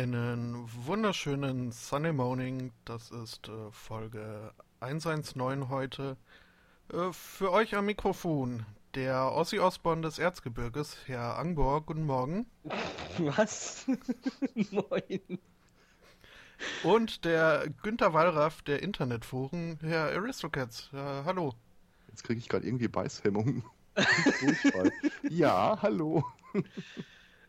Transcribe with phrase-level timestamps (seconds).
[0.00, 2.72] Einen wunderschönen Sunday Morning.
[2.86, 6.16] Das ist äh, Folge 119 heute.
[6.90, 11.82] Äh, für euch am Mikrofon der Ossi Osborn des Erzgebirges, Herr Angbor.
[11.82, 12.46] Guten Morgen.
[13.18, 13.84] Was?
[14.70, 15.38] Moin.
[16.82, 20.88] Und der Günther Wallraff der Internetforen, Herr Aristocats.
[20.94, 21.52] Äh, hallo.
[22.08, 23.64] Jetzt kriege ich gerade irgendwie Beißhemmung.
[24.40, 24.92] Durchfall.
[25.28, 26.24] ja, hallo.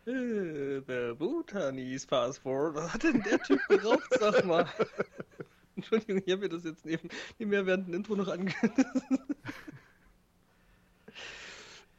[0.06, 2.76] Äh, The Bhutanese Passport.
[2.76, 4.68] Was hat denn der Typ geraucht, sag mal?
[5.76, 8.74] Entschuldigung, ich habe mir das jetzt neben, nebenher während dem Intro noch angehört.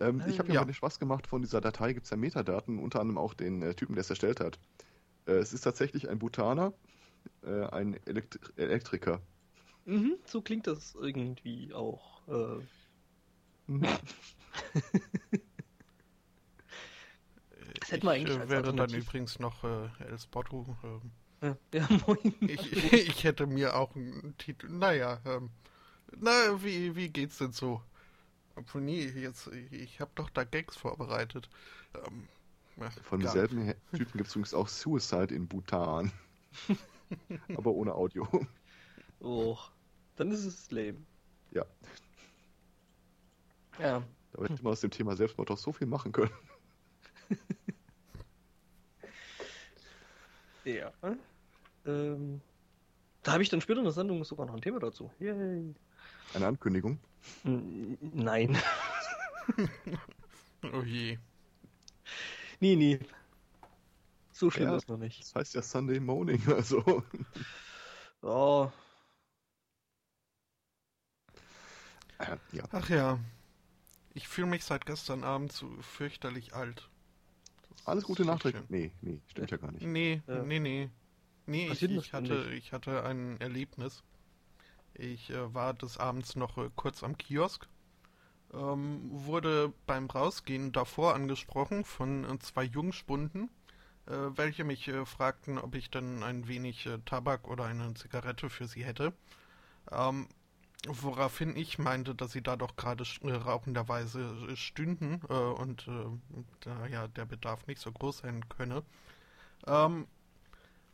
[0.00, 0.64] Ähm, ich habe mir Ja.
[0.64, 3.74] den Spaß gemacht, von dieser Datei gibt es ja Metadaten, unter anderem auch den äh,
[3.74, 4.58] Typen, der es erstellt hat.
[5.26, 6.74] Äh, es ist tatsächlich ein Bhutaner,
[7.44, 9.22] äh, ein Elektri Elektriker.
[9.84, 12.26] mhm, so klingt das irgendwie auch.
[12.28, 12.66] Äh,
[13.66, 13.86] Mhm.
[17.80, 20.76] Das hätten wir ich eigentlich äh, als wäre dann übrigens noch äh, El Spotto.
[20.84, 21.10] ähm,
[21.42, 22.34] ja, ja, moin.
[22.40, 24.68] Ich, ich hätte mir auch einen Titel.
[24.68, 25.50] Naja, ähm,
[26.18, 27.82] na, wie, wie geht's denn so?
[28.54, 31.48] Obwohl, nee, jetzt, ich habe doch da Gags vorbereitet.
[31.94, 32.28] Ähm,
[32.76, 36.12] ja, Von demselben Typen gibt es übrigens auch Suicide in Bhutan.
[37.56, 38.28] Aber ohne Audio.
[39.20, 39.58] Oh,
[40.16, 40.98] dann ist es lame.
[41.50, 41.64] Ja.
[43.78, 46.32] Ja, Da hätte man aus dem Thema Selbstmord doch so viel machen können.
[50.64, 50.92] Ja.
[51.86, 52.40] Ähm,
[53.22, 55.10] da habe ich dann später in der Sendung sogar noch ein Thema dazu.
[55.18, 55.74] Yay.
[56.34, 56.98] Eine Ankündigung.
[57.42, 58.56] Nein.
[60.72, 61.18] Oh je.
[62.60, 63.00] Nee, nee.
[64.30, 64.76] So schlimm Ja.
[64.76, 65.20] ist noch nicht.
[65.20, 67.02] Das heißt ja Sunday Morning, also.
[68.22, 68.70] Oh,
[72.18, 72.64] Äh, ja.
[72.70, 73.18] Ach ja.
[74.14, 76.88] Ich fühle mich seit gestern Abend so fürchterlich alt.
[77.84, 78.64] Alles Gute nachträglich.
[78.68, 79.84] Nee, nee, stimmt ja gar nicht.
[79.84, 80.42] Nee, Ja.
[80.42, 80.90] nee, nee.
[81.46, 84.04] Nee, ich, ich, hatte, ich hatte ein Erlebnis.
[84.94, 87.66] Ich äh, war des Abends noch äh, kurz am Kiosk.
[88.52, 93.48] Ähm, wurde beim Rausgehen davor angesprochen von äh, zwei Jungspunden,
[94.06, 98.50] äh, welche mich äh, fragten, ob ich denn ein wenig äh, Tabak oder eine Zigarette
[98.50, 99.14] für sie hätte.
[99.90, 100.28] Ähm,
[100.86, 106.06] woraufhin ich meinte, dass sie da doch gerade äh, rauchenderweise äh, stünden äh, und äh,
[106.60, 108.82] da ja der Bedarf nicht so groß sein könne.
[109.66, 110.06] Ähm,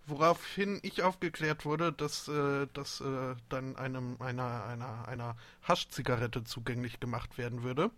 [0.06, 7.00] woraufhin ich aufgeklärt wurde, dass äh, das äh, dann einem einer einer einer Haschzigarette zugänglich
[7.00, 7.90] gemacht werden würde.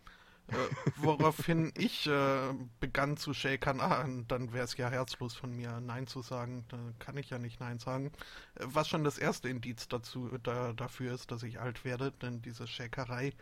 [0.50, 5.81] Äh, woraufhin ich äh, begann zu shakern, ah, dann wäre es ja herzlos von mir,
[5.81, 6.65] Nein zu sagen.
[6.69, 8.12] Da kann ich ja nicht Nein sagen.
[8.56, 12.43] Äh, Was schon das erste Indiz dazu, da, dafür ist, dass ich alt werde, denn
[12.43, 13.33] diese Shakerei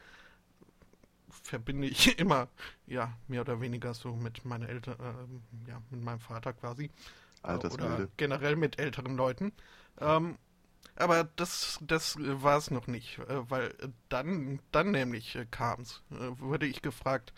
[1.43, 2.49] verbinde ich immer,
[2.87, 6.91] ja, mehr oder weniger so mit meinen Eltern, äh, ja, mit meinem Vater quasi.
[7.43, 8.11] oder Altersmilde.
[8.17, 9.53] generell mit älteren Leuten.
[10.01, 10.39] Ähm,
[10.99, 13.75] aber das, das war es noch nicht, äh, weil
[14.09, 16.03] dann, dann nämlich äh, kam's.
[16.11, 17.33] Äh, wurde ich gefragt,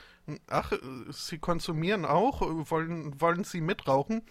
[0.49, 0.73] ach,
[1.11, 2.41] Sie konsumieren auch?
[2.41, 4.23] Wollen, wollen Sie mitrauchen?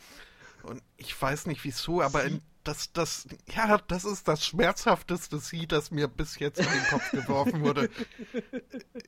[0.64, 5.68] Und ich weiß nicht wieso, aber in, das, das, ja, das ist das schmerzhafteste Sie,
[5.68, 7.90] das mir bis jetzt in den Kopf geworfen wurde.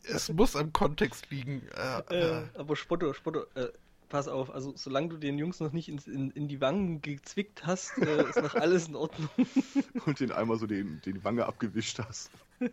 [0.04, 1.68] Es muss am Kontext liegen.
[1.76, 3.70] Äh, äh, aber Spotto, Spotto, äh,
[4.12, 7.66] pass auf, also solange du den Jungs noch nicht ins, in, in die Wangen gezwickt
[7.66, 9.30] hast, äh, ist noch alles in Ordnung.
[10.06, 12.30] Und den einmal so den, den Wange abgewischt hast.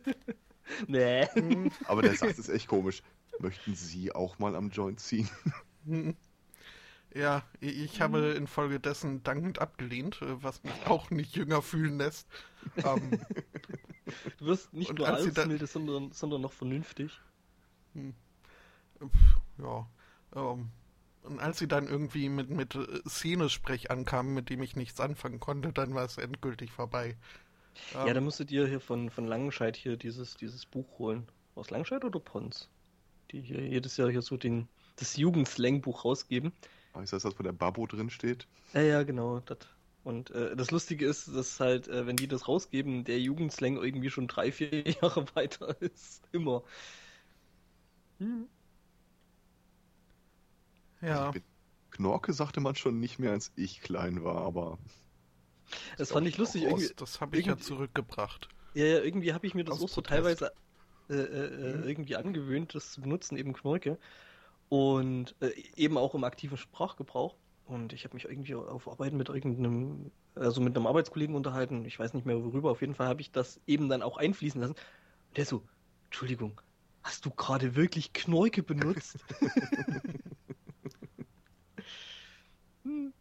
[0.87, 1.26] nee.
[1.32, 3.02] hm, Aber der Satz ist echt komisch.
[3.38, 5.29] Möchten Sie auch mal am Joint ziehen?
[5.87, 6.17] Hm.
[7.14, 12.29] Ja, ich habe infolgedessen dankend abgelehnt, äh, was mich auch nicht jünger fühlen lässt.
[12.85, 13.19] Ähm,
[14.38, 17.19] Du wirst nicht Und nur als altersmilde, sondern, sondern noch vernünftig.
[19.58, 19.87] ja.
[20.35, 20.70] Ähm,
[21.23, 25.41] und als sie dann irgendwie mit, mit äh, Szenesprech ankamen, mit dem ich nichts anfangen
[25.41, 27.17] konnte, dann war es endgültig vorbei.
[27.93, 31.29] Ähm, Ja, dann musst du dir hier von, von Langenscheid hier dieses, dieses Buch holen.
[31.55, 32.70] Aus Langenscheid oder Pons?
[33.31, 36.53] Die hier jedes Jahr hier so den, das Jugendslang-Buch rausgeben.
[37.03, 38.49] Ist das das, wo der Babbo drin steht?
[38.73, 39.41] Ja, ja, genau.
[39.41, 39.59] Das.
[40.03, 44.11] Und äh, das Lustige ist, dass halt, äh, wenn die das rausgeben, der Jugendslang irgendwie
[44.11, 46.26] schon drei, vier Jahre weiter ist.
[46.32, 46.64] Immer.
[48.19, 48.49] Hm.
[51.00, 51.27] Ja.
[51.29, 51.43] Ich bin-
[51.91, 54.79] Knorke sagte man schon nicht mehr, als ich klein war, aber
[55.97, 56.65] Das fand ich lustig.
[56.65, 58.49] Irgendwie, das habe ich ja zurückgebracht.
[58.75, 60.53] ja, ja, irgendwie habe ich mir das auch so teilweise
[61.11, 63.99] äh, äh, äh, irgendwie angewöhnt, das zu benutzen, eben Knorke.
[64.69, 67.37] Und äh, eben auch im aktiven Sprachgebrauch.
[67.65, 71.85] Und ich habe mich irgendwie auf Arbeiten mit irgendeinem, also mit einem Arbeitskollegen unterhalten.
[71.87, 72.71] Ich weiß nicht mehr worüber.
[72.71, 74.75] Auf jeden Fall habe ich das eben dann auch einfließen lassen.
[75.29, 75.67] Und der so,
[76.06, 76.61] Entschuldigung,
[77.03, 79.17] hast du gerade wirklich Knorke benutzt?
[82.88, 83.12] Hm.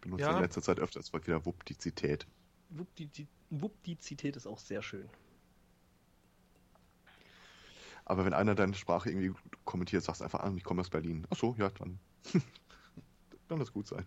[0.00, 0.36] benutze Ja.
[0.36, 2.26] in letzter Zeit öfter das Wort wieder Wuptizität.
[3.50, 5.08] Wupdizität ist auch sehr schön.
[8.04, 9.32] Aber wenn einer deine Sprache irgendwie
[9.64, 11.26] kommentiert, sagst du einfach an, ich komme aus Berlin.
[11.30, 11.98] Ach so, ja, dann.
[13.48, 14.06] dann das gut sein.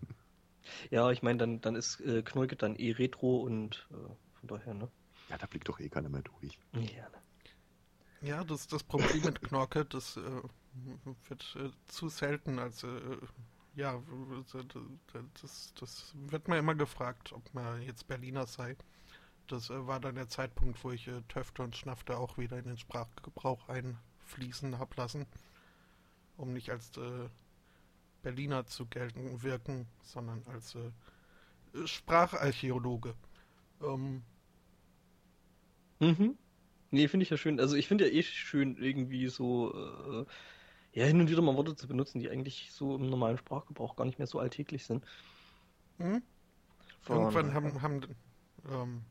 [0.89, 4.73] Ja, ich meine, dann, dann ist äh, Knolke dann eh Retro und äh, von daher,
[4.73, 4.89] ne?
[5.29, 6.57] Ja, da blickt doch eh keiner mehr durch.
[6.73, 7.21] Ja, ne?
[8.21, 10.41] Ja, das das Problem mit Knorke, das äh,
[11.27, 13.17] wird äh, zu selten als äh,
[13.75, 14.01] ja,
[15.41, 18.75] das, das wird mir immer gefragt, ob man jetzt Berliner sei.
[19.47, 22.65] Das äh, war dann der Zeitpunkt, wo ich äh, Töfte und Schnafte auch wieder in
[22.65, 25.27] den Sprachgebrauch einfließen hab lassen,
[26.37, 27.29] um nicht als äh,
[28.23, 30.77] Berliner zu gelten wirken, sondern als
[31.85, 33.15] Spracharchäologe.
[33.81, 34.23] Ähm,
[35.99, 36.37] Mhm.
[36.91, 37.59] Nee, finde ich ja schön.
[37.59, 40.25] Also ich finde ja eh schön, irgendwie so,
[40.93, 44.05] ja, hin und wieder mal Worte zu benutzen, die eigentlich so im normalen Sprachgebrauch gar
[44.05, 45.05] nicht mehr so alltäglich sind.
[45.97, 46.21] hm?
[47.01, 48.01] Von- Irgendwann haben, haben,
[48.69, 49.01] ähm,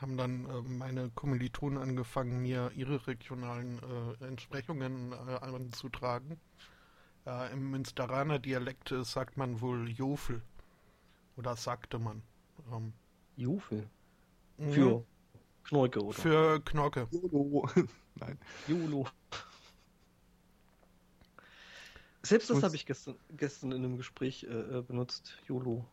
[0.00, 3.80] haben dann äh, meine Kommilitonen angefangen, mir ihre regionalen
[4.20, 6.40] äh, Entsprechungen äh, anzutragen.
[7.26, 10.42] Äh, Im Münsteraner Dialekt äh, sagt man wohl Jofel.
[11.36, 12.22] Oder sagte man.
[12.72, 12.92] Ähm,
[13.36, 13.88] Jufel.
[14.58, 14.70] mhm.
[14.72, 15.06] Für
[15.64, 16.22] Knorke, oder?
[16.22, 17.08] Für Knorke.
[17.10, 17.68] YOLO.
[18.16, 18.38] Nein.
[18.66, 19.06] YOLO.
[22.28, 25.38] Selbst das habe ich gestern, gestern in einem Gespräch äh, äh, benutzt.
[25.48, 25.84] YOLO.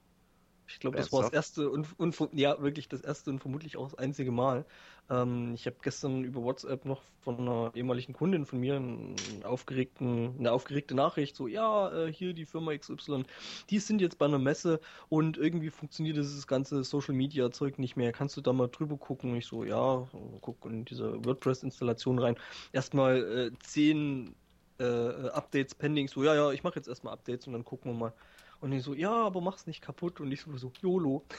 [0.68, 3.86] Ich glaube, das war das erste und, und ja, wirklich das erste und vermutlich auch
[3.86, 4.66] das einzige Mal.
[5.10, 10.36] Ähm, ich habe gestern über WhatsApp noch von einer ehemaligen Kundin von mir einen aufgeregten,
[10.40, 13.26] eine aufgeregte Nachricht, so, ja, äh, hier die Firma XY,
[13.70, 17.96] die sind jetzt bei einer Messe und irgendwie funktioniert dieses ganze Social Media Zeug nicht
[17.96, 18.12] mehr.
[18.12, 19.32] Kannst du da mal drüber gucken?
[19.32, 20.08] Und ich so, ja,
[20.42, 22.36] guck in diese WordPress-Installation rein.
[22.74, 24.36] Erstmal äh, zehn
[24.80, 26.08] äh, Updates pending.
[26.08, 28.14] So, ja, ja, ich mache jetzt erstmal Updates und dann gucken wir mal.
[28.62, 30.20] Und ich so, ja, aber mach's nicht kaputt.
[30.20, 31.24] Und ich so, so YOLO.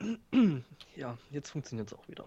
[0.96, 2.24] ja, jetzt funktioniert's auch wieder.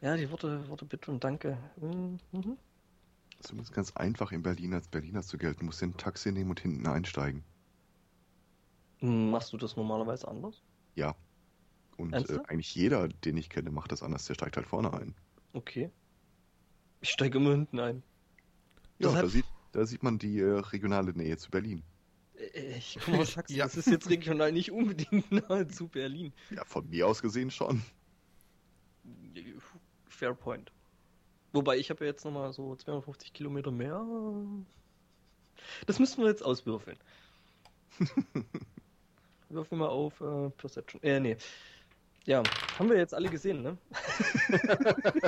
[0.00, 1.56] Ja, die Worte, Worte bitte und danke.
[1.76, 2.18] Mhm.
[3.38, 5.60] Es ist übrigens ganz einfach, in Berlin als Berliner zu gelten.
[5.60, 7.42] Du musst ein Taxi nehmen und hinten einsteigen.
[9.00, 10.62] Machst du das normalerweise anders?
[10.94, 11.14] Ja.
[11.96, 14.24] Und äh, eigentlich jeder, den ich kenne, macht das anders.
[14.26, 15.14] Der steigt halt vorne ein.
[15.52, 15.90] Okay.
[17.00, 18.02] Ich steige immer hinten ein.
[18.98, 21.82] Ja, Das hat- da sieht, da sieht man die äh, regionale Nähe zu Berlin.
[22.36, 23.54] Äh, Ich komme aus Sachsen.
[23.56, 23.64] Ja.
[23.64, 26.32] Das ist jetzt regional nicht unbedingt nahe zu Berlin.
[26.50, 27.82] Ja, von mir aus gesehen schon.
[30.08, 30.72] Fair point.
[31.52, 34.04] Wobei ich habe ja jetzt nochmal so 250 Kilometer mehr.
[35.86, 36.98] Das müssen wir jetzt auswürfeln.
[39.48, 41.02] Würfeln wir auf äh, Perception.
[41.02, 41.36] Äh, nee.
[42.26, 42.42] Ja,
[42.78, 43.76] haben wir jetzt alle gesehen, ne?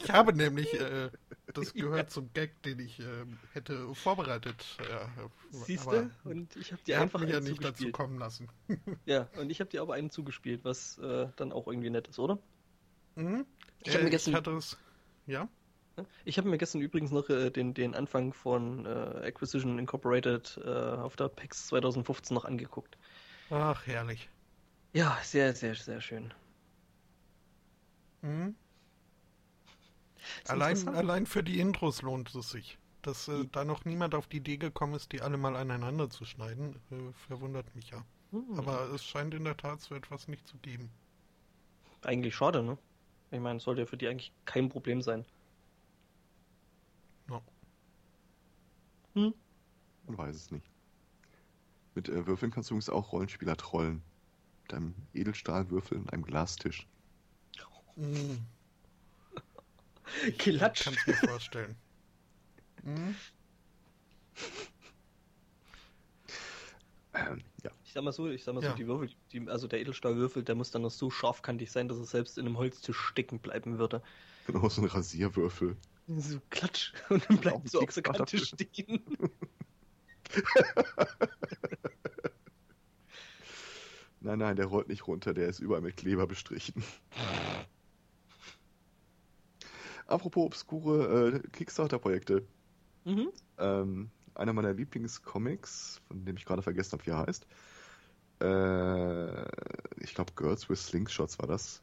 [0.00, 1.10] Ich habe nämlich, äh,
[1.52, 4.64] das gehört zum Gag, den ich äh, hätte vorbereitet.
[4.88, 5.10] Ja,
[5.50, 6.10] Siehst du?
[6.24, 8.48] Und ich habe dir einfach mich ja einen nicht dazu kommen lassen.
[9.04, 12.18] Ja, und ich habe dir aber einen zugespielt, was äh, dann auch irgendwie nett ist,
[12.18, 12.38] oder?
[13.16, 13.44] Mhm.
[13.84, 14.78] Ich hab mir Äh, gestern- ich hatte es.
[15.26, 15.48] Ja?
[16.24, 18.88] Ich habe mir gestern übrigens noch äh, den, den Anfang von äh,
[19.26, 22.96] Acquisition Incorporated äh, auf der PAX 2015 noch angeguckt.
[23.50, 24.30] Ach, herrlich.
[24.98, 26.34] Ja, sehr, sehr, sehr schön.
[28.22, 28.54] Mhm.
[30.48, 32.78] Allein, allein für die Intros lohnt es sich.
[33.02, 36.10] Dass äh, Die- da noch niemand auf die Idee gekommen ist, die alle mal aneinander
[36.10, 38.04] zu schneiden, äh, verwundert mich ja.
[38.32, 38.58] Hm.
[38.58, 40.90] Aber es scheint in der Tat so etwas nicht zu geben.
[42.02, 42.76] Eigentlich schade, ne?
[43.30, 45.24] Ich meine, es sollte ja für die eigentlich kein Problem sein.
[47.28, 47.42] No.
[49.14, 49.34] Hm?
[50.06, 50.66] Man weiß es nicht.
[51.94, 54.02] Mit äh, Würfeln kannst du übrigens auch Rollenspieler trollen.
[54.68, 56.86] Mit einem Edelstahlwürfel und einem Glastisch.
[57.96, 58.38] Mhm.
[60.38, 60.84] Klatsch.
[60.84, 61.74] Kannst mir vorstellen.
[62.84, 63.14] Mhm.
[67.14, 67.70] Ähm, ja.
[67.84, 68.70] Ich sag mal so, ich sag mal Ja.
[68.70, 71.98] so, die Würfel, die, also der Edelstahlwürfel, der muss dann noch so scharfkantig sein, dass
[71.98, 74.02] er selbst in einem Holztisch stecken bleiben würde.
[74.46, 75.76] Genau, so ein Rasierwürfel.
[76.06, 79.04] So klatsch und dann bleibt so auf der Kante stehen.
[84.20, 86.82] Nein, nein, der rollt nicht runter, der ist überall mit Kleber bestrichen.
[90.06, 92.46] Apropos obskure äh, Kickstarter-Projekte.
[93.04, 93.28] Mhm.
[93.58, 97.46] Ähm, einer meiner Lieblingscomics, von dem ich gerade vergessen habe, wie er heißt.
[98.40, 101.82] Äh, ich glaube, Girls with Slingshots war das.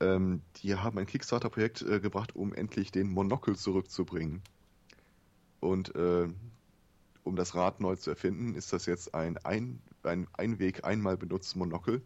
[0.00, 4.42] Ähm, die haben ein Kickstarter-Projekt äh, gebracht, um endlich den Monokel zurückzubringen.
[5.60, 6.28] Und äh,
[7.24, 11.56] um das Rad neu zu erfinden, ist das jetzt ein, ein, ein Einweg, einmal benutztes
[11.56, 12.02] Monokel,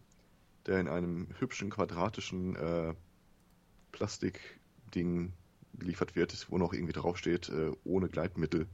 [0.65, 2.93] der in einem hübschen quadratischen äh,
[3.91, 5.33] Plastikding
[5.73, 8.67] geliefert wird, wo noch irgendwie draufsteht, äh, ohne Gleitmittel.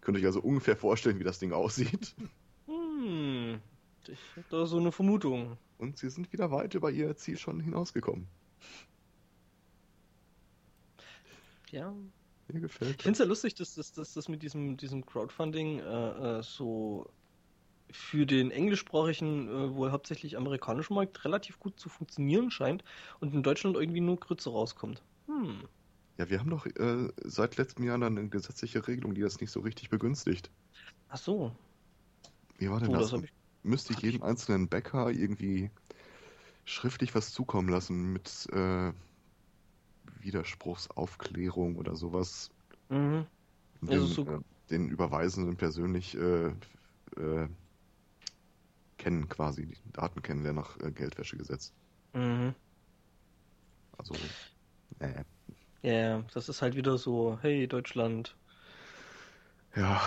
[0.00, 2.14] Könnt ihr euch also ungefähr vorstellen, wie das Ding aussieht.
[2.66, 3.60] Hm.
[4.08, 5.56] Ich hab da so eine Vermutung.
[5.78, 8.28] Und sie sind wieder weit über ihr Ziel schon hinausgekommen.
[11.70, 11.92] Ja.
[12.48, 12.96] Mir gefällt.
[12.96, 17.10] Ich finde es ja lustig, dass das mit diesem, diesem Crowdfunding äh, äh, so
[17.90, 22.84] für den englischsprachigen, äh, wohl hauptsächlich amerikanischen Markt relativ gut zu funktionieren scheint
[23.20, 25.02] und in Deutschland irgendwie nur Grütze rauskommt.
[25.26, 25.68] Hm.
[26.18, 29.50] Ja, wir haben doch äh, seit letztem Jahr dann eine gesetzliche Regelung, die das nicht
[29.50, 30.50] so richtig begünstigt.
[31.08, 31.52] Ach so.
[32.58, 33.10] Wie war denn Oh, das?
[33.10, 35.70] das ich- Müsste ich jedem einzelnen Bäcker irgendwie
[36.64, 38.92] schriftlich was zukommen lassen mit äh,
[40.20, 42.50] Widerspruchsaufklärung oder sowas.
[42.88, 43.26] Mhm.
[43.80, 44.40] Den, Also so- äh,
[44.70, 46.48] den Überweisenden persönlich äh,
[47.16, 47.48] äh,
[48.98, 51.72] kennen quasi, die Daten kennen der nach äh, Geldwäschegesetz.
[52.14, 52.54] Mhm.
[53.98, 54.14] Also,
[55.00, 55.24] äh,
[55.82, 58.36] Ja, ja, das ist halt wieder so, hey Deutschland.
[59.74, 60.00] ja,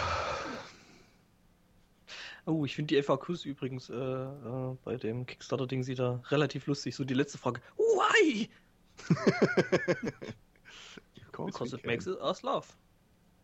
[2.45, 6.95] Oh, ich finde die FAQs übrigens äh, äh, bei dem Kickstarter-Ding sieht da relativ lustig.
[6.95, 7.61] So die letzte Frage.
[7.77, 8.49] Why?
[11.45, 12.75] Because it makes us laugh.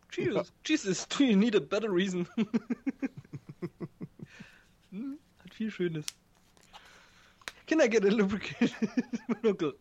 [0.09, 0.51] Cheers.
[0.63, 2.27] Jesus, do you need a better reason?
[4.91, 5.24] Hm, Hat
[5.55, 6.05] viel Schönes.
[7.67, 8.75] Can I get a lubricated
[9.27, 9.73] monocle?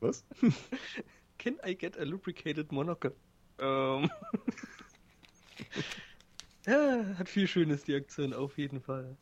[0.00, 0.24] Was?
[1.38, 3.12] Can I get a lubricated monocle?
[3.58, 4.10] Ähm.
[6.66, 9.16] ja, hat viel Schönes, die Aktion, auf jeden Fall.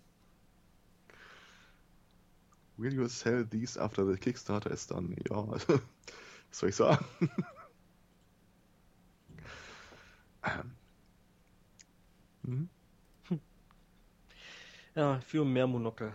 [2.79, 5.15] Will you sell these after the Kickstarter is done?
[5.29, 7.05] Ja, also, was soll ich sagen?
[10.45, 10.73] Ähm.
[12.43, 12.69] Mhm.
[14.95, 16.13] Ja, für mehr Monokel.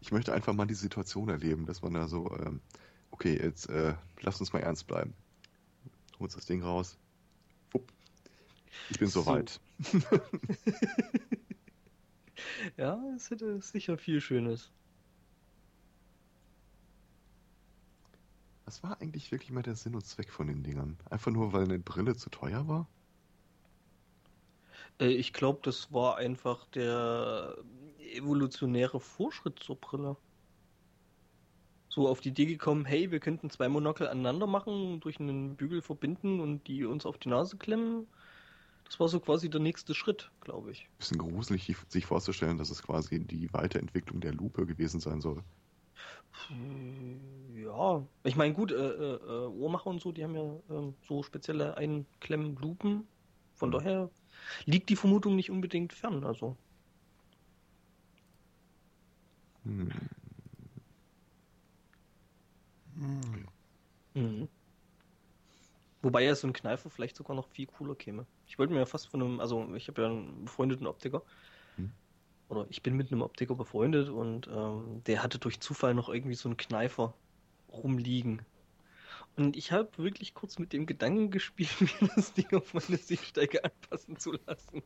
[0.00, 2.60] Ich möchte einfach mal die Situation erleben, dass man da so, ähm,
[3.10, 5.14] okay, jetzt äh, lass uns mal ernst bleiben.
[6.18, 6.98] Holst das Ding raus.
[7.72, 7.92] Wupp.
[8.88, 9.22] Ich bin So.
[9.22, 9.60] soweit.
[12.76, 14.72] Ja, es hätte sicher viel Schönes.
[18.66, 20.96] Was war eigentlich wirklich mal der Sinn und Zweck von den Dingern?
[21.10, 22.88] Einfach nur, weil eine Brille zu teuer war?
[25.00, 27.56] Äh, ich glaube, das war einfach der
[27.98, 30.18] evolutionäre Vorschritt zur Brille.
[31.90, 35.82] So auf die Idee gekommen, hey, wir könnten zwei Monokel aneinander machen, durch einen Bügel
[35.82, 38.10] verbinden und die uns auf die Nase klemmen.
[38.84, 40.90] Das war so quasi der nächste Schritt, glaube ich.
[40.96, 45.44] Bisschen gruselig, sich vorzustellen, dass es quasi die Weiterentwicklung der Lupe gewesen sein soll.
[46.48, 50.96] Äh, Ja, ich meine, gut, äh, äh, äh, Uhrmacher und so, die haben ja ähm,
[51.02, 53.10] so spezielle Einklemmlupen.
[53.54, 53.72] Von Mhm.
[53.72, 54.10] daher
[54.64, 56.24] liegt die Vermutung nicht unbedingt fern.
[56.24, 56.56] Also,
[59.64, 59.88] Hm.
[62.96, 63.46] Hm.
[64.14, 64.48] Mhm.
[66.02, 68.24] Wobei ja so ein Kneifer vielleicht sogar noch viel cooler käme.
[68.46, 71.22] Ich wollte mir ja fast von einem, also ich habe ja einen befreundeten Optiker.
[71.76, 71.90] Hm.
[72.48, 76.34] Oder ich bin mit einem Optiker befreundet und ähm, der hatte durch Zufall noch irgendwie
[76.34, 77.14] so einen Kneifer
[77.70, 78.40] rumliegen.
[79.38, 83.64] Und ich habe wirklich kurz mit dem Gedanken gespielt, mir das Ding auf meine Sehsteige
[83.64, 84.82] anpassen zu lassen.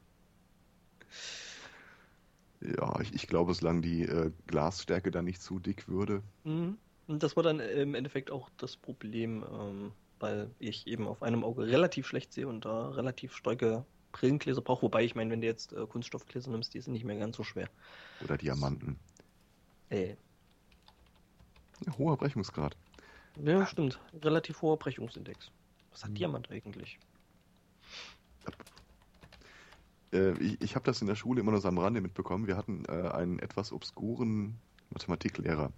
[2.61, 6.23] Ja, ich, ich glaube, solange die äh, Glasstärke da nicht zu dick würde.
[6.45, 6.77] Mhm.
[7.07, 11.23] Und das war dann äh, im Endeffekt auch das Problem, ähm, weil ich eben auf
[11.23, 14.83] einem Auge relativ schlecht sehe und da relativ starke Brillengläser brauche.
[14.83, 17.43] Wobei ich meine, wenn du jetzt äh, Kunststoffgläser nimmst, die sind nicht mehr ganz so
[17.43, 17.71] schwer.
[18.21, 18.99] Oder Diamanten.
[19.89, 20.17] Äh,
[21.87, 22.77] Ja, hoher Brechungsgrad.
[23.37, 24.01] Ja, stimmt.
[24.23, 25.51] Relativ hoher Brechungsindex.
[25.91, 26.15] Was hat Mhm.
[26.17, 26.99] Diamant eigentlich?
[30.13, 32.47] Äh, ich ich habe das in der Schule immer nur so am Rande mitbekommen.
[32.47, 34.59] Wir hatten äh, einen etwas obskuren
[34.91, 35.73] Mathematiklehrer.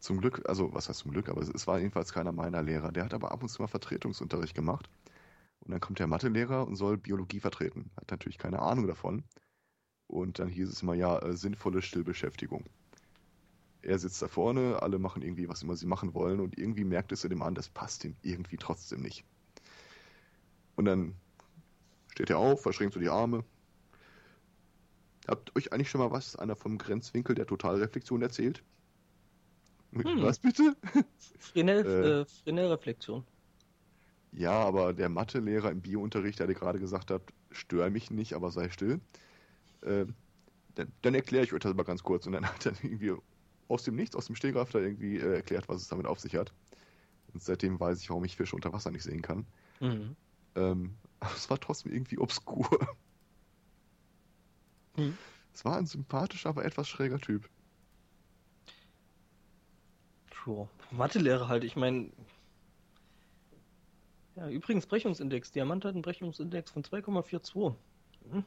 [0.00, 2.92] Zum Glück, also was heißt zum Glück, aber es, es war jedenfalls keiner meiner Lehrer.
[2.92, 4.88] Der hat aber ab und zu mal Vertretungsunterricht gemacht.
[5.60, 7.90] Und dann kommt der Mathelehrer und soll Biologie vertreten.
[7.96, 9.24] Hat natürlich keine Ahnung davon.
[10.06, 12.64] Und dann hieß es immer, ja, äh, sinnvolle Stillbeschäftigung.
[13.86, 17.12] Er sitzt da vorne, alle machen irgendwie, was immer sie machen wollen, und irgendwie merkt
[17.12, 19.24] es er dem an, das passt ihm irgendwie trotzdem nicht.
[20.74, 21.14] Und dann
[22.12, 23.44] steht er auf, verschränkt so die Arme.
[25.28, 28.62] Habt euch eigentlich schon mal was einer vom Grenzwinkel der Totalreflexion erzählt?
[29.92, 30.22] Hm.
[30.22, 30.76] Was bitte?
[31.38, 32.20] Fresnel, Äh.
[32.22, 33.24] äh, Fresnel-Reflexion.
[34.32, 38.50] Ja, aber der Mathelehrer im Biounterricht, der dir gerade gesagt hat, stör mich nicht, aber
[38.50, 39.00] sei still.
[39.82, 40.06] Äh,
[40.74, 42.26] dann, dann erkläre ich euch das mal ganz kurz.
[42.26, 43.14] Und dann hat er irgendwie
[43.68, 46.36] aus dem Nichts, aus dem Stehgreif da irgendwie äh, erklärt, was es damit auf sich
[46.36, 46.52] hat.
[47.32, 49.46] Und seitdem weiß ich, warum ich Fische unter Wasser nicht sehen kann.
[49.80, 50.16] Mhm.
[50.54, 52.88] Ähm, aber es war trotzdem irgendwie obskur.
[54.94, 55.16] Hm.
[55.52, 57.48] Es war ein sympathischer, aber etwas schräger Typ.
[60.46, 62.10] Ja, Mathelehrer halt, ich meine.
[64.36, 65.50] Ja, übrigens Brechungsindex.
[65.50, 67.74] Diamant hat einen Brechungsindex von 2,42.
[68.30, 68.44] Hm.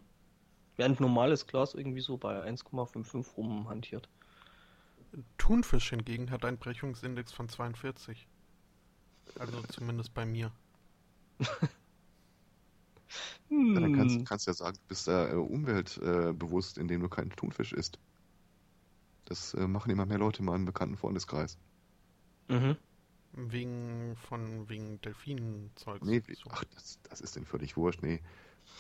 [0.78, 4.08] Während normales Glas irgendwie so bei 1,55 rumhantiert.
[5.38, 8.28] Thunfisch hingegen hat einen Brechungsindex von 42.
[9.38, 10.52] Also zumindest bei mir.
[13.50, 14.26] Ja, dann kannst, hm.
[14.26, 17.98] kannst du ja sagen, du bist äh, umweltbewusst, äh, indem du keinen Thunfisch isst.
[19.26, 21.58] Das äh, machen immer mehr Leute in meinem bekannten Freundeskreis.
[22.48, 22.76] Mhm.
[23.34, 26.04] Wegen von wegen Delfinenzeug.
[26.04, 26.50] Nee, so.
[26.52, 28.22] ach, das, das ist denen völlig wurscht, nee.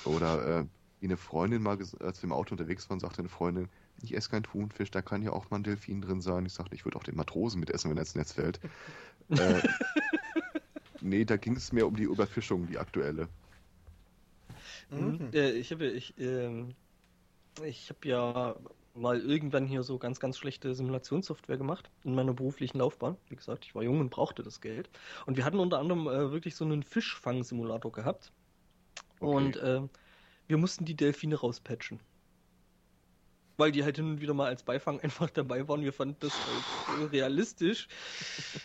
[0.05, 0.65] Oder äh,
[0.99, 3.69] wie eine Freundin mal, als wir im Auto unterwegs waren, sagte eine Freundin,
[4.01, 6.45] ich esse keinen Thunfisch, da kann ja auch mal ein Delfin drin sein.
[6.45, 8.59] Ich sagte, ich würde auch den Matrosen mitessen, wenn er ins Netz fällt.
[9.29, 9.61] äh,
[11.01, 13.27] nee, da ging es mehr um die Überfischung, die aktuelle.
[14.89, 15.29] Mhm.
[15.33, 16.65] Äh, ich habe ich, äh,
[17.63, 18.55] ich hab ja
[18.95, 23.17] mal irgendwann hier so ganz, ganz schlechte Simulationssoftware gemacht in meiner beruflichen Laufbahn.
[23.29, 24.89] Wie gesagt, ich war jung und brauchte das Geld.
[25.25, 28.31] Und wir hatten unter anderem äh, wirklich so einen Fischfang-Simulator gehabt.
[29.19, 29.35] Okay.
[29.35, 29.81] Und äh,
[30.47, 31.99] wir mussten die Delfine rauspatchen.
[33.59, 35.81] Weil die halt hin und wieder mal als Beifang einfach dabei waren.
[35.81, 36.33] Wir fanden das
[36.87, 37.89] halt realistisch.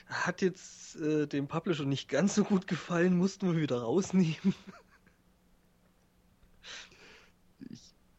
[0.07, 4.55] Hat jetzt äh, dem Publisher nicht ganz so gut gefallen, mussten wir wieder rausnehmen.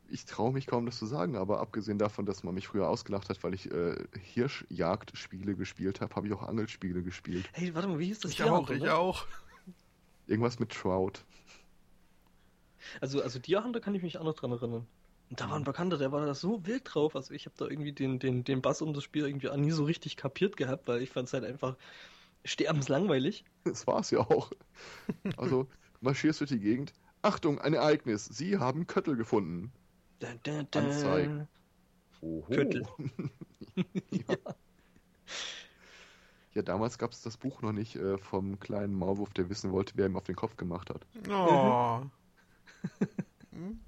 [0.09, 3.29] ich traue mich kaum, das zu sagen, aber abgesehen davon, dass man mich früher ausgelacht
[3.29, 3.95] hat, weil ich äh,
[4.33, 7.47] Hirschjagdspiele gespielt habe, habe ich auch Angelspiele gespielt.
[7.53, 8.31] Hey, warte mal, wie hieß das?
[8.31, 9.25] Ich auch, ich auch.
[10.27, 11.23] Irgendwas mit Trout.
[12.99, 14.85] Also, also Deer Hunter kann ich mich auch noch dran erinnern.
[15.29, 17.15] Und da war ein Bekannter, der war da so wild drauf.
[17.15, 19.71] Also ich habe da irgendwie den, den, den Bass um das Spiel irgendwie auch nie
[19.71, 21.77] so richtig kapiert gehabt, weil ich fand es halt einfach
[22.43, 23.43] sterbenslangweilig.
[23.63, 24.51] Das war es ja auch.
[25.37, 25.67] Also,
[26.01, 26.93] marschierst durch die Gegend.
[27.21, 28.25] Achtung, ein Ereignis.
[28.25, 29.71] Sie haben Köttel gefunden.
[30.19, 30.79] Da, da, da.
[30.81, 31.47] Anzeigen.
[32.21, 32.45] Oho.
[32.49, 32.85] Köttel.
[34.11, 34.35] ja.
[36.53, 36.61] ja.
[36.61, 40.05] damals gab es das Buch noch nicht äh, vom kleinen Maulwurf, der wissen wollte, wer
[40.05, 41.05] ihm auf den Kopf gemacht hat.
[41.29, 42.01] Oh.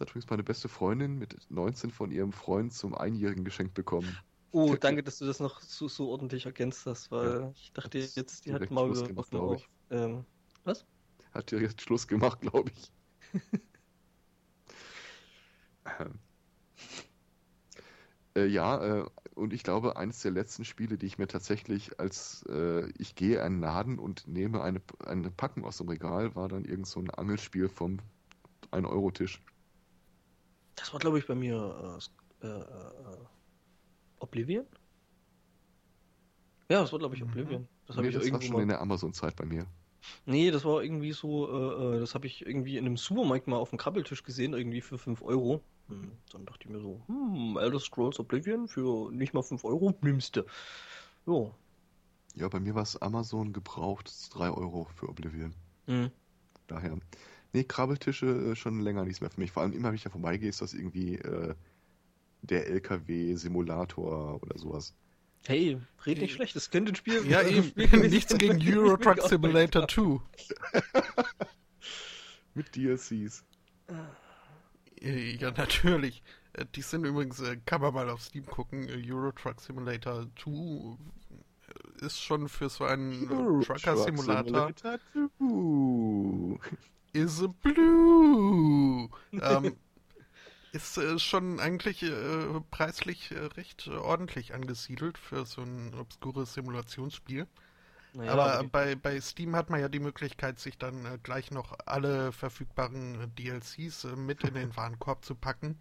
[0.00, 4.16] Das hat übrigens meine beste Freundin mit 19 von ihrem Freund zum Einjährigen geschenkt bekommen.
[4.50, 7.98] Oh, danke, dass du das noch so, so ordentlich ergänzt hast, weil ja, ich dachte
[7.98, 9.68] jetzt, die hat Maulwurf glaube ich.
[9.90, 10.24] Ähm,
[10.64, 10.86] was?
[11.34, 12.90] Hat direkt Schluss gemacht, glaube ich.
[18.34, 22.42] äh, ja, äh, und ich glaube, eines der letzten Spiele, die ich mir tatsächlich als
[22.48, 26.64] äh, ich gehe einen Laden und nehme eine, eine Packung aus dem Regal, war dann
[26.64, 27.98] irgend so ein Angelspiel vom
[28.72, 29.42] 1-Euro-Tisch.
[30.80, 32.00] Das war, glaube ich, bei mir
[32.42, 33.16] äh, äh, äh,
[34.18, 34.66] Oblivion?
[36.68, 37.30] Ja, das war, glaube ich, mhm.
[37.30, 37.68] Oblivion.
[37.86, 38.62] Das, nee, ich das war schon mal...
[38.62, 39.66] in der Amazon-Zeit bei mir.
[40.24, 43.56] Nee, das war irgendwie so, äh, äh das habe ich irgendwie in einem Supermarkt mal
[43.56, 45.62] auf dem Krabbeltisch gesehen, irgendwie für 5 Euro.
[45.88, 49.94] Hm, dann dachte ich mir so, hm, Elder Scrolls Oblivion für nicht mal 5 Euro,
[50.00, 50.44] nimmst du.
[51.26, 51.54] Jo.
[52.36, 55.54] Ja, bei mir war es Amazon gebraucht, 3 Euro für Oblivion.
[55.86, 56.10] Mhm.
[56.68, 56.96] Daher.
[57.52, 59.50] Nee, Krabbeltische äh, schon länger nichts mehr für mich.
[59.50, 61.54] Vor allem immer, wenn ich da vorbeigehe, ist das irgendwie äh,
[62.42, 64.94] der LKW-Simulator oder sowas.
[65.46, 67.72] Hey, red nicht schlecht, das könnte ein Spiel Ja, eben.
[68.08, 70.20] Nichts gegen Euro Truck Simulator 2.
[72.54, 73.44] Mit DLCs.
[75.00, 76.22] Äh, ja, natürlich.
[76.52, 80.98] Äh, die sind übrigens, äh, kann man mal auf Steam gucken, Euro Truck Simulator 2
[82.00, 83.28] ist schon für so einen
[83.62, 84.72] Trucker-Simulator.
[87.12, 89.08] Is a blue.
[89.32, 89.76] ähm,
[90.72, 97.46] ist äh, schon eigentlich äh, preislich äh, recht ordentlich angesiedelt für so ein obskures Simulationsspiel.
[98.12, 98.68] Naja, aber okay.
[98.72, 103.20] bei, bei Steam hat man ja die Möglichkeit, sich dann äh, gleich noch alle verfügbaren
[103.20, 105.78] äh, DLCs äh, mit in den Warenkorb zu packen.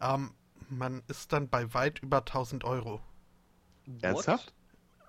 [0.00, 0.32] Ähm,
[0.68, 3.00] man ist dann bei weit über 1000 Euro.
[4.00, 4.54] Ernsthaft?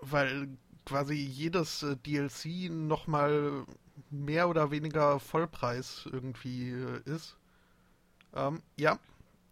[0.02, 3.66] Weil quasi jedes äh, DLC nochmal
[4.24, 7.38] mehr oder weniger Vollpreis irgendwie äh, ist.
[8.34, 9.00] Ähm, ja,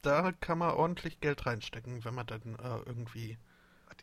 [0.01, 3.37] da kann man ordentlich Geld reinstecken, wenn man dann äh, irgendwie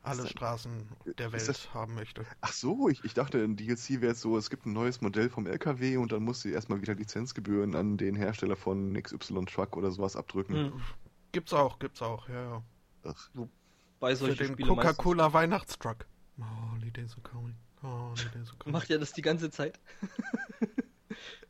[0.02, 1.74] alle Straßen der Welt das...
[1.74, 2.24] haben möchte.
[2.40, 5.46] Ach so, ich, ich dachte, ein DLC wäre so, es gibt ein neues Modell vom
[5.46, 9.90] LKW und dann musst du erstmal wieder Lizenzgebühren an den Hersteller von XY Truck oder
[9.90, 10.66] sowas abdrücken.
[10.66, 10.82] Mhm.
[11.32, 12.62] Gibt's auch, gibt's auch, ja, ja.
[13.04, 13.30] Ach.
[13.98, 16.06] Bei Für den Coca-Cola Weihnachtstruck.
[16.72, 17.54] Holidays are coming.
[17.82, 18.14] Are
[18.58, 18.72] coming.
[18.72, 19.78] Macht ja das die ganze Zeit.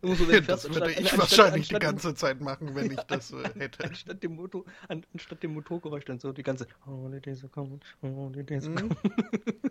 [0.02, 3.32] Nur so, wenn das würde ich wahrscheinlich anstatt, die ganze Zeit machen, wenn ich das
[3.32, 3.84] äh, hätte.
[3.84, 8.74] Anstatt dem, Motor, anstatt dem Motorgeräusch dann so die ganze Holidays are coming, Holidays are
[8.74, 8.96] coming.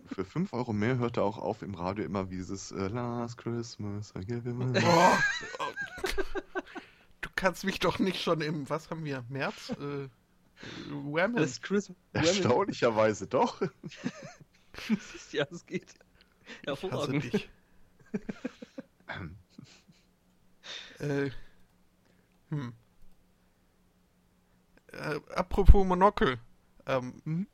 [0.06, 3.38] Für 5 Euro mehr hört er auch auf im Radio immer wie dieses äh, Last
[3.38, 5.18] Christmas, I give him oh,
[5.60, 5.64] oh.
[7.22, 9.72] Du kannst mich doch nicht schon im, was haben wir, März?
[9.72, 10.10] Äh,
[10.92, 11.38] Whammon.
[11.38, 12.28] Das ist Chris Whammon.
[12.28, 13.62] Erstaunlicherweise doch.
[14.88, 15.94] Siehst ja, es geht.
[15.94, 16.09] Ich
[16.66, 17.24] Hervorragend.
[17.24, 17.50] dich.
[21.00, 21.30] äh,
[22.50, 22.74] hm.
[24.92, 26.40] Äh, apropos Monokel.
[26.86, 27.48] Ähm, Mhm.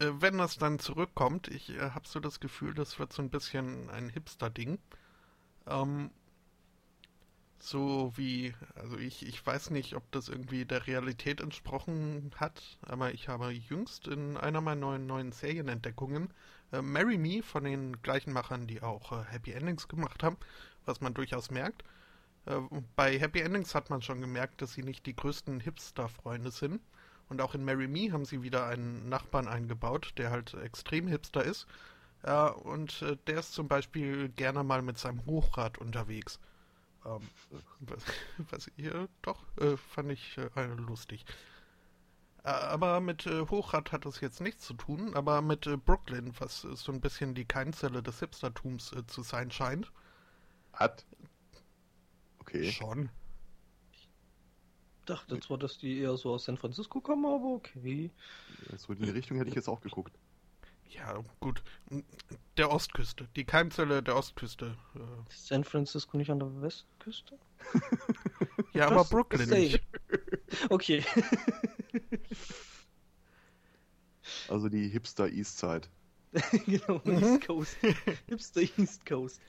[0.00, 3.30] äh, wenn das dann zurückkommt, ich äh, habe so das Gefühl, das wird so ein
[3.30, 4.78] bisschen ein Hipster-Ding.
[5.66, 6.10] Ähm,
[7.58, 13.12] so wie, also ich, ich weiß nicht, ob das irgendwie der Realität entsprochen hat, aber
[13.14, 16.30] ich habe jüngst in einer meiner neuen, neuen Serienentdeckungen
[16.72, 20.36] äh, Marry Me von den gleichen Machern, die auch äh, Happy Endings gemacht haben,
[20.84, 21.84] was man durchaus merkt.
[22.46, 22.60] Äh,
[22.96, 26.80] bei Happy Endings hat man schon gemerkt, dass sie nicht die größten Hipster-Freunde sind.
[27.28, 31.44] Und auch in Marry Me haben sie wieder einen Nachbarn eingebaut, der halt extrem hipster
[31.44, 31.66] ist.
[32.22, 36.40] Äh, und äh, der ist zum Beispiel gerne mal mit seinem Hochrad unterwegs.
[37.04, 37.20] Ähm,
[37.80, 38.04] was,
[38.50, 40.38] was ihr doch, äh, fand ich
[40.76, 41.24] lustig.
[42.44, 46.32] Äh, aber mit äh, Hochrad hat das jetzt nichts zu tun, aber mit äh, Brooklyn,
[46.38, 49.92] was äh, so ein bisschen die Keimzelle des Hipstertums äh, zu sein scheint.
[50.72, 51.04] Hat.
[52.40, 52.72] Okay.
[52.72, 53.10] Schon.
[55.06, 58.10] dachte zwar, dass die eher so aus San Francisco kommen, aber okay.
[58.76, 60.12] So in die Richtung hätte ich jetzt auch geguckt.
[60.88, 61.62] Ja, gut.
[62.56, 64.76] Der Ostküste, die Keimzelle der Ostküste.
[64.94, 67.38] Äh, Ist San Francisco nicht an der Westküste?
[68.74, 69.82] ja, aber Brooklyn nicht.
[70.70, 71.04] Okay.
[74.48, 75.88] Also die Hipster Eastside.
[76.66, 77.22] genau, Mhm.
[77.22, 77.76] East Coast.
[78.28, 79.40] Hipster East Coast.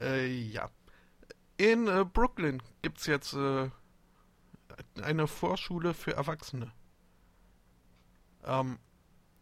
[0.00, 0.70] Äh, ja.
[1.56, 3.70] In äh, Brooklyn gibt's jetzt äh,
[5.02, 6.72] eine Vorschule für Erwachsene.
[8.44, 8.78] Ähm,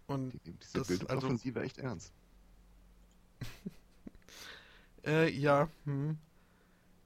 [0.06, 2.12] und Die nehmen diese Das- Bildungsoffensive echt ernst.
[5.06, 6.16] Äh, ja, hm.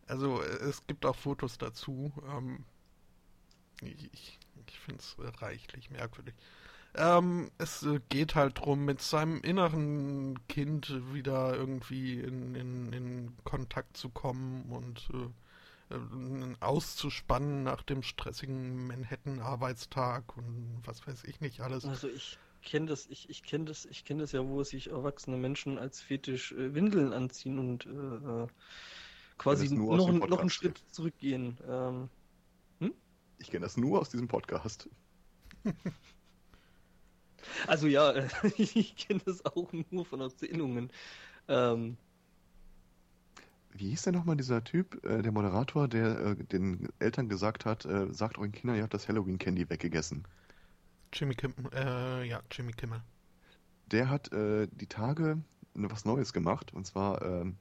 [0.08, 2.12] Also es gibt auch Fotos dazu.
[2.30, 2.64] Ähm,
[3.82, 6.34] ich ich, finde es reichlich merkwürdig.
[6.94, 13.96] Ähm, es geht halt drum, mit seinem inneren Kind wieder irgendwie in, in, in Kontakt
[13.96, 21.60] zu kommen und äh, äh, auszuspannen nach dem stressigen Manhattan-Arbeitstag und was weiß ich nicht
[21.60, 21.84] alles.
[21.84, 25.36] Also ich kenne das, ich, ich kenne das, ich kenne das ja, wo sich erwachsene
[25.36, 28.46] Menschen als Fetisch äh, Windeln anziehen und äh, äh,
[29.38, 30.50] quasi noch, noch einen.
[30.50, 31.56] Schritt zurückgehen.
[31.68, 32.10] Ähm,
[33.38, 34.88] Ich kenne das nur aus diesem Podcast.
[37.66, 38.26] also ja,
[38.58, 40.90] ich kenne das auch nur von Erzählungen.
[41.46, 41.96] Ähm,
[43.70, 47.84] Wie hieß denn nochmal dieser Typ, äh, der Moderator, der äh, den Eltern gesagt hat,
[47.84, 50.26] äh, sagt euren Kindern, ihr habt das Halloween-Candy weggegessen.
[51.12, 53.02] Jimmy Kimmel, äh, ja, Jimmy Kimmel.
[53.86, 55.38] Der hat äh, die Tage
[55.74, 57.56] was Neues gemacht, und zwar ähm,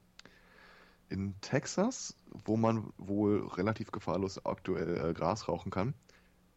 [1.08, 5.94] in Texas, wo man wohl relativ gefahrlos aktuell äh, Gras rauchen kann,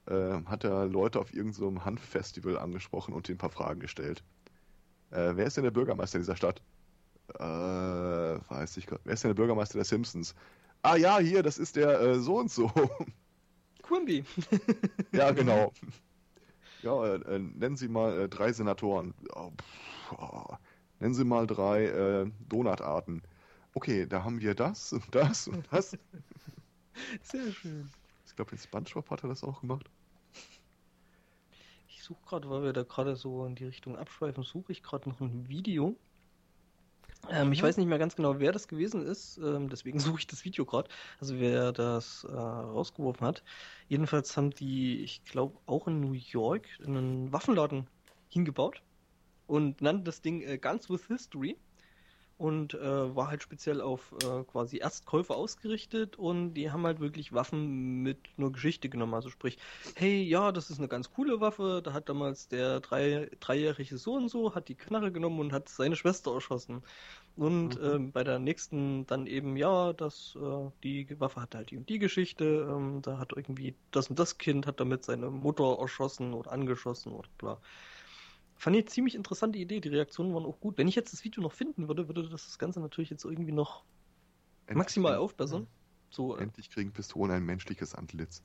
[0.08, 4.24] äh, hat er Leute auf irgendeinem so Hanffestival angesprochen und denen ein paar Fragen gestellt.
[5.12, 6.62] Äh, wer ist denn der Bürgermeister dieser Stadt?
[7.36, 9.02] Äh, weiß ich gerade.
[9.06, 10.36] Wer ist denn der Bürgermeister der Simpsons?
[10.82, 12.72] Ah ja, hier, das ist der so und so.
[13.84, 14.24] Quimby.
[15.12, 15.72] ja, genau.
[16.82, 19.14] Ja, äh, äh, nennen Sie mal äh, drei Senatoren.
[19.36, 19.52] Oh,
[20.18, 20.56] oh.
[21.00, 23.24] Nennen Sie mal drei Donutarten.
[23.74, 25.98] Okay, da haben wir das und das und das.
[27.24, 27.90] Sehr schön.
[28.26, 29.90] Ich glaube, in SpongeBob hat er das auch gemacht.
[31.88, 35.10] Ich suche gerade, weil wir da gerade so in die Richtung abschweifen, suche ich gerade
[35.10, 35.96] noch ein Video.
[37.30, 37.64] Ähm, Ich Mhm.
[37.64, 40.66] weiß nicht mehr ganz genau, wer das gewesen ist, ähm, deswegen suche ich das Video
[40.66, 40.90] gerade.
[41.20, 43.44] Also wer das äh, rausgeworfen hat.
[43.88, 47.88] Jedenfalls haben die, ich glaube, auch in New York einen Waffenladen
[48.30, 48.82] hingebaut
[49.48, 51.58] und nannten das Ding äh, Guns with History
[52.42, 57.34] und äh, war halt speziell auf äh, quasi Erstkäufer ausgerichtet und die haben halt wirklich
[57.34, 59.14] Waffen mit nur Geschichte genommen.
[59.14, 59.58] Also sprich,
[59.96, 61.82] hey, ja, das ist eine ganz coole Waffe.
[61.84, 65.70] Da hat damals der drei, dreijährige so und so, hat die Knarre genommen und hat
[65.70, 66.84] seine Schwester erschossen.
[67.36, 67.82] Und Mhm.
[67.82, 71.90] ähm, bei der nächsten dann eben, ja, das, äh, die Waffe hat halt die und
[71.90, 72.68] die Geschichte.
[72.70, 77.14] Ähm, da hat irgendwie das und das Kind hat damit seine Mutter erschossen oder angeschossen
[77.14, 77.62] oder bla.
[78.62, 79.80] Fand ich eine ziemlich interessante Idee.
[79.80, 80.78] Die Reaktionen waren auch gut.
[80.78, 83.52] Wenn ich jetzt das Video noch finden würde, würde das das Ganze natürlich jetzt irgendwie
[83.52, 83.84] noch
[84.68, 85.68] Endlich maximal kriegen- aufbessern.
[86.12, 88.44] So, äh, Endlich kriegen Pistolen ein menschliches Antlitz.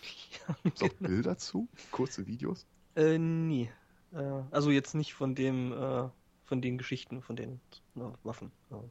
[0.48, 1.68] ja, Gibt's auch Bilder zu?
[1.90, 2.66] Kurze Videos?
[2.96, 3.68] Äh, nie.
[4.14, 6.08] Äh, also jetzt nicht von dem, äh,
[6.44, 7.60] von den Geschichten, von den
[7.94, 8.50] na, Waffen.
[8.70, 8.82] Ja.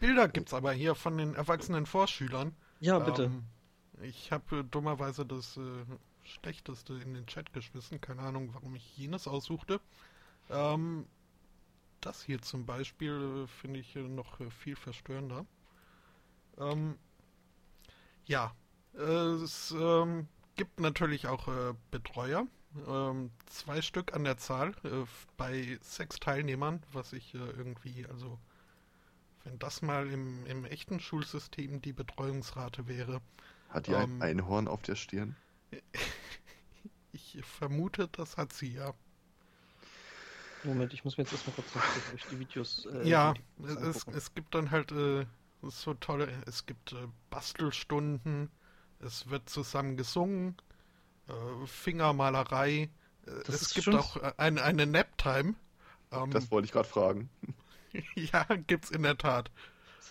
[0.00, 2.56] Bilder gibt's aber hier von den erwachsenen Vorschülern.
[2.80, 3.24] Ja, bitte.
[3.24, 3.44] Ähm,
[4.00, 5.60] ich habe äh, dummerweise das äh,
[6.26, 8.00] Schlechteste in den Chat geschmissen.
[8.00, 9.80] Keine Ahnung, warum ich jenes aussuchte.
[10.50, 11.06] Ähm,
[12.00, 15.44] das hier zum Beispiel äh, finde ich äh, noch äh, viel verstörender.
[16.58, 16.98] Ähm,
[18.26, 18.54] ja,
[18.94, 21.48] äh, es ähm, gibt natürlich auch
[21.90, 22.46] Betreuer.
[22.86, 24.74] Ähm, zwei Stück an der Zahl
[25.36, 28.38] bei sechs Teilnehmern, was ich irgendwie, also
[29.44, 33.20] wenn das mal im, im echten Schulsystem die Betreuungsrate wäre.
[33.68, 34.20] Hat die Ähm.
[34.20, 35.36] ein Einhorn auf der Stirn?
[37.12, 38.92] Ich vermute, das hat sie ja.
[40.64, 42.86] Moment, ich muss mir jetzt erstmal kurz noch durch die Videos.
[42.86, 45.26] äh, ja, die es, es, gibt dann halt äh,
[45.62, 48.50] so tolle, es gibt äh, Bastelstunden,
[49.00, 50.56] es wird zusammen gesungen,
[51.28, 52.90] äh, Fingermalerei,
[53.26, 55.54] äh, Das es gibt schon- auch äh, eine, eine Naptime.
[56.12, 57.30] Ähm, Das wollte ich gerade fragen.
[58.14, 59.50] ja, gibt's in der Tat.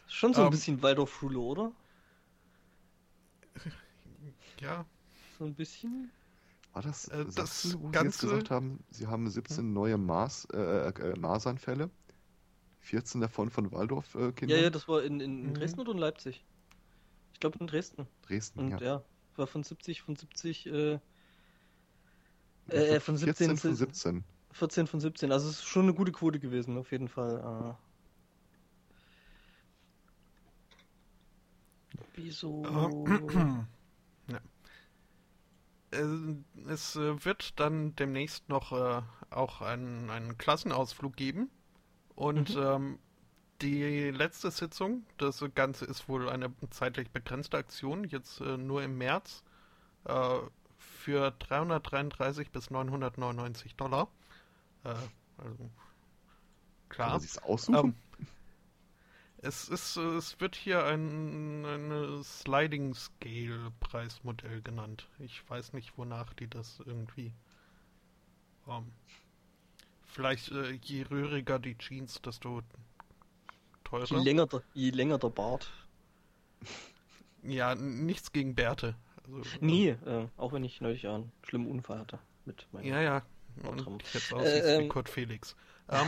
[0.08, 1.72] Schon so ein ähm, bisschen Waldorfschule, oder?
[4.62, 4.86] Ja,
[5.38, 6.12] So ein bisschen.
[6.74, 9.98] War das, Äh, das Sachsen, wo Sie jetzt Ganze- gesagt haben, Sie haben 17 neue
[9.98, 11.89] Mars, äh, äh, Marseinfälle?
[12.80, 14.50] 14 davon von Waldorf-Kindern?
[14.58, 15.54] Ja, ja, das war in, in Mhm.
[15.56, 16.45] Dresden oder in Leipzig?
[17.34, 18.08] Ich glaube in Dresden.
[18.21, 18.80] Dresden, Und ja.
[18.82, 19.04] ja,
[19.36, 21.00] war von 70, von 70, äh,
[22.67, 24.24] äh, von 17, 14 von 17.
[24.52, 25.32] 14 von 17.
[25.32, 27.76] Also es ist schon eine gute Quote gewesen, auf jeden Fall.
[27.76, 27.86] Äh.
[32.15, 32.63] Wieso?
[35.95, 41.49] Äh, Es äh, wird dann demnächst noch äh, auch einen, einen Klassenausflug geben.
[42.15, 42.58] Und Mhm.
[42.58, 42.99] ähm,
[43.62, 48.97] die letzte Sitzung, das Ganze ist wohl eine zeitlich begrenzte Aktion, jetzt äh, nur im
[48.97, 49.43] März,
[50.05, 50.39] äh,
[50.77, 54.10] für 333 bis 999 Dollar.
[54.84, 54.89] Äh,
[55.38, 55.71] also,
[56.97, 57.10] Kann klar.
[57.12, 57.73] man sich's aussuchen?
[57.89, 57.95] Ähm,
[59.45, 65.08] es ist, es wird hier ein eine Sliding Scale Preismodell genannt.
[65.19, 67.34] Ich weiß nicht, wonach die das irgendwie.
[68.67, 68.91] Ähm,
[70.03, 72.62] vielleicht äh, je rühriger die Jeans, desto
[73.84, 74.05] teurer.
[74.05, 75.71] Je länger, der, je länger der Bart.
[77.43, 78.95] Ja, nichts gegen Bärte.
[79.27, 82.86] Also, Nee, äh, auch wenn ich neulich einen schlimmen Unfall hatte mit meinem.
[82.86, 83.21] Ja, ja.
[83.58, 83.93] Bartram.
[83.93, 85.55] Und jetzt aussiehst Äh, wie ähm, Kurt Felix.
[85.89, 86.08] Ähm,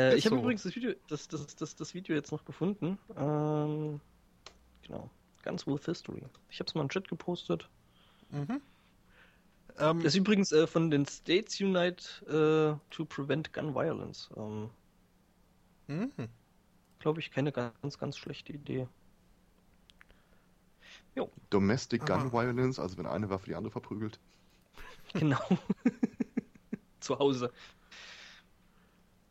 [0.00, 0.42] Äh, ich habe so.
[0.42, 2.98] übrigens das Video, das, das, das, das Video jetzt noch gefunden.
[3.16, 4.00] Ähm,
[4.82, 5.10] genau.
[5.42, 6.22] Guns with History.
[6.48, 7.68] Ich habe es mal in den Chat gepostet.
[8.30, 8.60] mhm.
[9.78, 14.30] ähm, Das ist übrigens äh, von den States Unite äh, to Prevent Gun Violence.
[14.36, 14.70] Ähm,
[15.86, 16.10] mhm.
[16.98, 18.86] Glaube ich, keine ganz, ganz schlechte Idee.
[21.50, 22.32] Domestic Gun Aha.
[22.32, 24.18] Violence, also wenn eine Waffe die andere verprügelt.
[25.12, 25.40] Genau.
[27.00, 27.52] Zu Hause.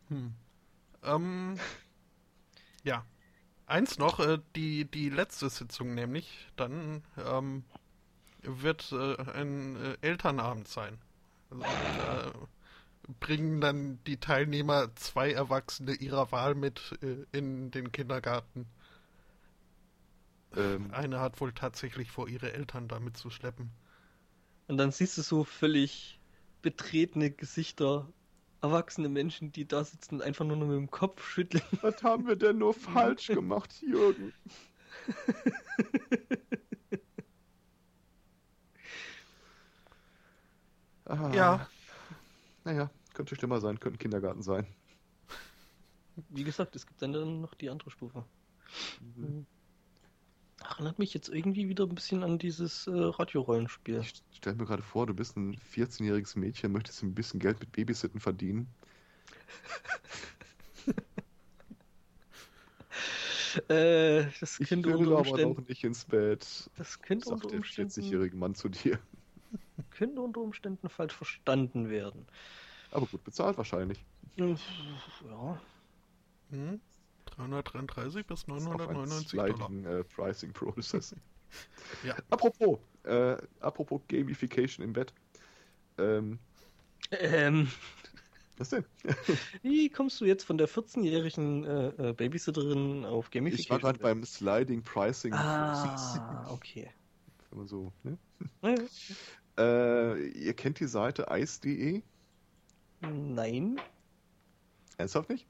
[0.09, 0.33] Hm.
[1.03, 1.59] Ähm,
[2.83, 3.05] ja.
[3.65, 7.63] Eins noch, äh, die, die letzte Sitzung nämlich, dann ähm,
[8.41, 10.97] wird äh, ein äh, Elternabend sein.
[11.51, 12.33] Also, da
[13.19, 18.67] bringen dann die Teilnehmer zwei Erwachsene ihrer Wahl mit äh, in den Kindergarten.
[20.55, 23.71] Ähm, Eine hat wohl tatsächlich vor, ihre Eltern damit zu schleppen.
[24.67, 26.19] Und dann siehst du so völlig
[26.61, 28.07] betretene Gesichter.
[28.61, 31.63] Erwachsene Menschen, die da sitzen und einfach nur noch mit dem Kopf schütteln.
[31.81, 34.33] was haben wir denn nur falsch gemacht, Jürgen?
[41.05, 41.67] Ah, Ja.
[42.63, 44.67] Naja, könnte schlimmer sein, könnte ein Kindergarten sein.
[46.29, 48.23] Wie gesagt, es gibt dann, noch die andere Stufe.
[49.15, 49.47] Mhm.
[50.69, 54.01] Erinnert mich jetzt irgendwie wieder ein bisschen an dieses äh, Radiorollenspiel.
[54.01, 57.71] Ich stelle mir gerade vor, du bist ein 14-jähriges Mädchen, möchtest ein bisschen Geld mit
[57.71, 58.67] Babysitten verdienen.
[63.67, 67.33] Äh, das Ich könnte will unter aber noch Umständen, nicht ins Bett, das könnte sagt
[67.43, 68.99] unter der Umständen, 40-jährige Mann zu dir.
[69.89, 72.27] könnte unter Umständen falsch verstanden werden.
[72.91, 74.05] Aber gut bezahlt wahrscheinlich.
[74.35, 74.45] Ja,
[76.51, 76.79] Hm?
[77.39, 79.55] 333 bis Ist auch ein 999 Dollar.
[79.55, 81.15] sliding äh, Pricing Process.
[82.03, 82.15] Ja.
[82.29, 85.11] Apropos, äh, apropos Gamification im Bett.
[85.97, 86.37] Ähm,
[87.09, 87.67] ähm,
[88.59, 88.85] was denn?
[89.63, 93.63] wie kommst du jetzt von der 14-jährigen äh, äh, Babysitterin auf Gamification?
[93.63, 96.19] Ich war gerade beim Sliding Pricing Process.
[96.19, 96.91] Ah, okay.
[97.49, 98.19] Wenn man so, ne?
[98.61, 98.75] Ja,
[99.57, 102.03] äh, ihr kennt die Seite ice.de?
[103.01, 103.81] Nein.
[104.97, 105.47] Ernsthaft nicht?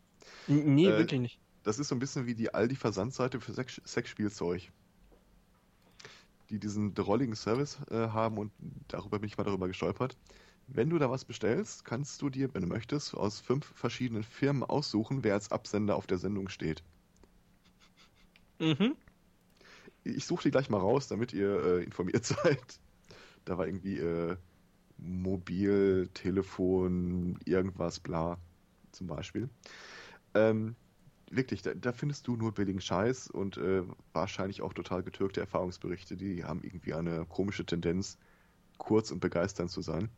[0.47, 1.39] N nee, Äh, wirklich nicht.
[1.69, 4.71] Das ist so ein bisschen wie die Aldi-Versandseite für Sex Sexspielzeug.
[6.49, 8.51] Die diesen drolligen Service äh, haben und
[8.88, 10.17] darüber bin ich mal darüber gestolpert.
[10.65, 14.63] Wenn du da was bestellst, kannst du dir, wenn du möchtest, aus fünf verschiedenen Firmen
[14.63, 16.82] aussuchen, wer als Absender auf der Sendung steht.
[18.58, 18.95] Mhm.
[20.03, 22.79] Ich suche die gleich mal raus, damit ihr äh, informiert seid.
[23.45, 24.38] Da war irgendwie äh,
[24.97, 28.39] Mobil, Telefon, irgendwas, bla,
[28.91, 29.49] zum Beispiel.
[30.34, 30.75] Ähm,
[31.31, 36.17] wirklich, da, da, findest du nur billigen Scheiß und äh, wahrscheinlich auch total getürkte Erfahrungsberichte,
[36.17, 38.17] die haben irgendwie eine komische Tendenz,
[38.77, 40.09] kurz und begeisternd zu sein.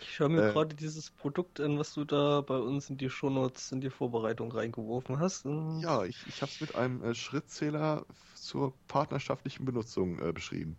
[0.00, 3.10] Ich schaue mir äh, gerade dieses Produkt an, was du da bei uns in die
[3.10, 5.46] Shownotes, in die Vorbereitung reingeworfen hast.
[5.80, 10.76] Ja, ich, ich habe es mit einem äh, Schrittzähler zur partnerschaftlichen Benutzung äh, beschrieben.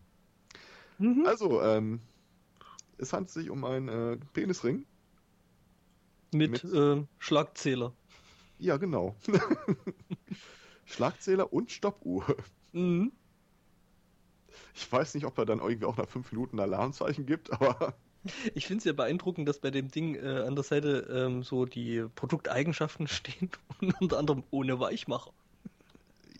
[1.00, 1.26] Mhm.
[1.26, 2.02] Also, ähm,
[2.98, 4.86] es handelt sich um einen äh, Penisring.
[6.34, 7.94] Mit, mit äh, Schlagzähler.
[8.60, 9.16] Ja, genau.
[10.86, 12.26] Schlagzähler und Stoppuhr.
[12.72, 13.12] Mhm.
[14.74, 17.98] Ich weiß nicht, ob er dann irgendwie auch nach fünf Minuten Alarmzeichen gibt, aber.
[18.56, 21.66] Ich finde es ja beeindruckend, dass bei dem Ding äh, an der Seite ähm, so
[21.66, 25.34] die Produkteigenschaften stehen und unter anderem ohne Weichmacher.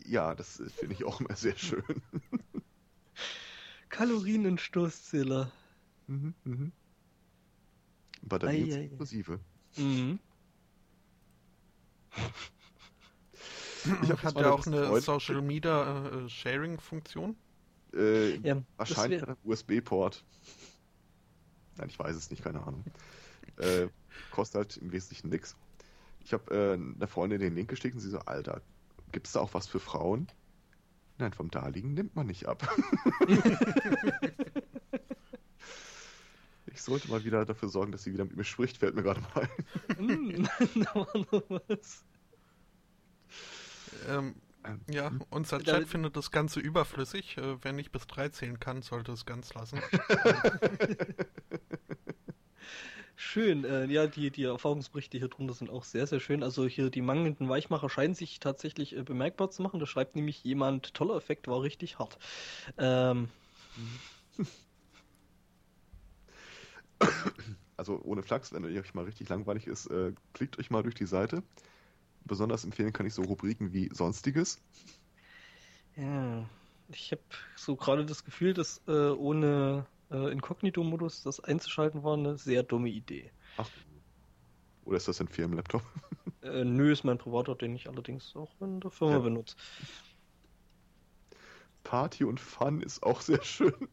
[0.04, 1.84] Ja, das finde ich auch immer sehr schön.
[3.88, 5.52] Kalorien- und Stoßzähler.
[6.06, 6.72] Mhm, mhm.
[8.22, 9.40] Batterien inklusive.
[9.76, 10.18] Mhm.
[14.02, 17.36] Ich habe ja auch eine Social Media äh, Sharing Funktion.
[17.94, 20.24] Äh, ja, wahrscheinlich ein USB-Port.
[21.76, 22.84] Nein, ich weiß es nicht, keine Ahnung.
[23.56, 23.88] äh,
[24.30, 25.56] kostet halt im Wesentlichen nichts.
[26.24, 28.60] Ich habe äh, einer Freundin den Link geschickt und sie so, Alter,
[29.12, 30.28] gibt es da auch was für Frauen?
[31.18, 32.68] Nein, vom Darliegen nimmt man nicht ab.
[36.78, 39.20] ich sollte mal wieder dafür sorgen, dass sie wieder mit mir spricht, fällt mir gerade
[39.20, 39.48] mal
[39.98, 40.48] ein.
[40.76, 42.04] da war noch was.
[44.08, 44.36] Ähm,
[44.88, 47.36] ja, unser Chat findet das Ganze überflüssig.
[47.36, 49.80] Äh, wer nicht bis drei zählen kann, sollte es ganz lassen.
[53.16, 53.64] schön.
[53.64, 56.44] Äh, ja, die, die Erfahrungsberichte hier drunter sind auch sehr, sehr schön.
[56.44, 59.80] Also hier die mangelnden Weichmacher scheinen sich tatsächlich äh, bemerkbar zu machen.
[59.80, 62.18] Da schreibt nämlich jemand, toller Effekt, war richtig hart.
[62.78, 63.30] Ähm.
[67.76, 71.06] Also ohne Flachs, wenn euch mal richtig langweilig ist, äh, klickt euch mal durch die
[71.06, 71.44] Seite
[72.28, 74.60] besonders empfehlen kann ich so Rubriken wie Sonstiges.
[75.96, 76.48] Ja,
[76.90, 77.22] ich habe
[77.56, 82.90] so gerade das Gefühl, dass äh, ohne äh, Inkognito-Modus das einzuschalten war eine sehr dumme
[82.90, 83.32] Idee.
[83.56, 83.68] Ach.
[84.84, 85.82] Oder ist das ein Firmenlaptop?
[86.42, 89.18] äh, nö, ist mein privater, den ich allerdings auch in der Firma ja.
[89.18, 89.56] benutze.
[91.82, 93.88] Party und Fun ist auch sehr schön.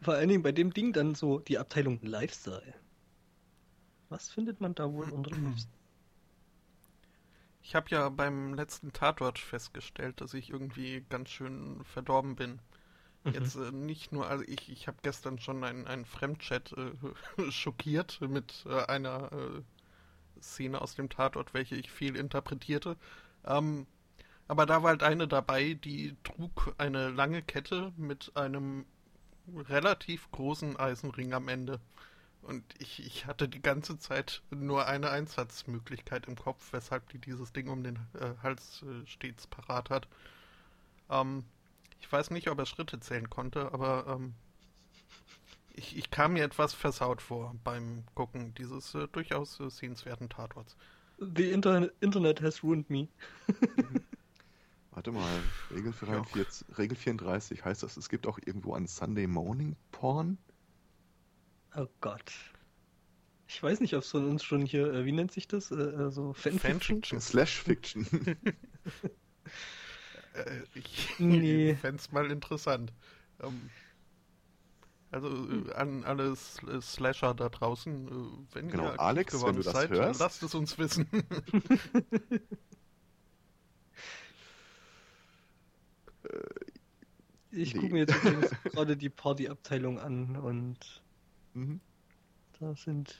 [0.00, 2.74] Vor allen Dingen bei dem Ding dann so die Abteilung Lifestyle.
[4.08, 5.72] Was findet man da wohl unter Liebsten?
[7.62, 12.60] Ich habe ja beim letzten Tatort festgestellt, dass ich irgendwie ganz schön verdorben bin.
[13.24, 13.32] Mhm.
[13.32, 18.20] Jetzt äh, nicht nur, also ich, ich habe gestern schon einen, einen Fremdchat äh, schockiert
[18.20, 22.96] mit äh, einer äh, Szene aus dem Tatort, welche ich viel interpretierte.
[23.44, 23.86] Ähm,
[24.48, 28.84] aber da war halt eine dabei, die trug eine lange Kette mit einem
[29.68, 31.80] relativ großen Eisenring am Ende.
[32.42, 37.52] Und ich, ich hatte die ganze Zeit nur eine Einsatzmöglichkeit im Kopf, weshalb die dieses
[37.52, 40.08] Ding um den äh, Hals äh, stets parat hat.
[41.08, 41.44] Ähm,
[42.00, 44.34] ich weiß nicht, ob er Schritte zählen konnte, aber ähm,
[45.74, 50.76] ich, ich kam mir etwas versaut vor beim Gucken dieses äh, durchaus äh, sehenswerten Tatorts.
[51.18, 53.08] The Inter Internet has ruined me.
[54.94, 55.40] Warte mal,
[55.70, 60.36] Regel, 44, Regel 34 heißt das, es gibt auch irgendwo ein Sunday Morning Porn?
[61.74, 62.32] Oh Gott.
[63.48, 65.70] Ich weiß nicht, ob es von uns schon hier, äh, wie nennt sich das?
[65.70, 67.02] Äh, äh so Fanfiction?
[67.02, 68.06] Fan Slash Fiction.
[70.34, 71.74] äh, ich nee.
[71.74, 72.92] fände es mal interessant.
[73.40, 73.70] Ähm,
[75.10, 79.72] also äh, an alle Slasher da draußen, äh, wenn genau, ihr Alex, wenn du das
[79.72, 81.06] seid, hörst, lasst es uns wissen.
[87.50, 87.80] ich nee.
[87.80, 88.14] gucke mir jetzt
[88.64, 91.02] gerade die Partyabteilung an und
[91.54, 91.80] Mhm.
[92.58, 93.18] Da sind.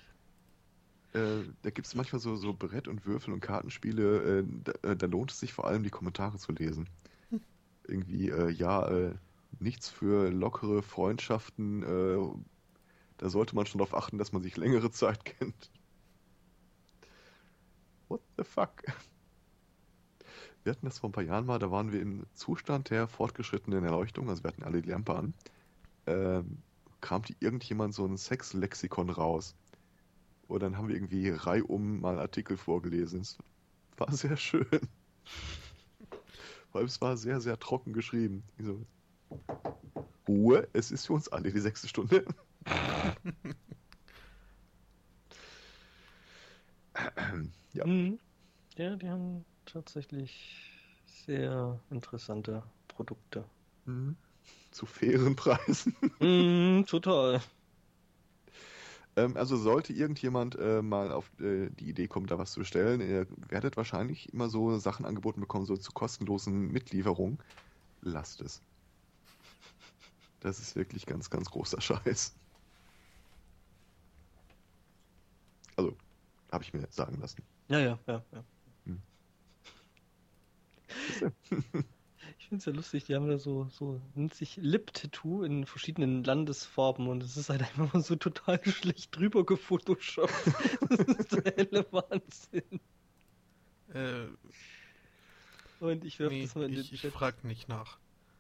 [1.13, 4.97] Äh, da gibt es manchmal so, so Brett- und Würfel- und Kartenspiele, äh, da, äh,
[4.97, 6.89] da, lohnt es sich vor allem, die Kommentare zu lesen.
[7.31, 7.41] Hm.
[7.85, 9.15] Irgendwie, äh, ja, äh,
[9.59, 12.19] nichts für lockere Freundschaften, äh,
[13.19, 15.71] da sollte man schon darauf achten, dass man sich längere Zeit kennt.
[18.09, 18.83] What the fuck?
[20.65, 23.85] Wir hatten das vor ein paar Jahren mal, da waren wir im Zustand der fortgeschrittenen
[23.85, 25.35] Erleuchtung, also wir hatten alle die Lampe an.
[26.07, 26.59] Ähm,
[27.01, 29.57] kramte irgendjemand so ein Sexlexikon raus.
[30.47, 33.21] Und dann haben wir irgendwie reihum mal Artikel vorgelesen.
[33.21, 33.39] Es
[33.97, 34.67] war sehr schön.
[36.73, 38.45] Weil es war sehr, sehr trocken geschrieben.
[38.59, 38.85] So,
[40.29, 42.25] Ruhe, es ist für uns alle die sechste Stunde.
[47.73, 47.87] ja.
[47.87, 48.19] Mhm.
[48.77, 53.45] Ja, die haben tatsächlich sehr interessante Produkte.
[53.85, 54.17] Mhm
[54.73, 55.97] zu fairen Preisen.
[56.23, 57.41] Mm, total.
[59.17, 63.01] Ähm, also sollte irgendjemand äh, mal auf äh, die Idee kommen, da was zu bestellen,
[63.01, 67.39] ihr werdet wahrscheinlich immer so Sachen angeboten bekommen, so zu kostenlosen Mitlieferungen.
[68.01, 68.63] Lasst es.
[70.41, 72.37] Das ist wirklich ganz, ganz großer Scheiß.
[75.77, 75.97] Also,
[76.51, 77.43] habe ich mir sagen lassen.
[77.69, 78.45] Ja, ja, ja, ja.
[82.39, 86.25] Ich finde es ja lustig, die haben da so, so, nennt sich Lip-Tattoo in verschiedenen
[86.25, 90.33] Landesfarben und es ist halt einfach mal so total schlecht drüber gefotoshoppt.
[90.89, 92.81] Das ist der helle Wahnsinn.
[93.95, 94.27] Äh,
[95.81, 97.99] Und ich werfe nee, das mal in den ich, ich frag nicht nach.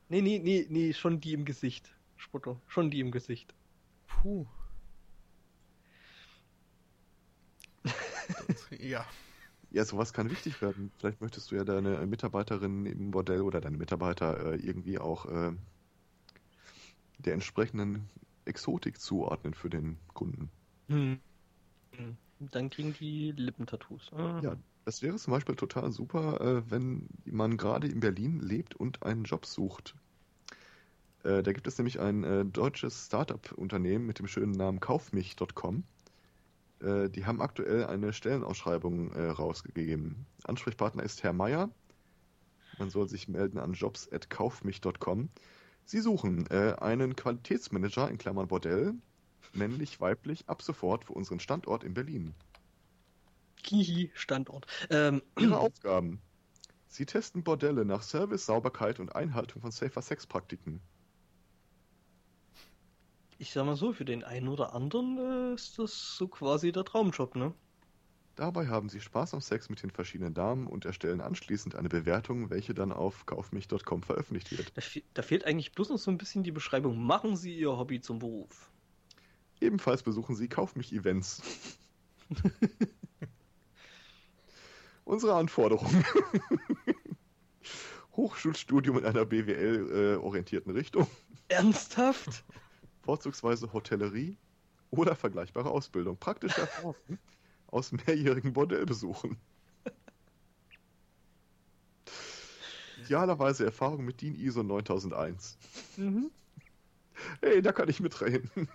[0.09, 1.95] Nee, nee, nee, nee, schon die im Gesicht.
[2.17, 3.55] Spotto, schon die im Gesicht.
[4.07, 4.47] Puh.
[8.47, 9.07] Das, ja.
[9.73, 10.93] Ja, sowas kann wichtig werden.
[10.99, 15.53] Vielleicht möchtest du ja deine Mitarbeiterin im Bordell oder deine Mitarbeiter äh, irgendwie auch äh,
[17.19, 18.09] der entsprechenden
[18.45, 20.51] Exotik zuordnen für den Kunden.
[20.89, 21.21] Hm.
[22.39, 24.13] Dann kriegen die Lippentattoos.
[24.13, 24.41] Ah.
[24.43, 29.03] Ja, das wäre zum Beispiel total super, äh, wenn man gerade in Berlin lebt und
[29.03, 29.95] einen Job sucht.
[31.23, 35.85] Äh, da gibt es nämlich ein äh, deutsches Startup-Unternehmen mit dem schönen Namen kaufmich.com.
[36.83, 40.27] Äh, die haben aktuell eine Stellenausschreibung äh, rausgegeben.
[40.45, 41.71] Ansprechpartner ist Herr Meier.
[42.79, 45.29] Man soll sich melden an jobs.kaufmich.com.
[45.85, 48.95] Sie suchen äh, einen Qualitätsmanager in Klammern Bordell,
[49.53, 52.35] männlich, weiblich, ab sofort für unseren Standort in Berlin.
[53.63, 54.67] Kihi, Standort.
[54.91, 56.21] Ähm, Ihre Aufgaben.
[56.89, 60.81] Sie testen Bordelle nach Service, Sauberkeit und Einhaltung von Safer Sex Praktiken.
[63.43, 66.85] Ich sag mal so, für den einen oder anderen äh, ist das so quasi der
[66.85, 67.53] Traumjob, ne?
[68.37, 72.51] Dabei haben Sie Spaß am Sex mit den verschiedenen Damen und erstellen anschließend eine Bewertung,
[72.51, 74.71] welche dann auf kaufmich.com veröffentlicht wird.
[74.77, 76.97] Da, fe da fehlt eigentlich bloß noch so ein bisschen die Beschreibung.
[77.05, 78.71] Machen Sie Ihr Hobby zum Beruf.
[79.61, 81.43] Ebenfalls besuchen Sie Kaufmich-Events.
[85.05, 86.05] Unsere Anforderungen.
[88.17, 91.09] Hochschulstudium in einer BWL-orientierten Richtung,
[91.49, 92.45] Ernsthaft?
[93.03, 94.37] Vorzugsweise Hotellerie
[94.91, 96.17] oder vergleichbare Ausbildung.
[96.17, 97.19] Praktische Erfahrungen
[97.67, 99.37] aus mehrjährigen Bordellbesuchen.
[103.05, 105.59] Idealerweise Erfahrung mit DIN ISO 9001.
[105.97, 106.31] Mhm.
[107.41, 108.51] Hey, da kann ich mitreden.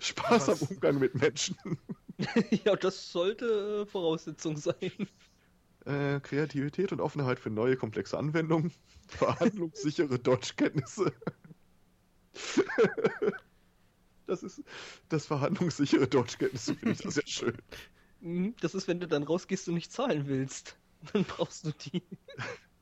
[0.00, 0.62] Spaß Was?
[0.62, 1.56] am Umgang mit Menschen.
[2.64, 4.92] ja, das sollte äh, Voraussetzung sein.
[5.84, 8.72] Äh, Kreativität und Offenheit für neue komplexe Anwendungen.
[9.08, 11.12] Verhandlungssichere Deutschkenntnisse.
[14.26, 14.62] Das ist
[15.08, 17.56] das verhandlungssichere Deutschkenntnisse, finde ich das sehr schön.
[18.20, 20.76] Mhm, Das ist, wenn du dann rausgehst und nicht zahlen willst.
[21.12, 22.02] Dann brauchst du die.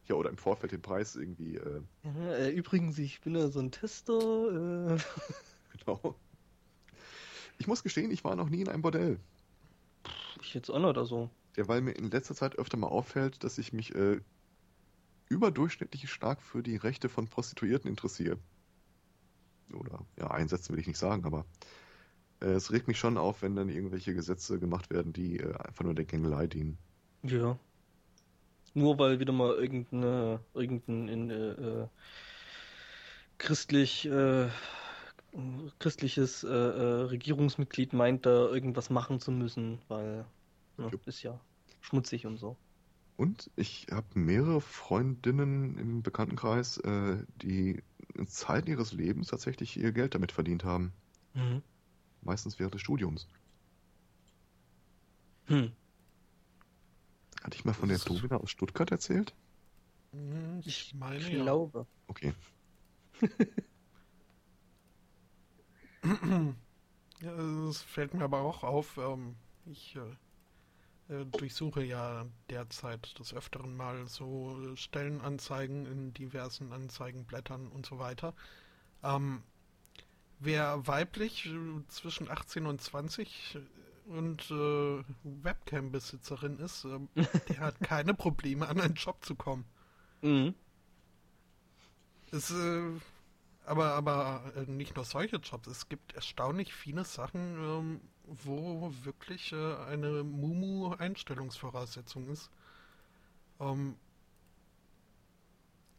[0.09, 3.61] Ja, oder im Vorfeld den Preis irgendwie, äh, Ja, äh, übrigens, ich bin ja so
[3.61, 4.97] ein Tester.
[4.97, 4.99] Äh,
[5.79, 6.17] genau.
[7.59, 9.21] Ich muss gestehen, ich war noch nie in einem Bordell.
[10.43, 11.31] ich jetzt auch noch oder so.
[11.57, 14.21] Ja, weil mir in letzter Zeit öfter mal auffällt, dass ich mich äh,
[15.29, 18.39] überdurchschnittlich stark für die Rechte von Prostituierten interessiere.
[19.73, 21.45] Oder, ja, einsetzen will ich nicht sagen, aber
[22.41, 25.85] äh, es regt mich schon auf, wenn dann irgendwelche Gesetze gemacht werden, die äh, einfach
[25.85, 26.79] nur der Gängelei dienen.
[27.23, 27.59] Ja.
[28.75, 31.89] Nur weil wieder mal irgendein in, äh, äh,
[33.39, 34.49] christlich, äh,
[35.79, 40.27] christliches äh, Regierungsmitglied meint, da irgendwas machen zu müssen, weil
[40.79, 41.07] ja, Jupp.
[41.07, 41.41] ist ja
[41.81, 42.57] schmutzig und so.
[43.17, 46.79] Und ich habe mehrere Freundinnen im Bekanntenkreis,
[47.41, 47.83] die
[48.17, 50.93] in Zeiten ihres Lebens tatsächlich ihr Geld damit verdient haben.
[51.35, 51.63] Mhm.
[52.23, 53.29] Meistens während des Studiums.
[55.47, 55.73] Hm.
[57.43, 59.35] Hatte ich mal von der Das Domina aus Stuttgart erzählt?
[60.13, 61.43] Hm, Ich meine Ich ja.
[61.43, 61.87] glaube.
[62.09, 62.35] Okay.
[67.23, 67.33] Ja,
[67.69, 70.01] Es fällt mir aber auch auf, ähm, ich äh,
[71.09, 78.35] durchsuche ja derzeit des Öfteren mal so äh, Stellenanzeigen in diversen Anzeigenblättern und so weiter.
[79.03, 79.43] Ähm,
[80.41, 83.59] wer weiblich äh, zwischen 18 und 20
[84.07, 87.09] und äh, Webcam-Besitzerin ist, ähm,
[87.49, 89.65] der hat keine Probleme, an einen Job zu kommen.
[90.23, 90.55] Mhm.
[92.31, 92.91] Es, äh,
[93.65, 95.67] aber aber äh, nicht nur solche Jobs.
[95.67, 102.51] Es gibt erstaunlich viele Sachen, ähm, wo wirklich äh, eine Mumu-Einstellungsvoraussetzung ist.
[103.61, 103.97] Ähm,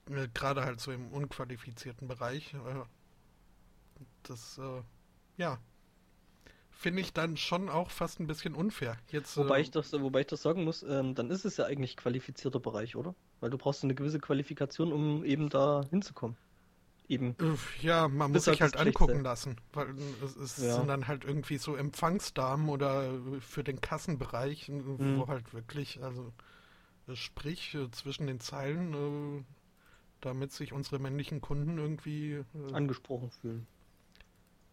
[0.10, 2.54] äh, Gerade halt so im unqualifizierten Bereich.
[2.54, 2.84] Äh,
[4.24, 4.82] das, äh,
[5.38, 5.60] ja,
[6.72, 8.98] finde ich dann schon auch fast ein bisschen unfair.
[9.10, 11.66] Jetzt, Wobei äh, ich das, wobei ich das sagen muss, ähm, dann ist es ja
[11.66, 13.16] eigentlich qualifizierter Bereich, oder?
[13.40, 16.38] Weil du brauchst eine gewisse Qualifikation, um eben da hinzukommen.
[17.08, 17.36] Eben.
[17.82, 19.88] Ja, man muss sich halt angucken lassen, weil
[20.24, 20.76] es, es Ja.
[20.76, 25.18] sind dann halt irgendwie so Empfangsdamen oder für den Kassenbereich, Mhm.
[25.20, 26.34] wo halt wirklich, also
[27.08, 28.93] äh, sprich äh, zwischen den Zeilen,
[29.39, 29.43] äh,
[30.22, 33.68] damit sich unsere männlichen Kunden irgendwie, äh, angesprochen fühlen.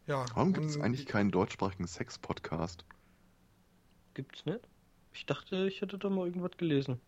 [0.07, 0.24] ja.
[0.35, 2.85] Warum gibt es und- eigentlich keinen deutschsprachigen Sex-Podcast?
[4.14, 4.61] Gibt's nicht?
[5.12, 7.01] Ich dachte, ich hätte da mal irgendwas gelesen.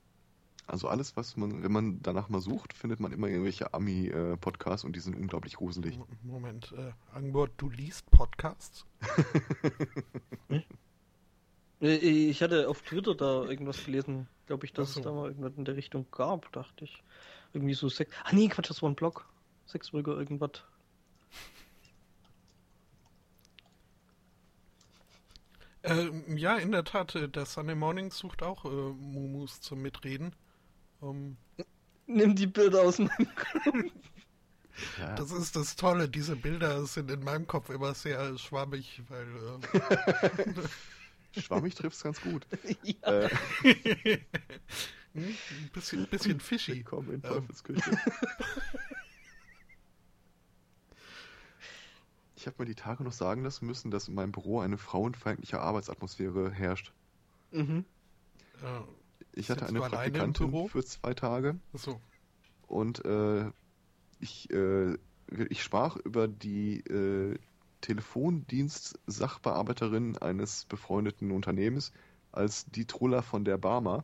[0.69, 4.97] Also alles, was man, wenn man danach mal sucht, findet man immer irgendwelche Ami-Podcasts und
[4.97, 5.97] die sind unglaublich gruselig.
[5.97, 8.85] Mo- Moment, äh, Angbord, du liest Podcasts?
[11.81, 15.01] Äh, Ich hatte auf Twitter da irgendwas gelesen, glaube ich, dass so.
[15.01, 17.03] es da mal irgendwas in der Richtung gab, dachte ich.
[17.53, 18.11] Irgendwie so Sex.
[18.25, 19.29] Ah nee, Quatsch, das war ein Blog.
[19.67, 20.62] Sexbrügger irgendwas.
[25.83, 30.35] Ähm, ja, in der Tat, äh, der Sunday Morning sucht auch äh, Mumus zum Mitreden.
[31.03, 31.37] Ähm,
[32.07, 33.29] Nimm die Bilder aus meinem
[34.99, 35.15] Ja.
[35.15, 39.27] Das ist das Tolle, diese Bilder sind in meinem Kopf immer sehr schwammig, weil
[41.41, 42.47] Schwammig trifft's ganz gut.
[42.83, 43.23] ja.
[43.23, 43.31] Äh,
[43.65, 44.19] äh,
[45.15, 46.73] hm, ein bisschen, bisschen fishy.
[46.77, 47.23] willkommen in Ähm.
[47.23, 47.91] Teufelsküche.
[52.37, 55.59] Ich habe mir die Tage noch sagen lassen müssen, dass in meinem Büro eine frauenfeindliche
[55.59, 56.93] Arbeitsatmosphäre herrscht.
[57.51, 57.85] Mhm.
[58.63, 58.81] Äh,
[59.37, 62.01] Ich hatte eine Praktikantin für zwei Tage so.
[62.66, 63.49] und äh,
[64.18, 64.97] ich, äh,
[65.49, 67.39] ich sprach über die äh,
[67.82, 71.93] Telefondienst-Sachbearbeiterin eines befreundeten Unternehmens
[72.32, 74.03] als die Truller von der Barmer.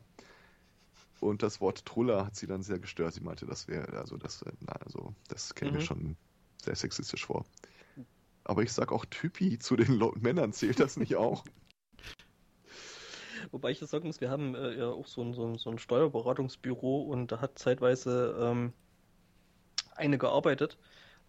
[1.21, 3.15] Und das Wort Truller hat sie dann sehr gestört.
[3.15, 5.81] Sie meinte, das wäre, also das, äh, na, also das käme mir Mhm.
[5.81, 6.17] schon
[6.63, 7.47] sehr sexistisch vor.
[8.45, 11.45] Aber ich sag auch Typi zu den Männern, zählt das nicht auch?
[13.51, 15.71] Wobei ich das sagen muss, wir haben äh, ja auch so ein, so, ein, so
[15.71, 18.73] ein Steuerberatungsbüro und da hat zeitweise ähm,
[19.97, 20.79] eine gearbeitet,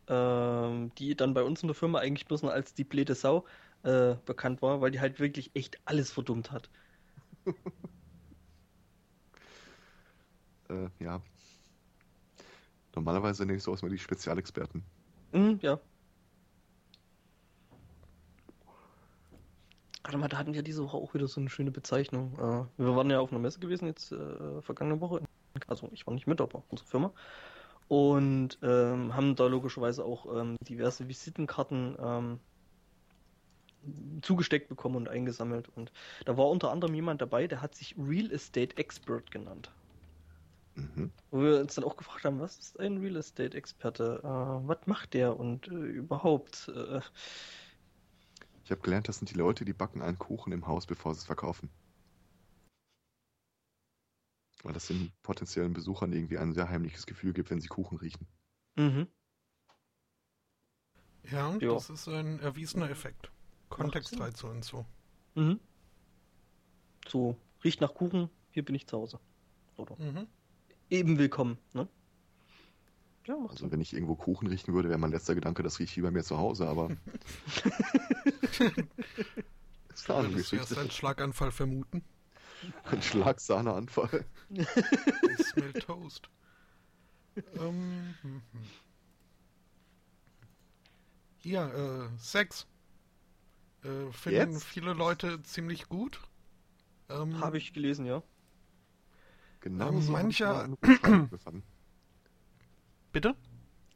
[0.07, 3.45] ähm, die dann bei uns in der Firma eigentlich bloß noch als die blöde Sau
[3.83, 6.69] äh, bekannt war, weil die halt wirklich echt alles verdummt hat.
[10.69, 11.21] Äh, ja.
[12.95, 14.83] Normalerweise nenne ich sowas mal die Spezialexperten.
[15.33, 15.79] Mhm, ja.
[20.03, 22.33] Warte mal, da hatten wir diese Woche auch wieder so eine schöne Bezeichnung.
[22.33, 25.21] Äh, wir waren ja auf einer Messe gewesen jetzt äh, vergangene Woche.
[25.67, 27.13] Also ich war nicht mit, aber unsere Firma.
[27.87, 32.39] Und ähm, haben da logischerweise auch ähm, diverse Visitenkarten ähm,
[34.21, 35.69] zugesteckt bekommen und eingesammelt.
[35.75, 35.91] Und
[36.25, 39.71] da war unter anderem jemand dabei, der hat sich Real Estate Expert genannt.
[40.75, 41.11] Mhm.
[41.31, 44.19] Wo wir uns dann auch gefragt haben, was ist ein Real Estate Experte?
[44.21, 46.69] Äh, was macht der und äh, überhaupt?
[48.65, 51.19] Ich habe gelernt, das sind die Leute, die backen einen Kuchen im Haus, bevor sie
[51.19, 51.69] es verkaufen.
[54.63, 58.27] Weil das den potenziellen Besuchern irgendwie ein sehr heimliches Gefühl gibt, wenn sie Kuchen riechen.
[58.77, 59.07] mhm.
[61.29, 61.69] Ja, und Ja.
[61.73, 63.31] das ist ein erwiesener Effekt.
[63.69, 64.85] Kontextreize und so.
[65.35, 65.59] Mhm.
[67.07, 69.19] So, riecht nach Kuchen, hier bin ich zu Hause.
[69.77, 70.27] Oder Mhm.
[70.89, 71.87] eben willkommen, ne?
[73.25, 75.95] Ja, macht Also wenn ich irgendwo Kuchen riechen würde, wäre mein letzter Gedanke, das riecht
[75.95, 76.89] wie bei mir zu Hause, aber
[79.93, 82.03] ist andere Würdest du erst einen Schlaganfall vermuten?
[82.85, 84.25] Ein Schlagsahneanfall.
[84.51, 84.65] I
[85.43, 86.29] smell toast.
[87.55, 88.61] ähm, hm, hm.
[91.43, 92.67] Ja, äh, Sex.
[93.83, 94.63] Äh, finden Jetzt?
[94.63, 96.21] viele Leute ziemlich gut.
[97.09, 98.23] Ähm, Habe ich gelesen, ja.
[99.61, 101.63] Genauso Ähm, mancher- mal eine Rundschau angefangen.
[103.13, 103.35] Bitte?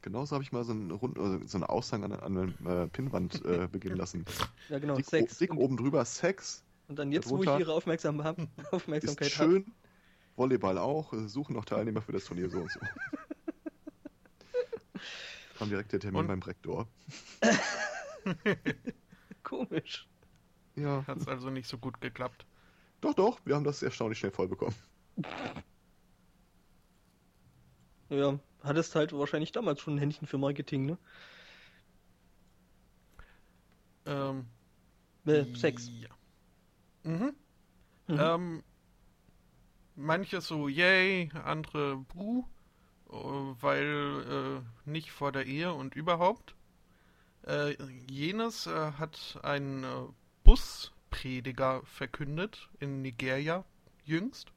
[0.00, 2.86] Genauso habe ich mal so einen, Rund, äh, so einen Aushang an, an einer äh,
[2.86, 4.24] Pinnwand äh, beginnen lassen.
[4.70, 5.36] Ja, genau, dick, Sex.
[5.38, 9.36] dick und, oben drüber Sex, und dann jetzt, wo ich ihre Aufmerksam hab, ist Aufmerksamkeit
[9.38, 9.52] habe.
[9.52, 9.66] schön.
[10.36, 11.12] Volleyball auch.
[11.12, 12.80] äh, Suchen noch Teilnehmer für das Turnier so und so.
[15.58, 16.28] Kam direkt der Termin Und?
[16.28, 16.86] beim Rektor.
[19.42, 20.08] Komisch.
[20.76, 22.46] Ja, Hat es also nicht so gut geklappt.
[23.00, 23.40] doch, doch.
[23.44, 24.76] Wir haben das erstaunlich schnell voll bekommen.
[28.10, 30.98] Ja, hattest halt wahrscheinlich damals schon ein Händchen für Marketing, ne?
[34.06, 34.46] Ähm,
[35.26, 35.92] Äh, Sex.
[36.00, 36.08] Ja.
[37.04, 37.34] Mhm.
[38.08, 38.18] Mhm.
[38.18, 38.64] Ähm,
[39.96, 42.44] manche so yay, andere buh,
[43.10, 46.54] äh, weil äh, nicht vor der Ehe und überhaupt.
[47.46, 47.76] Äh,
[48.10, 49.88] jenes äh, hat ein äh,
[50.44, 53.64] Busprediger verkündet in Nigeria
[54.04, 54.52] jüngst.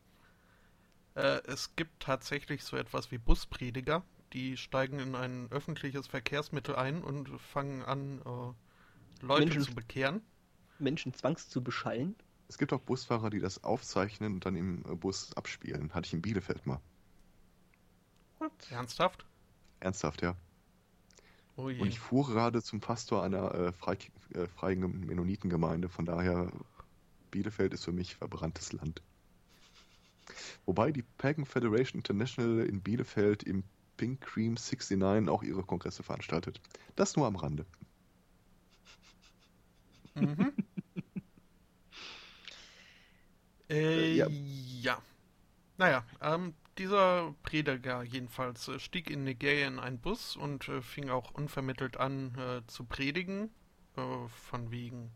[1.16, 4.04] Äh, es gibt tatsächlich so etwas wie Busprediger,
[4.34, 10.22] die steigen in ein öffentliches Verkehrsmittel ein und fangen an, äh, Leute Menschen- zu bekehren.
[10.80, 12.16] Menschen zwangs zu beschallen.
[12.48, 15.94] Es gibt auch Busfahrer, die das aufzeichnen und dann im äh, Bus abspielen.
[15.94, 16.82] Hatte ich in Bielefeld mal.
[18.72, 19.26] Ernsthaft?
[19.80, 20.36] Ernsthaft, ja.
[21.58, 23.98] Oh und ich fuhr gerade zum Pastor einer äh, frei,
[24.34, 26.52] äh, freien Mennonitengemeinde, von daher
[27.30, 29.02] Bielefeld ist für mich verbranntes Land.
[30.66, 33.64] Wobei die Pagan Federation International in Bielefeld im
[33.98, 36.62] Pink Cream 69 auch ihre Kongresse veranstaltet.
[36.96, 37.66] Das nur am Rande.
[40.16, 40.50] Mhm.
[43.70, 44.28] äh, ja.
[44.82, 45.02] ja.
[45.78, 51.10] Naja, ähm, dieser Prediger jedenfalls äh, stieg in Nigeria in einen Bus und äh, fing
[51.10, 53.50] auch unvermittelt an äh, zu predigen,
[53.98, 55.12] äh, von wegen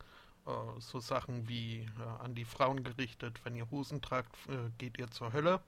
[0.45, 4.35] äh, so Sachen wie äh, an die Frauen gerichtet, wenn ihr Hosen tragt,
[4.77, 5.61] geht ihr zur Hölle.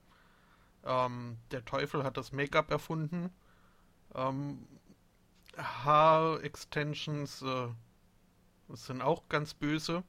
[0.84, 3.30] Ähm, der Teufel hat das Make-up erfunden.
[4.14, 4.66] Ähm,
[5.56, 7.44] Haar-Extensions
[8.68, 10.04] sind auch ganz böse.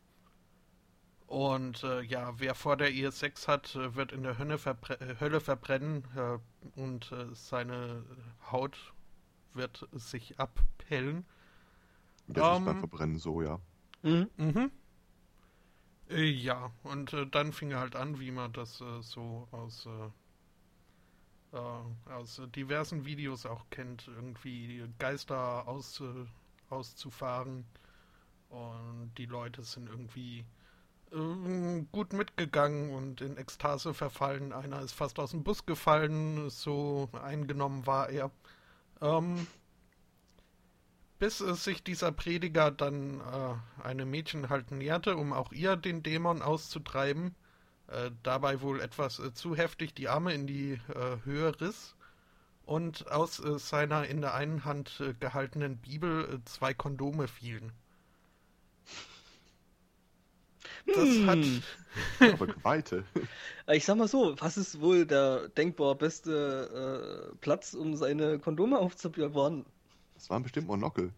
[1.29, 4.99] Und äh, ja, wer vor der Ehe Sex hat, äh, wird in der Hölle, verbre
[4.99, 6.39] äh, Hölle verbrennen äh,
[6.79, 8.03] und äh, seine
[8.51, 8.93] Haut
[9.53, 11.27] wird sich abpellen.
[12.25, 13.59] Das um, ist beim ähm, Verbrennen so, ja.
[14.03, 14.29] Mhm.
[14.37, 14.71] mhm.
[16.09, 19.87] Äh, ja, und dann fing er halt an, wie man das so aus,
[21.51, 26.01] aus diversen Videos auch kennt, irgendwie Geister aus,
[26.71, 27.65] auszufahren.
[28.49, 30.43] Und die Leute sind irgendwie
[31.11, 34.53] äh, gut mitgegangen und in Ekstase verfallen.
[34.53, 38.31] Einer ist fast aus dem Bus gefallen, so eingenommen war er.
[39.01, 39.47] Ähm,
[41.19, 46.01] bis es sich dieser Prediger dann äh, einem Mädchen halt näherte, um auch ihr den
[46.01, 47.35] Dämon auszutreiben,
[47.87, 51.95] äh, dabei wohl etwas äh, zu heftig die Arme in die äh, Höhe riss
[52.65, 57.73] und aus äh, seiner in der einen Hand gehaltenen Bibel zwei Kondome fielen.
[60.85, 61.27] Das hm.
[61.27, 61.45] hat.
[62.33, 63.03] Aber Weite.
[63.67, 68.79] Ich sag mal so, was ist wohl der denkbar beste äh, Platz, um seine Kondome
[68.79, 69.65] aufzubewahren?
[70.19, 71.13] Das waren bestimmt Monokel.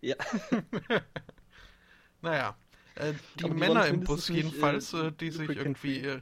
[0.00, 0.16] Ja.
[2.20, 2.56] naja.
[2.96, 6.20] Äh, die, die Männer im Bus jedenfalls, äh, die sich irgendwie äh,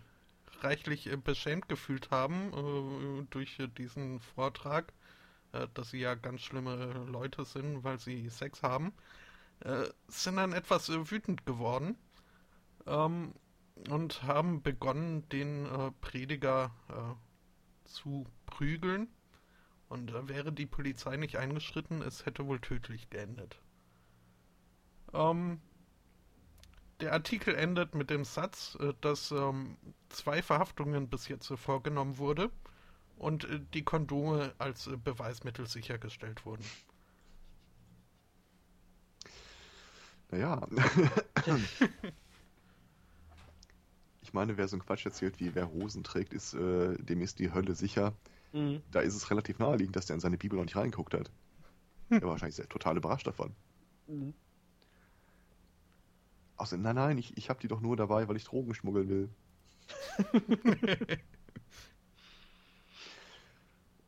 [0.61, 4.93] reichlich äh, beschämt gefühlt haben äh, durch diesen Vortrag,
[5.72, 8.93] dass sie ja ganz schlimme Leute sind, weil sie Sex haben,
[10.07, 11.97] sind dann etwas wütend geworden
[12.87, 13.33] ähm,
[13.89, 19.09] und haben begonnen, den äh, Prediger äh, zu prügeln.
[19.89, 23.61] Und äh, wäre die Polizei nicht eingeschritten, es hätte wohl tödlich geendet.
[25.14, 25.61] Ähm,
[27.01, 29.76] der Artikel endet mit dem Satz, äh, dass ähm,
[30.09, 32.51] zwei Verhaftungen bis jetzt vorgenommen wurde
[33.16, 36.64] und äh, die Kondome als äh, Beweismittel sichergestellt wurden.
[40.30, 40.66] Naja.
[44.28, 47.39] Ich meine, wer so einen Quatsch erzählt, wie wer Hosen trägt, ist, äh, dem ist
[47.39, 48.12] die Hölle sicher.
[48.53, 48.82] Mhm.
[48.90, 51.30] Da ist es relativ naheliegend, dass der in seine Bibel noch nicht reingeguckt hat.
[52.09, 52.18] Hm.
[52.18, 53.55] Er war wahrscheinlich sehr, total überrascht davon.
[54.07, 54.34] Mhm.
[56.57, 59.30] Außer, nein, nein, ich, ich habe die doch nur dabei, weil ich Drogen schmuggeln will.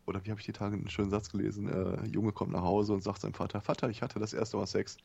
[0.07, 1.69] Oder wie habe ich die Tage einen schönen Satz gelesen?
[1.69, 4.67] Äh, Junge kommt nach Hause und sagt seinem Vater, Vater, ich hatte das erste Mal
[4.67, 4.97] Sex.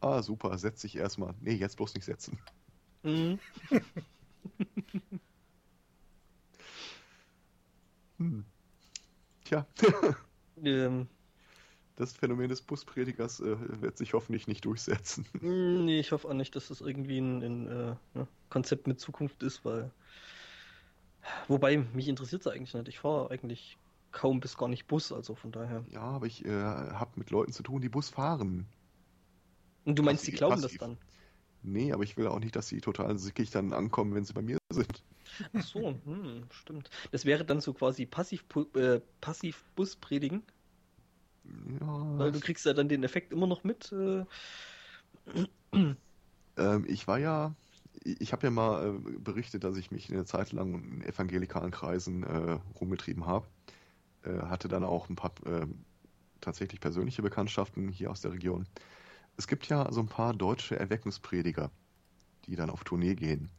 [0.00, 1.34] Ah, super, setz dich erstmal.
[1.40, 2.38] Nee, jetzt bloß nicht setzen.
[3.02, 3.40] Mhm.
[8.18, 8.44] hm.
[9.52, 9.66] Tja.
[10.64, 11.08] ähm.
[11.96, 15.26] Das Phänomen des Buspredigers äh, wird sich hoffentlich nicht durchsetzen.
[15.42, 19.42] Nee, ich hoffe auch nicht, dass das irgendwie ein, ein äh, ne, Konzept mit Zukunft
[19.42, 19.90] ist, weil.
[21.48, 22.88] Wobei, mich interessiert es eigentlich nicht.
[22.88, 23.76] Ich fahre eigentlich
[24.10, 25.84] kaum bis gar nicht Bus, also von daher.
[25.90, 28.66] Ja, aber ich äh, habe mit Leuten zu tun, die Bus fahren.
[29.84, 30.78] Und du meinst, passiv, die glauben passiv.
[30.78, 30.98] das dann?
[31.62, 34.42] Nee, aber ich will auch nicht, dass sie total sickig dann ankommen, wenn sie bei
[34.42, 35.04] mir sind.
[35.52, 36.90] Ach so, hm, stimmt.
[37.10, 40.42] Das wäre dann so quasi passiv, äh, passiv Bus predigen.
[41.80, 42.18] Ja.
[42.18, 43.92] Weil du kriegst ja dann den Effekt immer noch mit.
[43.92, 44.24] Äh...
[46.56, 47.54] Ähm, ich war ja,
[48.04, 52.22] ich habe ja mal äh, berichtet, dass ich mich eine Zeit lang in evangelikalen Kreisen
[52.24, 53.46] äh, rumgetrieben habe.
[54.24, 55.66] Äh, hatte dann auch ein paar äh,
[56.40, 58.66] tatsächlich persönliche Bekanntschaften hier aus der Region.
[59.36, 61.70] Es gibt ja so ein paar deutsche Erweckungsprediger,
[62.46, 63.50] die dann auf Tournee gehen.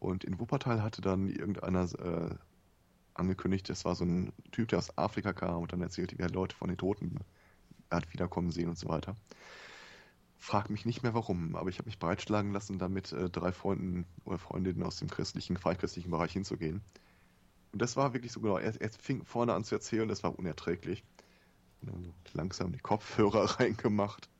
[0.00, 2.34] Und in Wuppertal hatte dann irgendeiner äh,
[3.14, 6.30] angekündigt, das war so ein Typ, der aus Afrika kam und dann erzählte, wie er
[6.30, 7.20] Leute von den Toten
[7.90, 9.14] hat wiederkommen sehen und so weiter.
[10.38, 13.52] Frag mich nicht mehr warum, aber ich habe mich breitschlagen lassen, da mit äh, drei
[13.52, 16.80] Freunden oder Freundinnen aus dem christlichen, freichristlichen Bereich hinzugehen.
[17.72, 20.38] Und das war wirklich so genau, er, er fing vorne an zu erzählen, das war
[20.38, 21.04] unerträglich.
[21.82, 24.30] Und langsam die Kopfhörer reingemacht,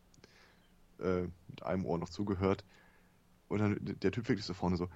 [1.01, 2.65] äh, mit einem Ohr noch zugehört.
[3.49, 4.89] Und dann der Typ wirklich so vorne so,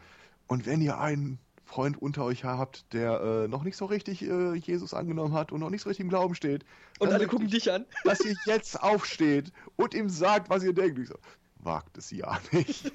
[0.47, 4.55] und wenn ihr einen Freund unter euch habt, der äh, noch nicht so richtig äh,
[4.55, 6.65] Jesus angenommen hat und noch nicht so richtig im Glauben steht.
[6.99, 7.87] Und alle gucken ich, dich an.
[8.05, 10.99] Dass ihr jetzt aufsteht und ihm sagt, was ihr denkt.
[10.99, 11.17] Ich so,
[11.59, 12.93] wagt es ja nicht.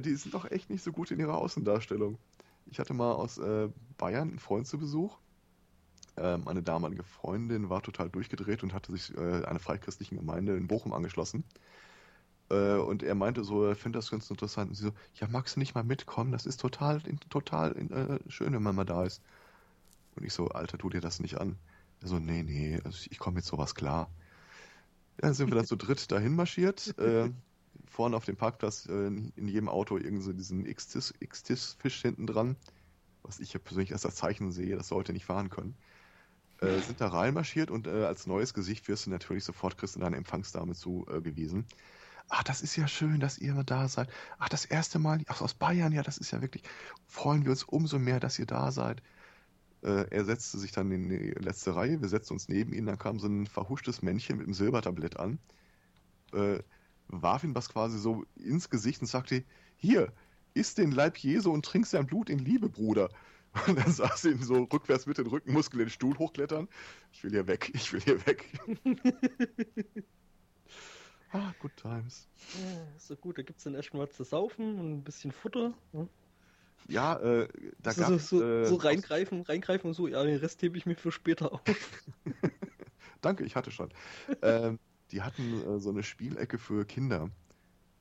[0.00, 2.18] Die sind doch echt nicht so gut in ihrer Außendarstellung.
[2.66, 5.16] Ich hatte mal aus äh, Bayern einen Freund zu Besuch.
[6.16, 10.68] Ähm, meine damalige Freundin war total durchgedreht und hatte sich äh, einer freichristlichen Gemeinde in
[10.68, 11.44] Bochum angeschlossen.
[12.50, 14.70] Äh, und er meinte so, er findet das ganz interessant.
[14.70, 16.32] Und sie so, ja, magst du nicht mal mitkommen?
[16.32, 19.22] Das ist total, total äh, schön, wenn man mal da ist.
[20.16, 21.56] Und ich so, Alter, tu dir das nicht an.
[22.00, 24.08] Er so, nee, nee, also ich komme mit sowas klar.
[25.16, 26.96] Ja, dann sind wir dann zu dritt dahin marschiert.
[26.98, 27.30] Äh,
[27.86, 32.56] vorne auf dem Parkplatz äh, in jedem Auto irgend so diesen X-Tis-Fisch hinten dran,
[33.22, 35.76] was ich ja persönlich als das Zeichen sehe, das sollte nicht fahren können.
[36.60, 40.00] Äh, sind da reinmarschiert und äh, als neues Gesicht wirst du natürlich sofort kriegst du
[40.00, 41.66] deine Empfangsdame zugewiesen.
[42.28, 44.08] Ach, das ist ja schön, dass ihr da seid.
[44.38, 46.62] Ach, das erste Mal, ach, aus Bayern, ja, das ist ja wirklich,
[47.06, 49.02] freuen wir uns umso mehr, dass ihr da seid.
[49.82, 52.98] Äh, er setzte sich dann in die letzte Reihe, wir setzten uns neben ihn, dann
[52.98, 55.38] kam so ein verhuschtes Männchen mit einem Silbertablett an,
[56.32, 56.60] äh,
[57.08, 59.44] warf ihm was quasi so ins Gesicht und sagte,
[59.76, 60.12] hier,
[60.54, 63.10] iss den Leib Jesu und trink sein Blut in Liebe, Bruder.
[63.66, 66.68] Und dann saß ihn so rückwärts mit den Rückenmuskeln den Stuhl hochklettern.
[67.12, 68.44] Ich will hier weg, ich will hier weg.
[71.32, 72.28] ah, good times.
[72.54, 75.72] Ja, so gut, da gibt es dann erstmal zu saufen und ein bisschen Futter.
[75.92, 76.08] Ne?
[76.88, 77.48] Ja, äh,
[77.80, 78.28] da so, gab so, es...
[78.28, 81.52] so, äh, so reingreifen, reingreifen und so, ja, den Rest hebe ich mir für später
[81.52, 81.62] auf.
[83.20, 83.90] Danke, ich hatte schon.
[84.42, 84.78] ähm,
[85.10, 87.30] die hatten äh, so eine Spielecke für Kinder.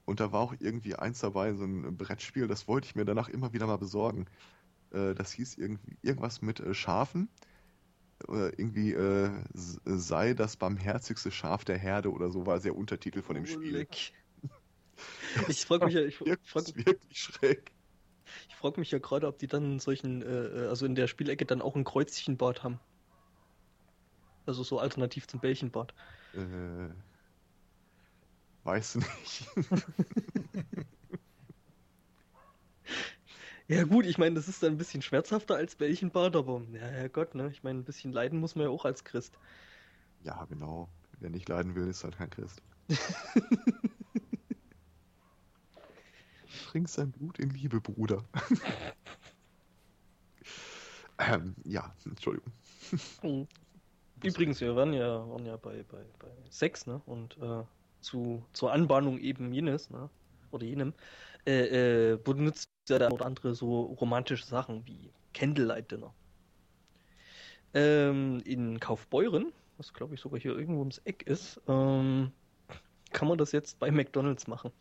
[0.06, 3.30] Und da war auch irgendwie eins dabei, so ein Brettspiel, das wollte ich mir danach
[3.30, 4.26] immer wieder mal besorgen.
[4.94, 7.30] Äh, das hieß irgendwie irgendwas mit äh, Schafen.
[8.28, 13.22] Oder irgendwie äh, s- sei das barmherzigste Schaf der Herde oder so war der Untertitel
[13.22, 13.88] von dem Spiel.
[15.48, 17.74] Ich frage mich ja, ich frag, wirklich schräg.
[18.50, 21.62] ich frag mich ja gerade, ob die dann solchen, äh, also in der Spielecke dann
[21.62, 22.80] auch ein Kreuzchenbad haben.
[24.46, 25.94] Also so alternativ zum Bällchenbad.
[26.34, 26.94] Äh,
[28.64, 29.46] weiß nicht.
[33.68, 37.08] Ja gut, ich meine, das ist dann ein bisschen schmerzhafter als Bällchenbad, aber ja, ja
[37.08, 37.50] Gott, ne?
[37.52, 39.38] Ich meine, ein bisschen leiden muss man ja auch als Christ.
[40.22, 40.90] ja, genau.
[41.20, 42.62] Wer nicht leiden will, ist halt kein Christ.
[46.68, 48.24] Trink sein Blut in Liebe, Bruder.
[51.20, 52.52] ähm, ja, Entschuldigung.
[54.24, 57.02] Übrigens, wir waren ja, waren ja bei, bei, bei Sex, ne?
[57.06, 57.64] Und äh,
[58.02, 60.10] zu, zur Anbahnung eben jenes, ne?
[60.52, 60.94] Oder jenem,
[61.46, 66.14] äh, äh, benutzt ja ein oder andere so romantische Sachen wie Candlelight Dinner.
[67.74, 72.32] Ähm, in Kaufbeuren, was glaube ich sogar hier irgendwo ums Eck ist, ähm,
[73.12, 74.72] kann man das jetzt bei McDonalds machen.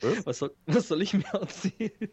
[0.00, 0.26] Was?
[0.26, 2.10] Was soll, was soll ich mir erzählen?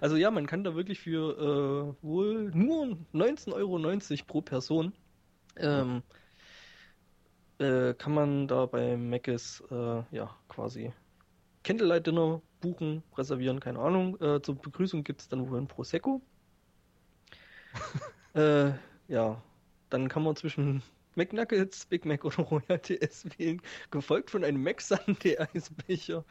[0.00, 4.92] Also ja, man kann da wirklich für äh, wohl nur 19,90 Euro pro Person
[5.56, 6.02] ähm,
[7.58, 10.92] äh, kann man da bei Mc's äh, ja quasi
[11.62, 14.20] Candlelight Dinner buchen, reservieren, keine Ahnung.
[14.20, 16.22] Äh, zur Begrüßung gibt es dann wohl ein Prosecco.
[18.34, 18.72] äh,
[19.08, 19.42] ja,
[19.90, 20.82] dann kann man zwischen
[21.14, 23.60] McNuggets, Big Mac oder Royal TS wählen,
[23.90, 26.24] gefolgt von einem Mac Sunday Eisbecher.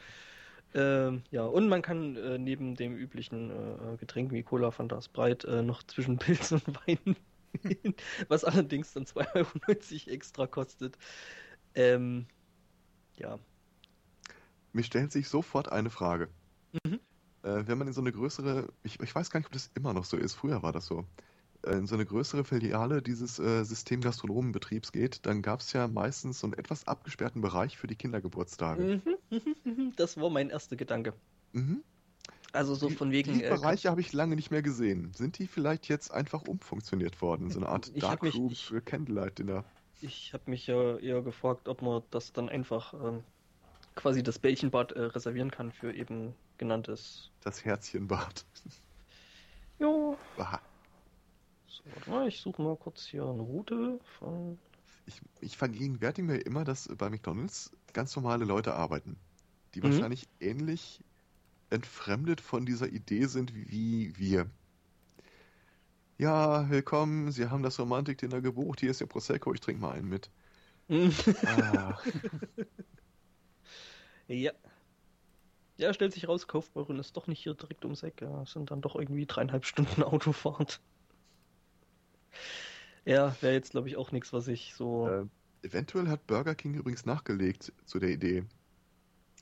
[0.74, 5.46] Ähm, ja, und man kann äh, neben dem üblichen äh, Getränk wie Cola, Fanta, Sprite
[5.46, 7.16] äh, noch zwischen Pilz und Wein
[7.62, 7.94] wählen,
[8.28, 10.98] was allerdings dann 2,90 Euro extra kostet.
[11.76, 12.26] Ähm,
[13.16, 13.38] ja.
[14.74, 16.28] Mir stellt sich sofort eine Frage.
[16.84, 16.98] Mhm.
[17.44, 19.94] Äh, wenn man in so eine größere, ich, ich weiß gar nicht, ob das immer
[19.94, 21.04] noch so ist, früher war das so,
[21.62, 25.86] äh, in so eine größere Filiale dieses äh, System Gastronomenbetriebs geht, dann gab es ja
[25.86, 29.00] meistens so einen etwas abgesperrten Bereich für die Kindergeburtstage.
[29.30, 31.14] Mhm, Das war mein erster Gedanke.
[31.52, 31.82] Mhm.
[32.52, 33.34] Also so von wegen.
[33.34, 35.12] Die äh, Bereiche habe ich lange nicht mehr gesehen.
[35.14, 37.50] Sind die vielleicht jetzt einfach umfunktioniert worden?
[37.50, 39.64] So eine Art Ich hab Dark mich- Room ich- für Candlelight Dinner.
[40.00, 43.24] Ich habe mich ja eher gefragt, ob man das dann einfach ähm,
[43.94, 47.30] quasi das Bällchenbad äh, reservieren kann für eben genanntes.
[47.42, 48.44] Das Herzchenbad.
[49.80, 50.16] Jo.
[50.38, 50.60] Aha.
[51.66, 54.56] So, warte mal, ich suche mal kurz hier eine Route von.
[55.06, 59.16] Ich, ich vergegenwärtige mir immer, dass bei McDonalds ganz normale Leute arbeiten,
[59.74, 59.84] die Mhm.
[59.84, 61.00] wahrscheinlich ähnlich
[61.70, 64.48] entfremdet von dieser Idee sind wie wir.
[66.18, 70.08] Ja, willkommen, Sie haben das Romantik-Dinner gebucht, hier ist Ihr Prosecco, ich trinke mal einen
[70.08, 70.30] mit.
[71.44, 71.98] Ah,
[74.28, 74.52] ja.
[75.76, 78.20] Ja, stellt sich raus, Kaufbeuren ist doch nicht hier direkt ums Eck.
[78.22, 80.80] Ja, sind dann doch irgendwie dreieinhalb Stunden Autofahrt.
[83.04, 85.08] Ja, wäre jetzt, glaube ich, auch nichts, was ich so.
[85.08, 85.26] äh,
[85.62, 88.44] Eventuell hat Burger King übrigens nachgelegt zu der Idee.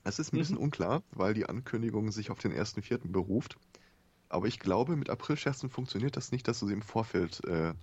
[0.03, 0.63] Es ist ein bisschen Mhm.
[0.63, 3.11] unklar, weil die Ankündigung sich auf den 1.4.
[3.11, 3.57] beruft.
[4.29, 7.73] Aber ich glaube, mit April-Scherzen funktioniert das nicht, dass du sie im Vorfeld äh,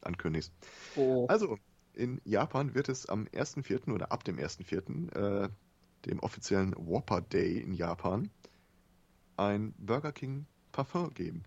[0.00, 0.52] ankündigst.
[0.96, 1.26] Oh.
[1.28, 1.58] Also,
[1.92, 3.92] in Japan wird es am 1.4.
[3.92, 5.48] oder ab dem 1.4., äh,
[6.04, 8.30] dem offiziellen Whopper Day in Japan,
[9.36, 11.44] ein Burger King Parfum geben.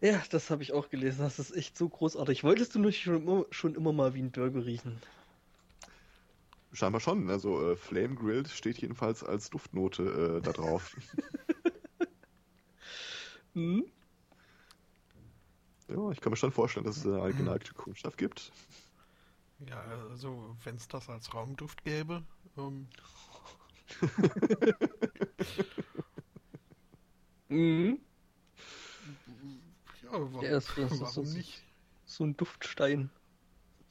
[0.00, 1.20] Ja, das habe ich auch gelesen.
[1.20, 2.42] Das ist echt so großartig.
[2.42, 5.00] Wolltest du nicht schon immer, schon immer mal wie ein Burger riechen?
[6.72, 7.30] Scheinbar schon.
[7.30, 10.96] Also, äh, Flame Grilled steht jedenfalls als Duftnote äh, da drauf.
[13.54, 13.84] Hm?
[15.88, 18.50] ja, ich kann mir schon vorstellen, dass es eine allgeneigte Kundschaft gibt.
[19.68, 22.22] Ja, also wenn es das als Raumduft gäbe,
[22.56, 22.88] ähm,
[27.48, 27.98] Mhm.
[30.02, 31.62] ja, warum, Ja, das- das ist warum so- nicht?
[32.06, 33.10] So ein Duftstein.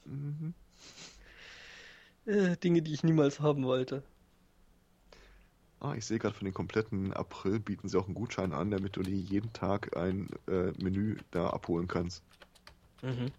[0.04, 0.54] Mhm.
[2.26, 4.02] Äh, Dinge, die ich niemals haben wollte.
[5.80, 8.96] Ah, ich sehe gerade von den kompletten April bieten sie auch einen Gutschein an, damit
[8.96, 12.22] du dir jeden Tag ein äh, Menü da abholen kannst.
[13.02, 13.32] Mhm.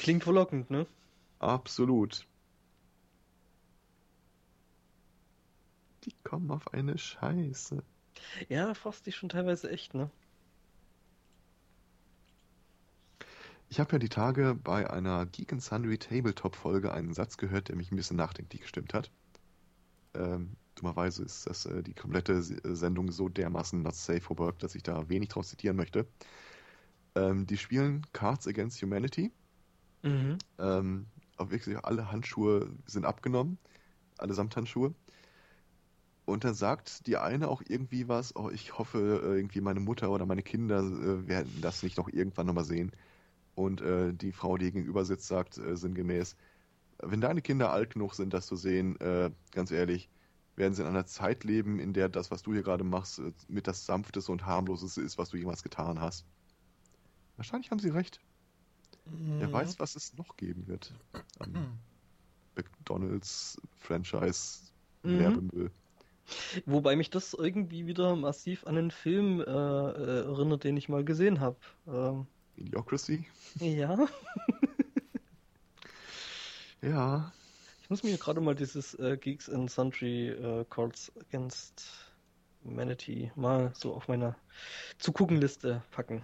[0.00, 0.86] Klingt verlockend, ne?
[1.40, 2.24] Absolut.
[6.10, 7.82] Die kommen auf eine Scheiße.
[8.48, 10.10] Ja, fragst dich schon teilweise echt, ne?
[13.68, 17.68] Ich habe ja die Tage bei einer Geek and Sundry Tabletop Folge einen Satz gehört,
[17.68, 19.12] der mich ein bisschen nachdenklich gestimmt hat.
[20.14, 24.58] Ähm, dummerweise ist das äh, die komplette äh, Sendung so dermaßen not safe for work,
[24.58, 26.08] dass ich da wenig draus zitieren möchte.
[27.14, 29.30] Ähm, die spielen Cards Against Humanity.
[30.02, 30.38] Mhm.
[30.58, 31.06] Ähm,
[31.36, 33.58] auch wirklich alle Handschuhe sind abgenommen,
[34.18, 34.94] alle Samthandschuhe.
[36.30, 40.10] Und dann sagt die eine auch irgendwie was, oh, ich hoffe, äh, irgendwie meine Mutter
[40.10, 42.92] oder meine Kinder äh, werden das nicht noch irgendwann nochmal sehen.
[43.54, 46.36] Und äh, die Frau, die gegenüber sitzt, sagt äh, sinngemäß,
[47.02, 50.08] wenn deine Kinder alt genug sind, das zu sehen, äh, ganz ehrlich,
[50.56, 53.32] werden sie in einer Zeit leben, in der das, was du hier gerade machst, äh,
[53.48, 56.26] mit das Sanfteste und Harmloseste ist, was du jemals getan hast.
[57.36, 58.20] Wahrscheinlich haben sie recht.
[59.38, 59.52] Wer Mhm.
[59.52, 60.94] weiß, was es noch geben wird.
[61.40, 61.78] An Mhm.
[62.56, 64.70] McDonalds Franchise
[65.04, 65.50] Mhm.
[66.66, 71.04] Wobei mich das irgendwie wieder massiv an einen Film äh, äh, erinnert, den ich mal
[71.04, 71.56] gesehen habe.
[71.86, 72.26] Ähm,
[72.56, 73.26] Idiocracy?
[73.60, 74.06] ja,
[76.82, 77.32] Ja.
[77.82, 81.84] ich muss mir gerade mal dieses äh, Geeks and Sundry äh, Cards Against
[82.64, 84.36] Humanity mal so auf meiner
[84.98, 86.22] zu gucken Liste packen.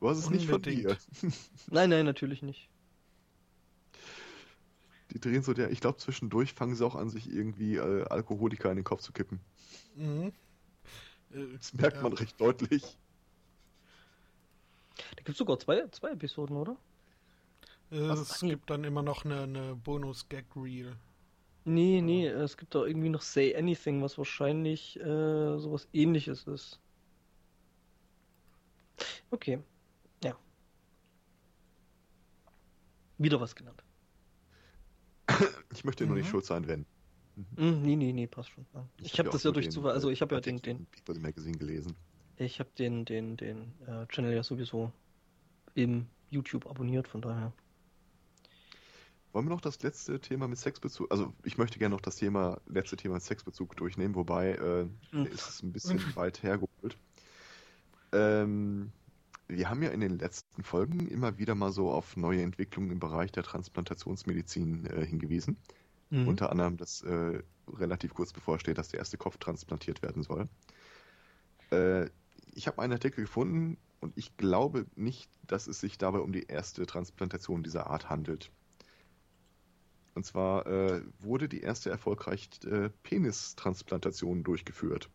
[0.00, 0.96] Du hast es nicht von dir.
[1.70, 2.68] Nein, nein, natürlich nicht.
[5.12, 8.70] Die drehen so der, ich glaube zwischendurch fangen sie auch an, sich irgendwie äh, Alkoholiker
[8.70, 9.40] in den Kopf zu kippen.
[9.94, 10.32] Mhm.
[11.32, 12.02] Äh, Das merkt ja.
[12.02, 12.98] man recht deutlich.
[14.96, 16.76] Da gibt es sogar zwei, zwei Episoden, oder?
[17.90, 20.96] Äh, Was- es gibt dann immer noch eine, eine Bonus-Gag-Reel.
[21.64, 26.80] Nee, nee, es gibt da irgendwie noch Say Anything, was wahrscheinlich äh, sowas ähnliches ist.
[29.30, 29.58] Okay.
[30.24, 30.36] Ja.
[33.18, 33.82] Wieder was gelernt.
[35.72, 36.30] Ich möchte nur nicht Mhm.
[36.30, 36.86] schuld sein, wenn.
[37.56, 38.66] Hm, nee, nee, nee, passt schon.
[38.74, 38.86] Ja.
[38.98, 41.56] Ich, habe hab das ja durch Zufall, also ich habe ja den, den, People Magazine
[41.56, 41.94] gelesen.
[42.36, 44.92] ich habe den, den, den äh, Channel ja sowieso
[45.74, 47.52] im YouTube abonniert, von daher.
[49.32, 52.60] Wollen wir noch das letzte Thema mit Sexbezug, also ich möchte gerne noch das Thema,
[52.66, 55.24] letzte Thema mit Sexbezug durchnehmen, wobei äh, Hm.
[55.26, 56.98] ist es ein bisschen weit hergeholt.
[58.12, 58.92] Ähm,
[59.48, 63.00] wir haben ja in den letzten Folgen immer wieder mal so auf neue Entwicklungen im
[63.00, 65.56] Bereich der Transplantationsmedizin äh, hingewiesen.
[66.10, 66.28] Mhm.
[66.28, 70.48] Unter anderem, dass äh, relativ kurz bevorsteht, dass der erste Kopf transplantiert werden soll.
[71.70, 72.10] Äh,
[72.54, 76.44] ich habe einen Artikel gefunden und ich glaube nicht, dass es sich dabei um die
[76.44, 78.50] erste Transplantation dieser Art handelt.
[80.14, 85.08] Und zwar äh, wurde die erste erfolgreich äh, Penistransplantation durchgeführt.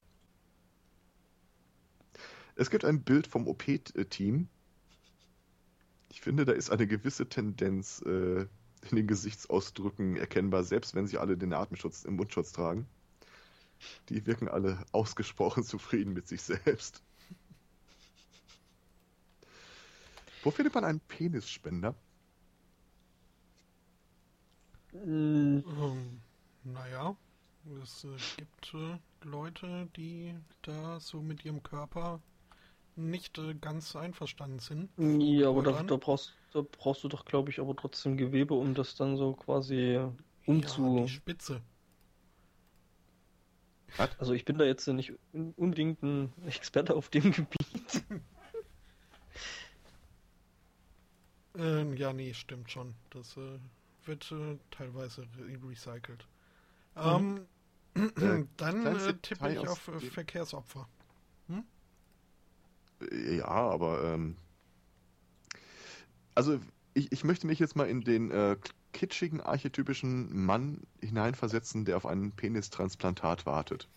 [2.58, 4.50] Es gibt ein Bild vom OP-Team.
[6.10, 8.48] Ich finde, da ist eine gewisse Tendenz äh,
[8.90, 12.88] in den Gesichtsausdrücken erkennbar, selbst wenn sie alle den Atemschutz im Mundschutz tragen.
[14.10, 17.04] Die wirken alle ausgesprochen zufrieden mit sich selbst.
[20.42, 21.94] Wo findet man einen Penisspender?
[24.94, 26.22] Mm, Ähm,
[26.64, 27.16] naja,
[27.84, 30.34] es äh, gibt äh, Leute, die
[30.64, 32.20] da so mit ihrem Körper
[32.98, 34.90] nicht äh, ganz einverstanden sind.
[34.98, 38.74] Ja, aber da, da brauchst, da brauchst du doch, glaube ich, aber trotzdem Gewebe, um
[38.74, 40.00] das dann so quasi
[40.46, 40.82] umzu.
[40.82, 41.62] Ja, die Spitze.
[44.20, 48.04] Also ich bin da jetzt nicht un- unbedingt ein Experte auf dem Gebiet.
[51.58, 52.96] Äh, ja, nee, stimmt schon.
[53.10, 53.60] Das äh,
[54.06, 56.28] wird äh, teilweise re recycelt.
[56.98, 57.48] Ähm,
[58.20, 60.88] Äh, dann äh, tippe ich auf äh, Verkehrsopfer.
[63.12, 64.38] Ja, aber ähm,
[66.36, 66.60] also
[66.94, 68.58] ich, ich möchte mich jetzt mal in den äh,
[68.94, 73.88] kitschigen, archetypischen Mann hineinversetzen, der auf ein Penistransplantat wartet.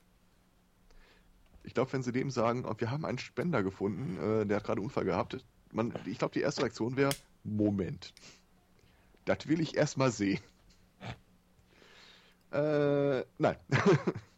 [1.62, 4.64] Ich glaube, wenn sie dem sagen, oh, wir haben einen Spender gefunden, äh, der hat
[4.64, 7.10] gerade einen Unfall gehabt, man, ich glaube, die erste Reaktion wäre,
[7.44, 8.12] Moment,
[9.24, 10.40] das will ich erst mal sehen.
[12.52, 13.56] Äh, nein.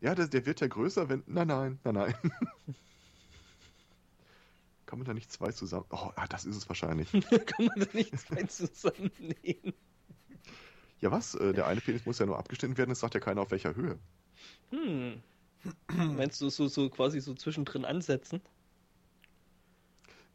[0.00, 1.22] ja, der, der wird ja größer, wenn.
[1.26, 2.14] Nein, nein, nein, nein.
[4.86, 5.84] Kann man da nicht zwei zusammen.
[5.90, 7.12] Oh, ah, das ist es wahrscheinlich.
[7.46, 9.74] Kann man da nicht zwei zusammennehmen?
[11.00, 11.34] Ja, was?
[11.34, 13.74] Äh, der eine Penis muss ja nur abgeschnitten werden, es sagt ja keiner auf welcher
[13.74, 13.98] Höhe.
[14.70, 15.22] Hm.
[16.16, 18.40] Meinst du so, so quasi so zwischendrin ansetzen?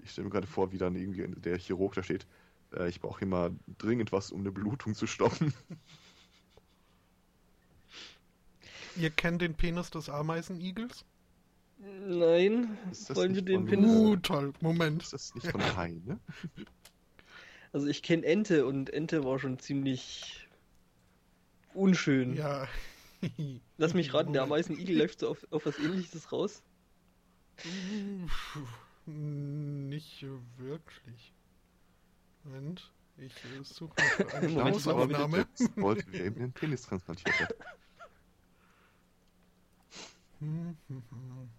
[0.03, 2.27] Ich stelle mir gerade vor, wie dann irgendwie der Chirurg da steht.
[2.75, 5.53] Äh, ich brauche hier mal dringend was, um eine Blutung zu stoppen.
[8.95, 11.05] Ihr kennt den Penis des Ameisenigels?
[12.07, 12.77] Nein.
[12.91, 13.89] Ist das Wollen wir nicht den Penis?
[13.89, 14.53] Uh, toll.
[14.61, 15.03] Moment.
[15.03, 16.19] Ist das nicht von Hai, ne?
[17.73, 20.47] Also ich kenne Ente und Ente war schon ziemlich
[21.73, 22.35] unschön.
[22.35, 22.67] Ja.
[23.77, 24.43] Lass mich raten, der.
[24.43, 26.61] Ameisenigel läuft so auf, auf was ähnliches raus.
[29.07, 30.23] Nicht
[30.57, 31.33] wirklich.
[32.43, 32.91] Moment.
[33.17, 33.33] Ich
[33.63, 33.93] suche
[34.33, 35.37] eine Moment, Klaus aber wieder Klausaufnahme.
[35.37, 37.55] jetzt wollte, wer ihm den Penis transplantiert hat.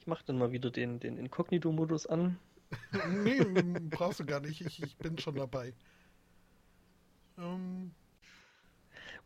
[0.00, 2.38] Ich mache dann mal wieder den, den Inkognito-Modus an.
[3.22, 3.40] Nee,
[3.90, 4.60] brauchst du gar nicht.
[4.60, 5.72] Ich, ich bin schon dabei.
[7.38, 7.90] Ähm,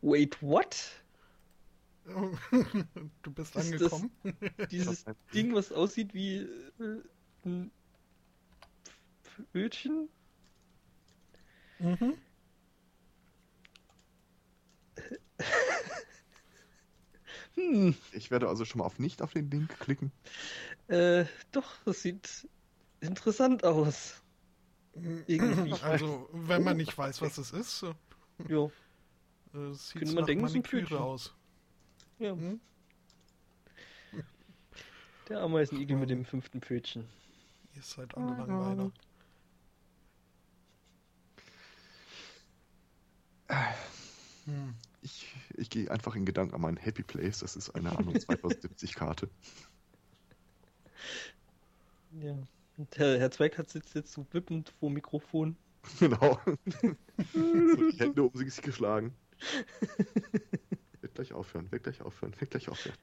[0.01, 1.03] Wait, what?
[2.05, 4.11] du bist Ist das- angekommen.
[4.71, 7.01] Dieses Ding, was aussieht wie äh,
[7.45, 7.71] ein
[9.51, 10.07] Pfötchen?
[11.79, 12.13] Mhm.
[17.59, 20.11] Hm, Ich werde also schon mal auf nicht auf den Link klicken.
[20.87, 22.47] äh, doch, das sieht
[23.01, 24.21] interessant aus.
[25.27, 25.73] Irgendwie.
[25.83, 27.93] Also, wenn man nicht weiß, was es ist, äh,
[28.47, 28.71] Jo,
[29.53, 30.97] es sieht Könnte man denken, es ist ein Maniküre Pfötchen.
[30.97, 31.33] aus.
[32.19, 32.31] ja.
[32.31, 32.59] Hm?
[35.29, 37.07] Der Ameisenigel mit dem fünften Pfötchen.
[37.75, 38.91] Ihr seid alle Langweiler.
[44.45, 44.73] Hm.
[45.01, 45.27] Ich,
[45.59, 47.39] ich gehe einfach in Gedanken an meinen Happy Place.
[47.39, 49.29] Das ist eine Anno 2070-Karte.
[52.11, 52.35] Ja.
[52.77, 55.55] Und Herr, Herr Zweig hat sitzt jetzt so wippend vor dem Mikrofon.
[55.99, 56.39] Genau.
[57.33, 59.13] so die Hände um sich geschlagen.
[61.01, 62.97] Wird gleich aufhören, wird gleich aufhören, wird gleich aufhören.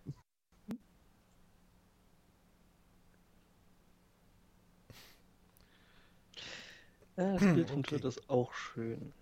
[7.16, 7.88] Ja, das Bild von Okay.
[7.90, 9.12] Twitter ist auch schön.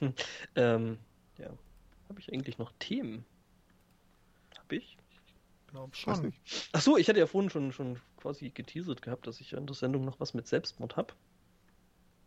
[0.00, 0.12] Ja.
[0.54, 0.98] Ähm,
[1.38, 1.50] ja.
[2.08, 3.24] Habe ich eigentlich noch Themen?
[4.56, 4.96] Hab ich?
[5.68, 6.26] Glaub schon.
[6.26, 6.68] nicht.
[6.72, 9.74] Ach so, ich hatte ja vorhin schon, schon quasi geteasert gehabt, dass ich in der
[9.74, 11.14] Sendung noch was mit Selbstmord habe.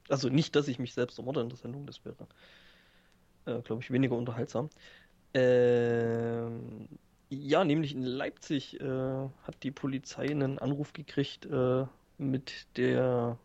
[0.10, 2.28] Also nicht, dass ich mich selbst ermorde in der Sendung, das wäre,
[3.46, 4.70] äh, glaube ich, weniger unterhaltsam.
[5.34, 6.88] Ähm,
[7.30, 11.86] ja, nämlich in Leipzig äh, hat die Polizei einen Anruf gekriegt äh,
[12.18, 13.40] mit der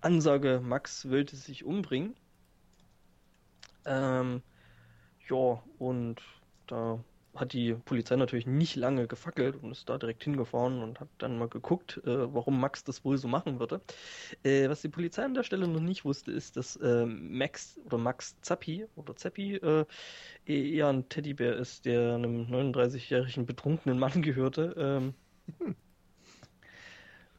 [0.00, 2.14] Ansage, Max wollte sich umbringen.
[3.84, 4.42] Ähm,
[5.28, 6.20] ja, und
[6.66, 7.02] da
[7.34, 11.38] hat die Polizei natürlich nicht lange gefackelt und ist da direkt hingefahren und hat dann
[11.38, 13.80] mal geguckt, äh, warum Max das wohl so machen würde.
[14.42, 17.98] Äh, was die Polizei an der Stelle noch nicht wusste, ist, dass äh, Max oder
[17.98, 19.84] Max Zappi oder Zappi äh,
[20.44, 24.74] eher ein Teddybär ist, der einem 39-jährigen betrunkenen Mann gehörte.
[24.76, 25.14] Ähm,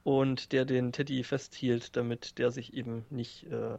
[0.03, 3.77] und der den Teddy festhielt, damit der sich eben nicht äh,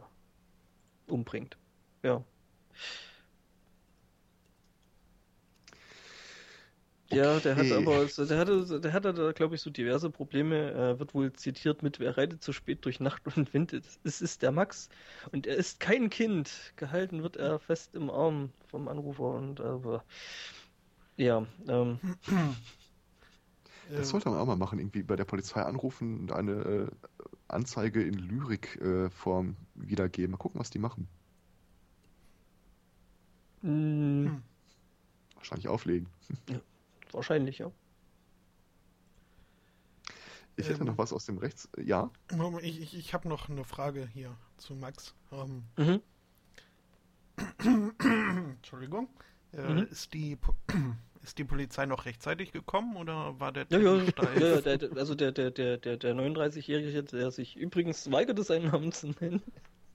[1.07, 1.57] umbringt.
[2.03, 2.25] Ja.
[7.09, 7.71] Ja, der Okay.
[7.77, 10.71] aber, der hatte, der hatte da, glaube ich, so diverse Probleme.
[10.71, 13.73] Er wird wohl zitiert mit, wer reitet zu spät durch Nacht und Wind.
[14.03, 14.89] Es ist der Max
[15.31, 16.73] und er ist kein Kind.
[16.75, 20.05] Gehalten wird er fest im Arm vom Anrufer und aber
[21.17, 22.13] ja, ähm, Äh,
[23.95, 26.87] Das sollte man auch mal machen, irgendwie bei der Polizei anrufen und eine äh,
[27.47, 30.31] Anzeige in Lyrikform wiedergeben.
[30.31, 31.07] Mal gucken, was die machen.
[33.61, 33.69] mh,
[34.29, 34.43] Hm.
[35.35, 36.07] Wahrscheinlich auflegen.
[37.11, 37.71] wahrscheinlich, ja.
[40.55, 40.87] Ich hätte Ähm.
[40.87, 41.67] noch was aus dem Rechts.
[41.77, 45.15] Ja, Moment, Ich, ich, ich habe noch eine Frage hier zu Max.
[45.31, 46.01] Ähm, Mhm.
[48.57, 49.09] Entschuldigung.
[49.53, 49.87] Äh, Mhm.
[49.89, 50.37] ist, die,
[51.23, 53.95] Ist die Polizei noch rechtzeitig gekommen oder war der Ja, ja,
[54.39, 58.67] ja, der, der- also der, der, der, der, der 39-Jährige, der sich übrigens weigerte, seinen
[58.71, 59.41] Namen zu nennen,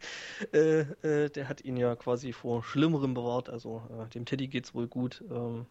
[0.53, 3.51] äh, äh, der hat ihn ja quasi vor Schlimmerem bewahrt.
[3.51, 5.23] Also äh, dem Teddy geht's wohl gut.
[5.31, 5.67] Ähm,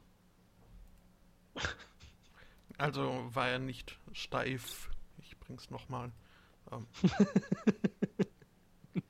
[2.77, 4.91] Also war er nicht steif.
[5.17, 6.11] Ich bring's nochmal.
[6.71, 6.85] Ähm,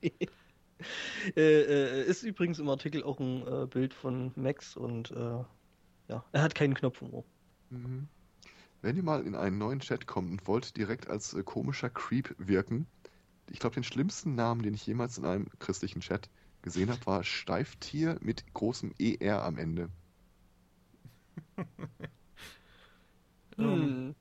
[1.36, 5.44] äh, äh, ist übrigens im Artikel auch ein äh, Bild von Max und äh,
[6.08, 7.24] ja, er hat keinen Knopf im Ohr.
[7.70, 8.08] Mhm.
[8.82, 12.34] Wenn ihr mal in einen neuen Chat kommt und wollt direkt als äh, komischer Creep
[12.38, 12.86] wirken,
[13.50, 16.30] ich glaube, den schlimmsten Namen, den ich jemals in einem christlichen Chat
[16.62, 19.90] gesehen habe, war Steiftier mit großem ER am Ende.
[23.58, 24.14] ähm, Hm.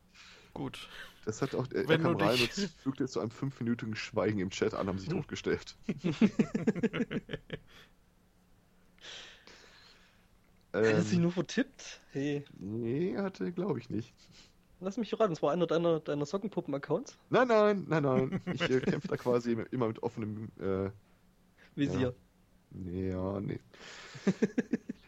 [0.54, 0.90] gut.
[1.26, 4.40] Das hat auch, er, Wenn er kam rein dich- und fügte zu einem fünfminütigen Schweigen
[4.40, 5.78] im Chat an, haben sich totgestellt.
[10.74, 12.02] Hat er sich ähm, nur vertippt?
[12.12, 14.14] Hey, nee, hatte, glaube ich nicht.
[14.80, 17.18] lass mich raten, das war einer deiner, deiner Sockenpuppen-Accounts?
[17.30, 18.42] Nein, nein, nein, nein.
[18.54, 20.90] Ich äh, kämpfe da quasi immer mit offenem äh,
[21.76, 22.14] Visier.
[22.72, 23.60] Nee, ja, nee.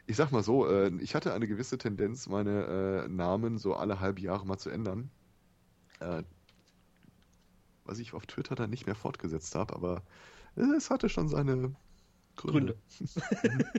[0.07, 3.99] Ich sag mal so, äh, ich hatte eine gewisse Tendenz, meine äh, Namen so alle
[3.99, 5.11] halbe Jahre mal zu ändern.
[5.99, 6.23] Äh,
[7.83, 10.03] was ich auf Twitter dann nicht mehr fortgesetzt habe, aber
[10.55, 11.75] äh, es hatte schon seine
[12.35, 12.77] Gründe.
[12.97, 13.65] Gründe.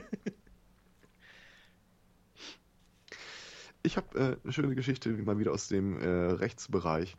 [3.83, 7.17] Ich habe äh, eine schöne Geschichte mal wieder aus dem äh, Rechtsbereich.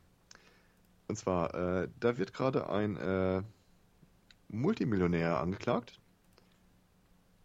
[1.09, 3.43] Und zwar, äh, da wird gerade ein äh,
[4.49, 6.01] Multimillionär angeklagt.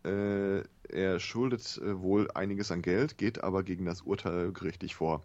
[0.05, 5.23] Äh, er schuldet äh, wohl einiges an Geld, geht aber gegen das Urteil gerichtlich vor.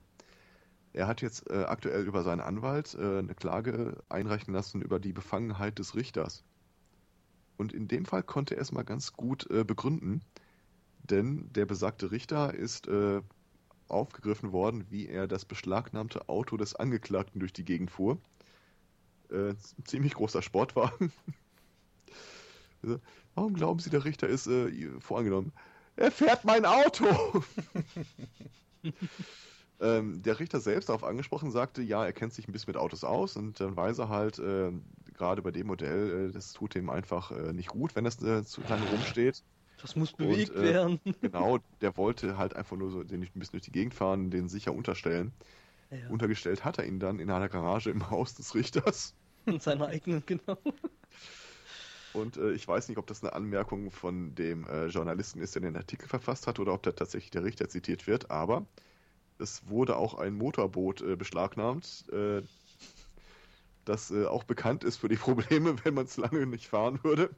[0.95, 5.95] Er hat jetzt aktuell über seinen Anwalt eine Klage einreichen lassen über die Befangenheit des
[5.95, 6.45] Richters.
[7.57, 10.20] Und in dem Fall konnte er es mal ganz gut begründen,
[11.03, 12.90] denn der besagte Richter ist
[13.93, 18.18] aufgegriffen worden, wie er das beschlagnahmte Auto des Angeklagten durch die Gegend fuhr.
[19.30, 21.12] Äh, ziemlich großer Sportwagen.
[22.84, 22.99] Also,
[23.34, 25.53] Warum glauben Sie, der Richter ist äh, vorangenommen?
[25.97, 27.07] Er fährt mein Auto!
[29.80, 33.05] ähm, der Richter selbst darauf angesprochen sagte, ja, er kennt sich ein bisschen mit Autos
[33.05, 34.73] aus und dann weiß er halt, äh,
[35.14, 38.44] gerade bei dem Modell, äh, das tut ihm einfach äh, nicht gut, wenn das äh,
[38.44, 39.43] zu lange rumsteht.
[39.83, 41.01] Das muss bewegt äh, werden.
[41.21, 44.49] Genau, der wollte halt einfach nur so den ein bisschen durch die Gegend fahren, den
[44.49, 45.33] sicher unterstellen.
[45.91, 49.15] Ja, Untergestellt hat er ihn dann in einer Garage im Haus des Richters.
[49.45, 50.57] in seiner eigenen, genau.
[52.15, 55.63] Und äh, ich weiß nicht, ob das eine Anmerkung von dem äh, Journalisten ist, der
[55.63, 58.67] den Artikel verfasst hat, oder ob da tatsächlich der Richter zitiert wird, aber
[59.39, 62.43] es wurde auch ein Motorboot äh, beschlagnahmt, äh,
[63.85, 67.31] das äh, auch bekannt ist für die Probleme, wenn man es lange nicht fahren würde.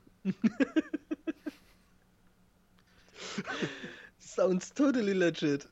[4.18, 5.68] Sounds totally legit.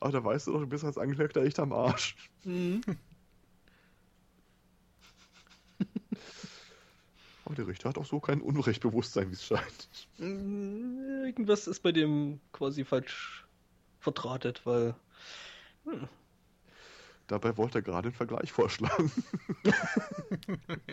[0.00, 2.16] Aber da weißt du doch, du bist als Angeklagter echt am Arsch.
[2.44, 2.80] Mhm.
[7.44, 9.88] Aber der Richter hat auch so kein Unrechtbewusstsein, wie es scheint.
[10.18, 13.44] Mm, Irgendwas ist bei dem quasi falsch
[14.00, 14.94] vertratet, weil.
[15.84, 16.08] Hm,
[17.26, 19.10] Dabei wollte er gerade einen Vergleich vorschlagen.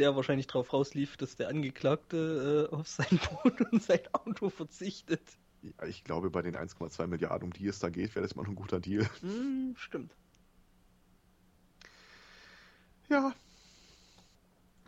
[0.00, 5.22] der wahrscheinlich drauf rauslief, dass der Angeklagte äh, auf sein Boot und sein Auto verzichtet.
[5.62, 8.42] Ja, ich glaube, bei den 1,2 Milliarden, um die es da geht, wäre das immer
[8.44, 9.06] noch ein guter Deal.
[9.20, 10.16] Hm, stimmt.
[13.08, 13.32] Ja.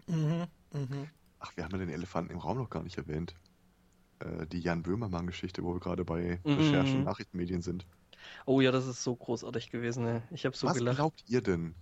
[0.07, 1.09] Mhm, mhm.
[1.41, 3.35] Ach, wir haben ja den Elefanten im Raum noch gar nicht erwähnt.
[4.21, 6.53] Äh, die Jan Böhmermann-Geschichte, wo wir gerade bei Mhm.
[6.55, 7.87] Recherchen und Nachrichtenmedien sind.
[8.47, 10.05] Oh ja, das ist so großartig gewesen.
[10.05, 10.23] Ne?
[10.31, 10.97] Ich habe so Was gelacht.
[10.97, 11.75] glaubt ihr denn?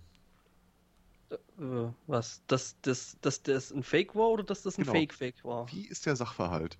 [1.61, 2.45] Äh, was?
[2.47, 4.91] Dass, dass, dass das ein Fake war oder dass das ein Genau.
[4.91, 5.71] Fake-Fake war?
[5.71, 6.79] Wie ist der Sachverhalt?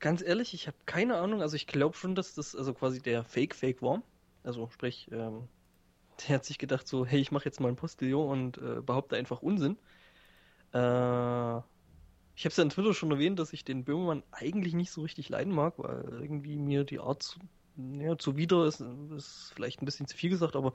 [0.00, 1.42] Ganz ehrlich, ich habe keine Ahnung.
[1.42, 4.02] Also ich glaube schon, dass das also quasi der Fake-Fake war.
[4.42, 5.48] Also sprich, ähm,
[6.28, 9.16] der hat sich gedacht so, hey, ich mache jetzt mal ein Postillon und äh, behaupte
[9.16, 9.78] einfach Unsinn.
[10.72, 11.58] Äh,
[12.36, 15.02] ich habe es ja in Twitter schon erwähnt, dass ich den Böhmermann eigentlich nicht so
[15.02, 17.40] richtig leiden mag, weil irgendwie mir die Art zu,
[17.76, 20.72] ja, zuwider ist, ist vielleicht ein bisschen zu viel gesagt, aber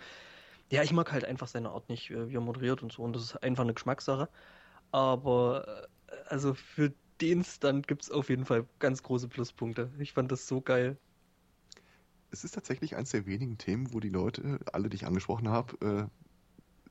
[0.72, 3.04] ja, ich mag halt einfach seine Art nicht, äh, wie er moderiert und so.
[3.04, 4.30] Und das ist einfach eine Geschmackssache.
[4.92, 9.92] Aber äh, also für den Stunt gibt es auf jeden Fall ganz große Pluspunkte.
[10.00, 10.98] Ich fand das so geil.
[12.30, 16.10] Es ist tatsächlich eines der wenigen Themen, wo die Leute, alle, die ich angesprochen habe,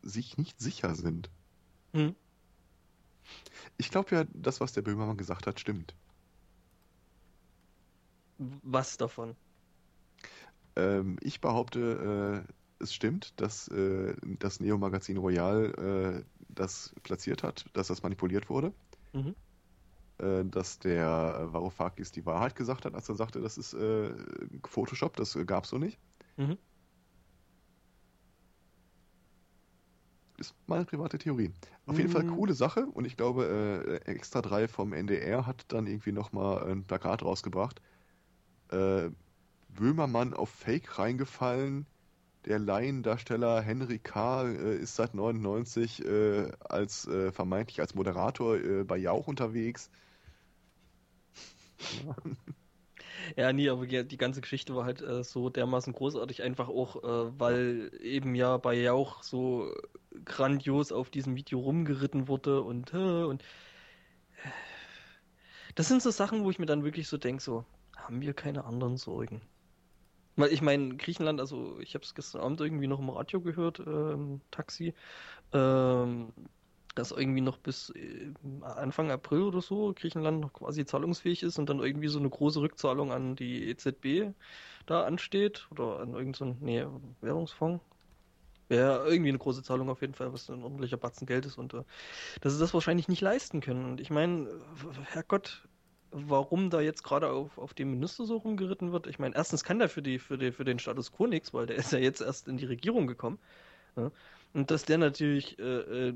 [0.02, 1.30] äh, sich nicht sicher sind.
[1.92, 2.14] Hm.
[3.76, 5.94] Ich glaube ja, das, was der Böhmermann gesagt hat, stimmt.
[8.38, 9.36] Was davon?
[10.76, 17.66] Ähm, ich behaupte, äh, es stimmt, dass äh, das Neo-Magazin Royal äh, das platziert hat,
[17.72, 18.72] dass das manipuliert wurde.
[19.12, 19.34] Mhm.
[20.18, 24.14] äh, dass der Varoufakis die Wahrheit gesagt hat, als er sagte, das ist äh,
[24.66, 25.98] Photoshop, das gab's so nicht.
[26.36, 26.58] Mhm.
[30.38, 31.50] Ist meine private Theorie.
[31.86, 32.36] Auf jeden Fall Mhm.
[32.36, 36.84] coole Sache und ich glaube, äh, Extra 3 vom NDR hat dann irgendwie nochmal ein
[36.84, 37.80] Plakat rausgebracht.
[39.68, 41.86] Böhmermann auf Fake reingefallen.
[42.46, 44.48] Der Laiendarsteller Henry K.
[44.48, 49.90] Äh, ist seit 99 äh, als äh, vermeintlich als Moderator bei Jauch unterwegs.
[53.36, 57.40] Ja, nee, aber die, ganze Geschichte war halt äh, so dermaßen großartig, einfach auch, äh,
[57.40, 59.72] weil eben ja bei Jauch so
[60.24, 63.42] grandios auf diesem Video rumgeritten wurde und und
[65.74, 67.64] das sind so Sachen, wo ich mir dann wirklich so denke, so,
[67.96, 69.42] haben wir keine anderen Sorgen?
[70.36, 73.80] Weil ich meine, Griechenland, also ich habe es gestern Abend irgendwie noch im Radio gehört,
[73.80, 74.94] äh, im Taxi,
[75.52, 76.32] ähm,
[76.94, 78.32] dass irgendwie noch bis äh,
[78.62, 82.60] Anfang April oder so Griechenland noch quasi zahlungsfähig ist und dann irgendwie so eine große
[82.60, 84.34] Rückzahlung an die EZB
[84.86, 86.86] da ansteht oder an irgendeinen, so nee,
[87.20, 87.82] Währungsfonds.
[88.68, 91.72] Ja, irgendwie eine große Zahlung auf jeden Fall, was ein ordentlicher Batzen Geld ist und
[91.74, 91.84] äh,
[92.40, 93.84] dass sie das wahrscheinlich nicht leisten können.
[93.84, 94.48] Und ich meine,
[95.04, 95.68] Herrgott,
[96.28, 99.06] warum da jetzt gerade auf, auf dem Minister so rumgeritten wird.
[99.06, 101.66] Ich meine, erstens kann der für die, für die, für den Status quo nichts, weil
[101.66, 103.38] der ist ja jetzt erst in die Regierung gekommen.
[103.96, 104.10] Ja.
[104.54, 106.14] Und dass der natürlich äh, äh,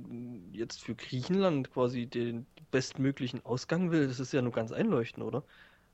[0.53, 5.45] jetzt für Griechenland quasi den bestmöglichen Ausgang will, das ist ja nur ganz einleuchtend, oder?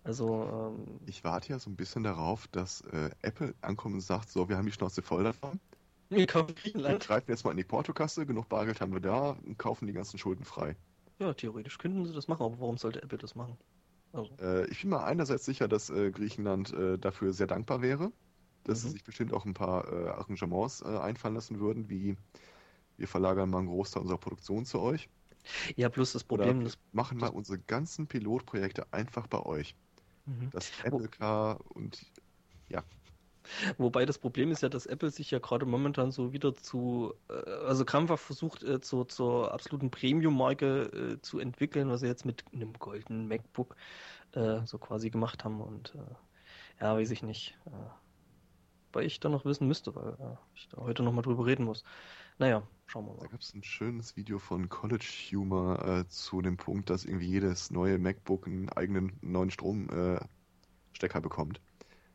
[0.04, 4.30] Also, ähm, Ich warte ja so ein bisschen darauf, dass äh, Apple ankommt und sagt,
[4.30, 5.60] so, wir haben die Schnauze voll davon.
[6.10, 7.00] wir kaufen Wir Griechenland.
[7.00, 10.18] greifen jetzt mal in die Portokasse, genug Bargeld haben wir da und kaufen die ganzen
[10.18, 10.76] Schulden frei.
[11.18, 13.58] Ja, theoretisch könnten sie das machen, aber warum sollte Apple das machen?
[14.40, 18.12] Äh, ich bin mir einerseits sicher, dass äh, Griechenland äh, dafür sehr dankbar wäre,
[18.64, 18.90] dass sie Mhm.
[18.90, 22.16] sich bestimmt auch ein paar äh, Arrangements äh, einfallen lassen würden, wie
[22.96, 25.10] wir verlagern mal einen Großteil unserer Produktion zu euch.
[25.76, 29.76] ja, plus das Problem, wir das, machen mal unsere ganzen Pilotprojekte einfach bei euch.
[30.26, 30.50] Mhm.
[30.50, 32.12] Das Apple Car und
[33.78, 37.50] Wobei das Problem ist ja, dass Apple sich ja gerade momentan so wieder zu, äh,
[37.66, 40.82] also krampfhaft versucht, äh, zu, zur absoluten Premium-Marke
[41.16, 43.76] äh, zu entwickeln, was sie jetzt mit einem goldenen MacBook
[44.64, 45.62] so quasi gemacht haben.
[45.62, 45.96] Und
[46.78, 47.56] ja, weiß ich nicht.
[48.92, 51.84] Weil ich da noch wissen müsste, weil ich da heute nochmal drüber reden muss.
[52.38, 53.28] Naja, schauen wir da mal.
[53.28, 57.70] gab es ein schönes Video von College Humor äh, zu dem Punkt, dass irgendwie jedes
[57.70, 60.28] neue MacBook einen eigenen neuen Stromstecker
[61.00, 61.60] äh, bekommt.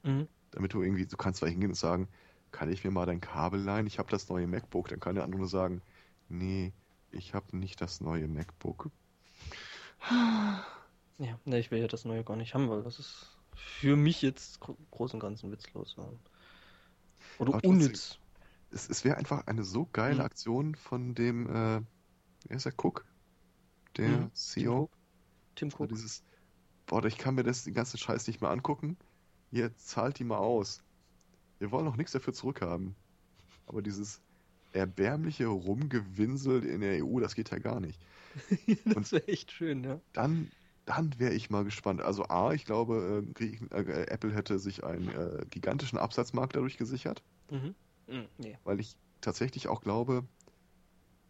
[0.04, 0.28] Mhm.
[0.52, 2.10] Damit du irgendwie, du kannst zwar hingehen und sagen,
[2.52, 3.88] kann ich mir mal dein Kabel leihen?
[3.88, 4.90] Ich habe das neue MacBook.
[4.90, 5.82] Dann kann der andere nur sagen,
[6.30, 6.74] nee,
[7.12, 8.92] ich habe nicht das neue MacBook.
[11.18, 14.22] Ja, ne, ich will ja das neue gar nicht haben, weil das ist für mich
[14.22, 15.96] jetzt gro groß und ganzen witzlos.
[17.38, 18.20] Oder Aber unnütz.
[18.72, 20.26] Es, es wäre einfach eine so geile Mhm.
[20.26, 21.82] Aktion von dem, äh,
[22.48, 23.06] wer ist der Cook?
[23.98, 24.92] Der E Mhm, CEO.
[25.56, 25.88] Tim So Cook.
[25.88, 26.24] dieses,
[26.88, 28.98] boah, ich kann mir das den ganzen Scheiß nicht mehr angucken.
[29.52, 30.82] Ihr zahlt die mal aus.
[31.60, 32.96] Wir wollen auch nichts dafür zurückhaben.
[33.68, 34.22] Aber dieses
[34.74, 38.00] erbärmliche Rumgewinsel in der EU, das geht ja gar nicht.
[38.86, 40.00] das wäre echt schön, ja.
[40.14, 40.50] Dann,
[40.86, 42.02] dann wäre ich mal gespannt.
[42.02, 47.22] Also A, ich glaube, äh, äh, Apple hätte sich einen äh, gigantischen Absatzmarkt dadurch gesichert,
[47.50, 47.76] Mhm.
[48.08, 48.58] Mhm, nee.
[48.64, 50.24] weil ich tatsächlich auch glaube,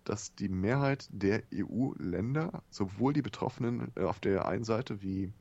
[0.04, 5.32] dass die Mehrheit der EU-Länder, sowohl die Betroffenen äh, auf der einen Seite wie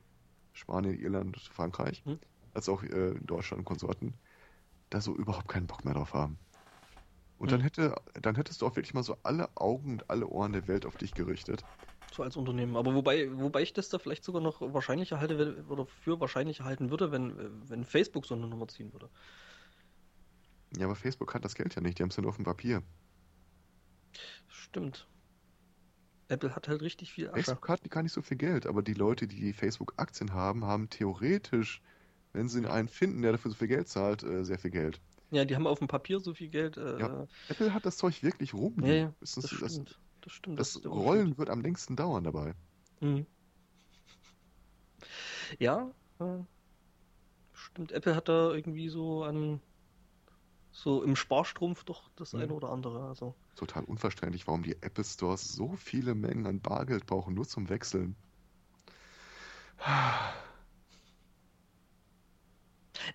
[0.53, 2.19] Spanien, Irland, Frankreich, Hm.
[2.53, 4.15] Als auch äh, Deutschland und Konsorten,
[4.89, 6.39] da so überhaupt keinen Bock mehr drauf haben.
[7.37, 7.61] Und dann Hm.
[7.61, 10.85] hätte, dann hättest du auch wirklich mal so alle Augen und alle Ohren der Welt
[10.85, 11.65] auf dich gerichtet.
[12.13, 12.75] So als Unternehmen.
[12.75, 16.89] Aber wobei, wobei ich das da vielleicht sogar noch wahrscheinlicher halte oder für wahrscheinlicher halten
[16.89, 19.09] würde, wenn, wenn Facebook so eine Nummer ziehen würde.
[20.77, 22.43] Ja, aber Facebook hat das Geld ja nicht, die haben es ja nur auf dem
[22.45, 22.83] Papier.
[24.47, 25.07] Stimmt.
[26.29, 27.57] Apple hat halt richtig viel Asche.
[27.57, 31.81] Facebook hat gar nicht so viel Geld, aber die Leute, die Facebook-Aktien haben, haben theoretisch,
[32.33, 34.99] wenn sie einen finden, der dafür so viel Geld zahlt, äh, sehr viel Geld.
[35.31, 36.77] Ja, die haben auf dem Papier so viel Geld.
[36.77, 38.85] Äh, Ja, Apple hat das Zeug wirklich rumliegen.
[38.87, 39.99] ja, ja, Das, das, das, das, stimmt.
[40.21, 40.59] Das stimmt.
[40.59, 42.53] das Rollen wird am längsten dauern dabei.
[42.99, 43.25] Mhm.
[45.59, 46.39] Ja, äh,
[47.53, 47.91] stimmt.
[47.91, 49.61] Apple hat da irgendwie so an
[50.71, 52.39] so im Sparstrumpf doch das Mhm.
[52.41, 53.03] eine oder andere.
[53.07, 57.69] Also Total unverständlich, warum die Apple Stores so viele Mengen an Bargeld brauchen, nur zum
[57.69, 58.15] Wechseln.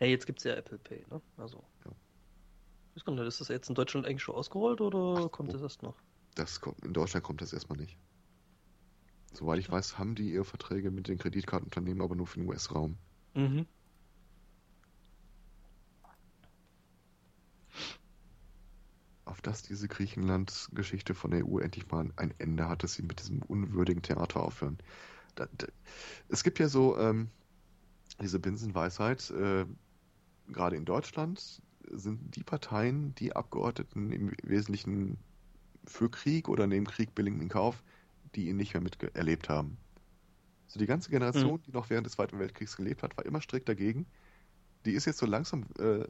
[0.00, 1.20] Ja, jetzt gibt's ja Apple Pay, ne?
[1.36, 1.64] Also.
[1.84, 1.92] Ja.
[2.94, 5.62] Weiß gar nicht, ist das jetzt in Deutschland eigentlich schon ausgerollt oder Ach, kommt das
[5.62, 5.96] erst noch?
[6.34, 7.98] Das kommt, in Deutschland kommt das erstmal nicht.
[9.32, 12.96] Soweit ich weiß, haben die ihre Verträge mit den Kreditkartenunternehmen, aber nur für den US-Raum.
[13.34, 13.66] Mhm.
[19.26, 23.20] Auf dass diese Griechenland-Geschichte von der EU endlich mal ein Ende hat, dass sie mit
[23.20, 24.78] diesem unwürdigen Theater aufhören.
[25.34, 25.66] da, da,
[26.28, 27.28] es gibt ja so ähm,
[28.20, 29.66] diese Binsenweisheit, äh,
[30.48, 35.18] gerade in Deutschland sind die Parteien, die Abgeordneten im Wesentlichen
[35.84, 37.82] für Krieg oder neben Krieg billigen in Kauf,
[38.34, 39.76] die ihn nicht mehr miterlebt haben.
[40.66, 41.62] So die ganze Generation, mhm.
[41.62, 44.06] die noch während des Zweiten Weltkriegs gelebt hat, war immer strikt dagegen.
[44.84, 46.04] Die ist jetzt so langsam, äh,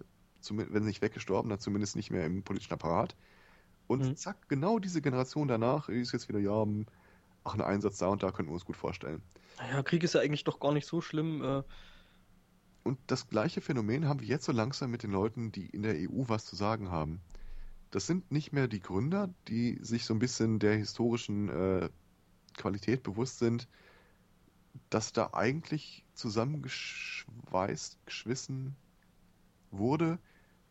[0.48, 3.16] wenn sie nicht weggestorben, dann zumindest nicht mehr im politischen Apparat.
[3.86, 4.16] Und mhm.
[4.16, 6.66] zack, genau diese Generation danach ist jetzt wieder, ja,
[7.44, 9.22] ach, ein Einsatz da und da könnten wir uns gut vorstellen.
[9.58, 11.42] Naja, Krieg ist ja eigentlich doch gar nicht so schlimm.
[11.42, 11.62] Äh...
[12.86, 15.98] Und das gleiche Phänomen haben wir jetzt so langsam mit den Leuten, die in der
[15.98, 17.20] EU was zu sagen haben.
[17.90, 21.88] Das sind nicht mehr die Gründer, die sich so ein bisschen der historischen äh,
[22.56, 23.66] Qualität bewusst sind,
[24.88, 28.76] dass da eigentlich zusammengeschweißt, geschwissen
[29.72, 30.20] wurde,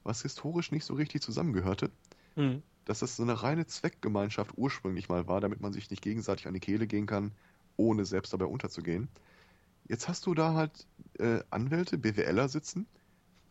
[0.04, 1.92] was historisch nicht so richtig zusammengehörte.
[2.38, 2.64] Mhm.
[2.86, 6.54] Dass das so eine reine Zweckgemeinschaft ursprünglich mal war, damit man sich nicht gegenseitig an
[6.54, 7.34] die Kehle gehen kann,
[7.76, 9.10] ohne selbst dabei unterzugehen.
[9.88, 10.88] Jetzt hast du da halt
[11.20, 12.88] äh, Anwälte, BWLer sitzen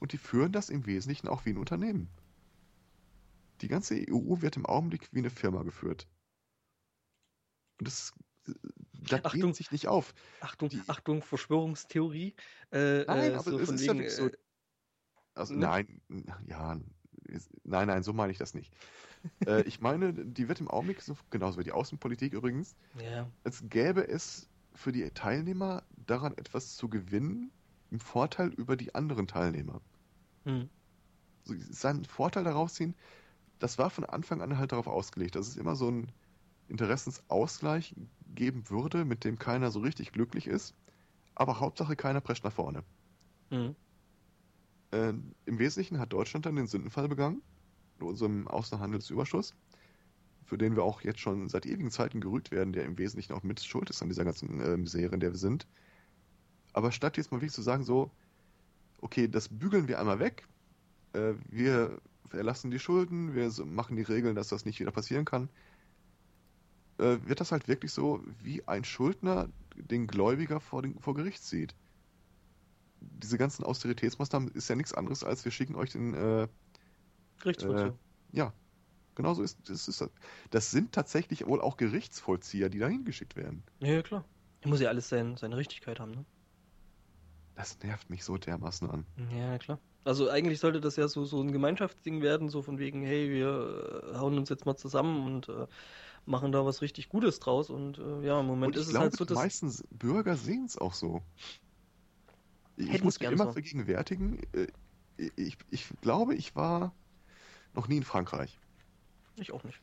[0.01, 2.09] und die führen das im Wesentlichen auch wie ein Unternehmen.
[3.61, 6.09] Die ganze EU wird im Augenblick wie eine Firma geführt.
[7.79, 8.13] Und das
[8.93, 10.15] das Achtung, sich nicht auf.
[10.41, 12.35] Achtung, die, Achtung, Verschwörungstheorie.
[12.73, 14.27] Äh, nein, äh, aber so es ist wegen, ja so.
[14.27, 14.33] Äh,
[15.35, 15.61] also, ne?
[15.61, 16.01] Nein,
[16.47, 16.79] ja,
[17.65, 18.73] nein, nein, so meine ich das nicht.
[19.47, 23.29] äh, ich meine, die wird im Augenblick, so, genauso wie die Außenpolitik übrigens, ja.
[23.43, 27.51] als gäbe es für die Teilnehmer daran etwas zu gewinnen,
[27.91, 29.81] im Vorteil über die anderen Teilnehmer.
[30.45, 30.69] Hm.
[31.45, 32.95] So, seinen Vorteil daraus ziehen,
[33.59, 35.37] das war von Anfang an halt darauf ausgelegt.
[35.37, 36.11] Das ist immer so ein
[36.69, 37.95] Interessensausgleich
[38.35, 40.75] geben würde, mit dem keiner so richtig glücklich ist.
[41.35, 42.85] Aber Hauptsache keiner prescht nach vorne.
[43.51, 43.75] Mhm.
[44.91, 45.15] Äh,
[45.47, 47.43] Im Wesentlichen hat Deutschland dann den Sündenfall begangen,
[47.99, 49.55] mit unserem Außenhandelsüberschuss,
[50.45, 53.43] für den wir auch jetzt schon seit ewigen Zeiten gerügt werden, der im Wesentlichen auch
[53.43, 55.67] mit schuld ist an dieser ganzen äh, Misere, in der wir sind.
[56.75, 58.11] Aber statt jetzt mal wirklich zu sagen, so,
[59.01, 60.47] okay, das bügeln wir einmal weg,
[61.15, 62.01] äh, wir
[62.33, 65.49] erlassen die Schulden, wir machen die Regeln, dass das nicht wieder passieren kann,
[66.99, 71.43] äh, wird das halt wirklich so, wie ein Schuldner den Gläubiger vor, den, vor Gericht
[71.43, 71.75] sieht.
[73.01, 76.49] Diese ganzen Austeritätsmaßnahmen ist ja nichts anderes, als wir schicken euch den äh,
[77.41, 77.97] Gerichtsvollzieher.
[78.33, 78.53] Äh, ja,
[79.15, 80.05] genau so ist, das ist
[80.51, 80.71] das.
[80.71, 83.63] Sind tatsächlich wohl auch Gerichtsvollzieher, die dahin geschickt werden.
[83.81, 84.25] Ja, klar.
[84.65, 86.25] Muss ja alles sein, seine Richtigkeit haben, ne?
[87.57, 89.07] Das nervt mich so dermaßen an.
[89.37, 89.79] Ja, klar.
[90.05, 94.13] Also eigentlich sollte das ja so, so ein Gemeinschaftsding werden, so von wegen, hey, wir
[94.13, 95.67] äh, hauen uns jetzt mal zusammen und äh,
[96.27, 97.71] machen da was richtig Gutes draus.
[97.71, 99.39] Und äh, ja, im Moment ist es glaube, halt so, dass.
[99.39, 101.23] Die meisten Bürger sehen es auch so.
[102.77, 103.53] Ich muss mich immer so.
[103.53, 104.41] vergegenwärtigen.
[104.53, 104.67] Äh,
[105.37, 106.93] ich, ich glaube, ich war
[107.73, 108.59] noch nie in Frankreich.
[109.37, 109.81] Ich auch nicht.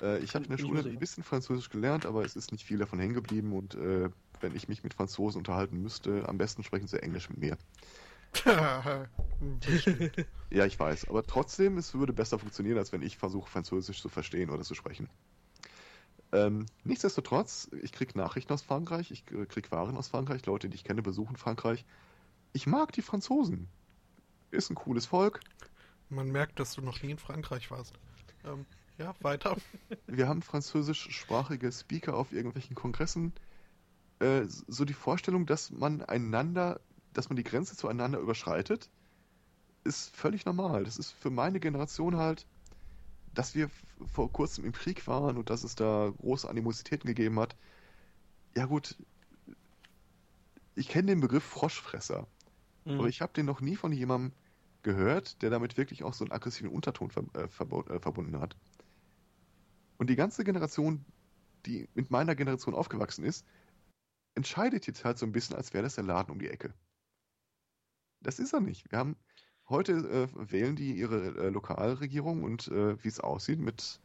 [0.00, 2.78] Äh, ich habe in der Schule ein bisschen Französisch gelernt, aber es ist nicht viel
[2.78, 3.52] davon hängen geblieben.
[3.52, 3.76] Und
[4.42, 7.58] wenn ich mich mit Franzosen unterhalten müsste, am besten sprechen sie Englisch mit mir.
[10.50, 11.08] ja, ich weiß.
[11.08, 14.74] Aber trotzdem, es würde besser funktionieren, als wenn ich versuche, Französisch zu verstehen oder zu
[14.74, 15.08] sprechen.
[16.32, 20.84] Ähm, nichtsdestotrotz, ich kriege Nachrichten aus Frankreich, ich kriege Waren aus Frankreich, Leute, die ich
[20.84, 21.84] kenne, besuchen Frankreich.
[22.54, 23.68] Ich mag die Franzosen.
[24.50, 25.40] Ist ein cooles Volk.
[26.08, 27.94] Man merkt, dass du noch nie in Frankreich warst.
[28.44, 28.64] Ähm,
[28.98, 29.56] ja, weiter.
[30.06, 33.32] Wir haben französischsprachige Speaker auf irgendwelchen Kongressen.
[34.22, 36.80] Äh, so die Vorstellung, dass man einander,
[37.12, 38.90] dass man die Grenze zueinander überschreitet,
[39.84, 40.84] ist völlig normal.
[40.84, 42.46] Das ist für meine Generation halt
[43.34, 43.70] dass wir
[44.04, 47.56] vor kurzem im Krieg waren und dass es da große Animositäten gegeben hat.
[48.54, 48.96] Ja gut,
[50.74, 52.26] ich kenne den Begriff Froschfresser,
[52.84, 52.98] mhm.
[52.98, 54.32] aber ich habe den noch nie von jemandem
[54.82, 57.48] gehört, der damit wirklich auch so einen aggressiven Unterton ver äh, äh,
[58.00, 58.56] verbunden hat.
[59.98, 61.04] Und die ganze Generation,
[61.66, 63.46] die mit meiner Generation aufgewachsen ist,
[64.34, 66.74] entscheidet jetzt halt so ein bisschen, als wäre das der Laden um die Ecke.
[68.20, 68.90] Das ist er nicht.
[68.90, 69.16] Wir haben
[69.68, 74.00] Heute äh, wählen die ihre äh, Lokalregierung und äh, wie es aussieht, mit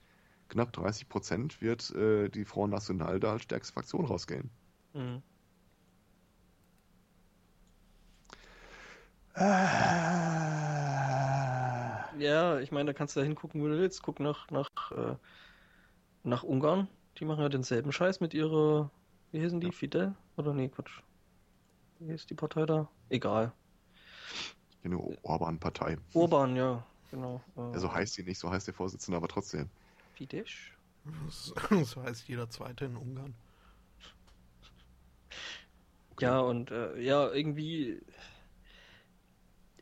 [0.49, 4.49] knapp 30 Prozent wird äh, die Front National da als stärkste Fraktion rausgehen.
[4.93, 5.21] Mhm.
[12.17, 14.01] Ja, ich meine, da kannst du da hingucken, wo du willst.
[14.03, 15.15] Guck nach, nach, äh,
[16.23, 16.87] nach Ungarn.
[17.17, 18.89] Die machen ja denselben Scheiß mit ihrer,
[19.31, 19.67] wie hießen die?
[19.67, 19.71] Ja.
[19.73, 20.15] Fidel?
[20.35, 21.01] Oder nee, Quatsch.
[21.99, 22.89] Wie ist die Partei da?
[23.09, 23.53] Egal.
[24.83, 25.97] Eine Orban-Partei.
[26.13, 27.41] Orban, ja, genau.
[27.55, 29.69] Ja, so heißt sie nicht, so heißt der Vorsitzende, aber trotzdem.
[30.13, 30.51] Fidesz?
[31.83, 33.33] So heißt jeder Zweite in Ungarn.
[36.11, 36.25] Okay.
[36.25, 38.01] Ja, und äh, ja, irgendwie.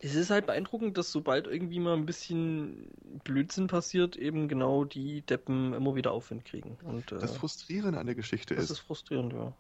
[0.06, 2.92] Es ist halt beeindruckend, dass sobald irgendwie mal ein bisschen
[3.24, 6.78] Blödsinn passiert, eben genau die Deppen immer wieder Aufwind kriegen.
[6.84, 8.70] Und, äh, das Frustrierende an der Geschichte das ist.
[8.70, 9.52] Das ist frustrierend, ja.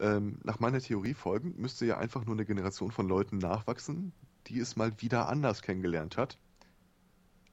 [0.00, 4.12] Ähm, nach meiner Theorie folgend müsste ja einfach nur eine Generation von Leuten nachwachsen,
[4.48, 6.38] die es mal wieder anders kennengelernt hat.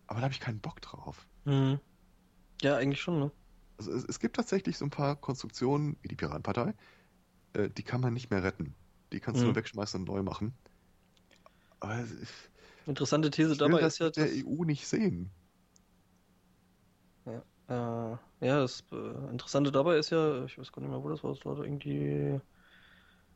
[0.08, 1.28] Aber da habe ich keinen Bock drauf.
[1.46, 1.80] Mhm.
[2.64, 3.32] Ja, eigentlich schon, ne?
[3.78, 6.74] Also es, es gibt tatsächlich so ein paar Konstruktionen, wie die Piratenpartei,
[7.54, 8.74] äh, die kann man nicht mehr retten.
[9.14, 9.50] Die kannst du Mhm.
[9.50, 10.56] nur wegschmeißen und neu machen.
[11.82, 12.50] Aber es-
[12.86, 15.32] Interessante These dabei das ist ja, mit der dass, EU nicht sehen.
[17.26, 18.20] äh, ja,
[18.62, 18.96] das äh,
[19.32, 21.64] Interessante dabei ist ja, ich weiß gar nicht mehr, wo das war, das war da
[21.64, 22.40] irgendwie.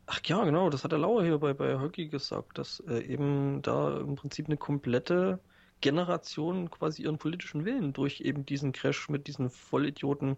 [0.08, 3.62] Ach ja, genau, das hat der Lauer hier bei, bei Höcki gesagt, dass äh, eben
[3.64, 5.44] da im Prinzip eine komplette
[5.82, 10.36] Generation quasi ihren politischen Willen durch eben diesen Crash mit diesen Vollidioten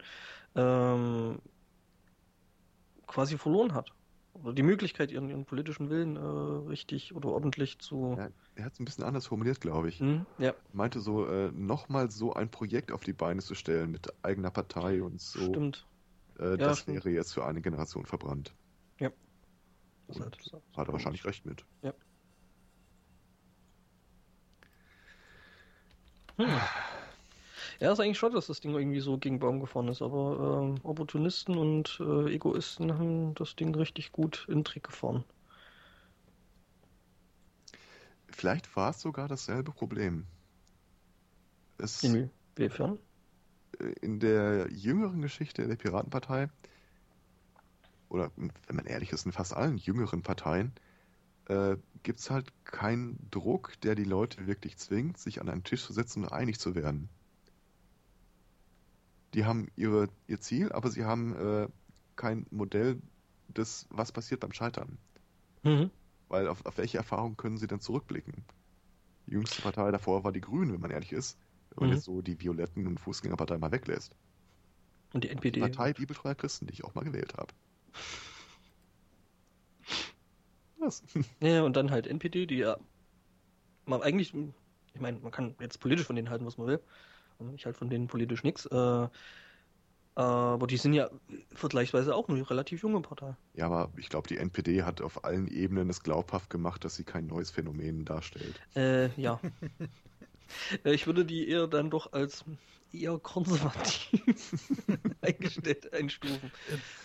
[0.56, 1.42] ähm,
[3.08, 3.97] quasi verloren hat.
[4.43, 6.19] Oder die Möglichkeit, ihren, ihren politischen Willen äh,
[6.69, 8.15] richtig oder ordentlich zu.
[8.18, 9.99] Ja, er hat es ein bisschen anders formuliert, glaube ich.
[9.99, 14.14] Hm, ja, meinte so, äh, nochmal so ein Projekt auf die Beine zu stellen mit
[14.23, 15.88] eigener Partei und so, stimmt.
[16.39, 16.97] äh, Ja, das stimmt.
[17.05, 18.53] wäre jetzt für eine Generation verbrannt.
[20.07, 21.65] Das Und hat- Hat er wahrscheinlich recht mit.
[26.38, 26.47] Hm.
[27.80, 30.80] Ja, ist eigentlich schade, dass das Ding irgendwie so gegen Baum gefahren ist, aber ähm,
[30.84, 35.24] Opportunisten und äh, Egoisten haben das Ding richtig gut in den Trick gefahren.
[38.30, 40.26] Vielleicht war es sogar dasselbe Problem.
[41.78, 42.04] Es,
[42.56, 42.99] Inwiefern?
[43.80, 46.49] äh, in der jüngeren Geschichte der Piratenpartei,
[48.10, 50.74] oder wenn man ehrlich ist, in fast allen jüngeren Parteien,
[51.45, 55.84] äh, gibt es halt keinen Druck, der die Leute wirklich zwingt, sich an einen Tisch
[55.86, 57.10] zu setzen und einig zu werden.
[59.34, 61.70] Die haben ihre, ihr Ziel, aber sie haben äh,
[62.18, 63.02] kein Modell
[63.48, 64.99] des, was passiert beim Scheitern.
[65.64, 65.91] Mhm.
[66.30, 68.45] Weil auf, auf welche Erfahrung können sie denn zurückblicken?
[69.28, 71.40] Die jüngste Partei davor war die Grünen, wenn man ehrlich ist.
[71.72, 71.94] Wenn man Mhm.
[71.94, 74.16] jetzt so die Violetten und Fußgängerpartei mal weglässt.
[75.14, 75.58] Und die Die NPD.
[75.58, 77.52] Partei bibeltreuer Christen, die ich auch mal gewählt habe.
[80.80, 81.04] Was?
[81.41, 82.78] Ja, und dann halt NPD, die ja
[83.86, 84.34] man eigentlich,
[84.94, 86.84] ich meine, man kann jetzt politisch von denen halten, was man will.
[87.39, 88.65] Und ich halt von denen politisch nichts.
[88.65, 89.07] Äh,
[90.15, 91.11] aber die sind ja
[91.53, 93.35] vergleichsweise auch eine relativ junge Partei.
[93.53, 97.03] Ja, aber ich glaube, die NPD hat auf allen Ebenen es glaubhaft gemacht, dass sie
[97.03, 98.59] kein neues Phänomen darstellt.
[98.76, 99.39] Äh, ja.
[100.85, 102.45] Äh, Ich würde die eher dann doch als
[102.93, 104.22] eher konservativ
[105.22, 106.51] eingestellt einstufen.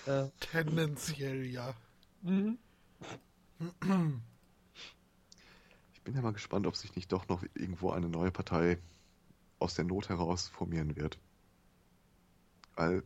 [0.07, 1.75] Äh, Tendenziell ja.
[2.23, 2.59] mhm.
[5.93, 8.79] Ich bin ja mal gespannt, ob sich nicht doch noch irgendwo eine neue Partei
[9.63, 11.19] aus der Not heraus formieren wird.
[12.75, 13.03] Weil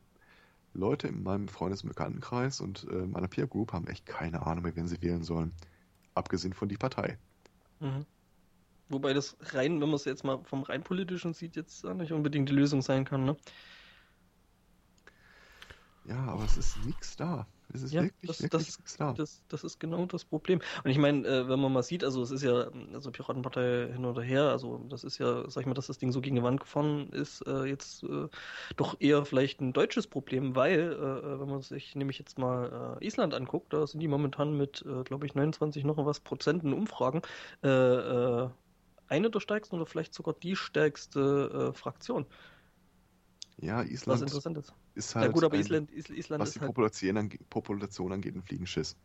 [0.74, 4.64] Leute in meinem Freundes- und Bekanntenkreis und äh, meiner Peer Group haben echt keine Ahnung
[4.64, 5.52] mehr, wen sie wählen sollen.
[6.14, 7.18] Abgesehen von die Partei.
[7.80, 8.06] Mhm.
[8.88, 12.12] Wobei das rein, wenn man es jetzt mal vom rein politischen sieht, jetzt auch nicht
[12.12, 13.36] unbedingt die Lösung sein kann, ne?
[16.04, 17.48] Ja, aber es ist nichts da.
[17.72, 18.78] Es ist Ja, wirklich, das- wirklich das-.
[19.14, 20.60] Das, das ist genau das Problem.
[20.84, 24.04] Und ich meine, äh, wenn man mal sieht, also es ist ja, also Piratenpartei hin
[24.04, 26.42] oder her, also das ist ja, sag ich mal, dass das Ding so gegen die
[26.42, 28.28] Wand gefahren ist, äh, jetzt äh,
[28.76, 33.06] doch eher vielleicht ein deutsches Problem, weil, äh, wenn man sich nämlich jetzt mal äh,
[33.06, 37.22] Island anguckt, da sind die momentan mit, äh, glaube ich, 29 noch was Prozenten Umfragen,
[37.62, 38.50] äh, äh,
[39.08, 42.26] eine der stärksten oder vielleicht sogar die stärkste äh, Fraktion,
[43.58, 44.74] Ja, was Island interessant ist.
[44.96, 48.12] Ist Ja halt, gut, aber ein, Island, Is- Island was die halt, Population, ange Population
[48.12, 48.96] angeht, ein Fliegenschiss.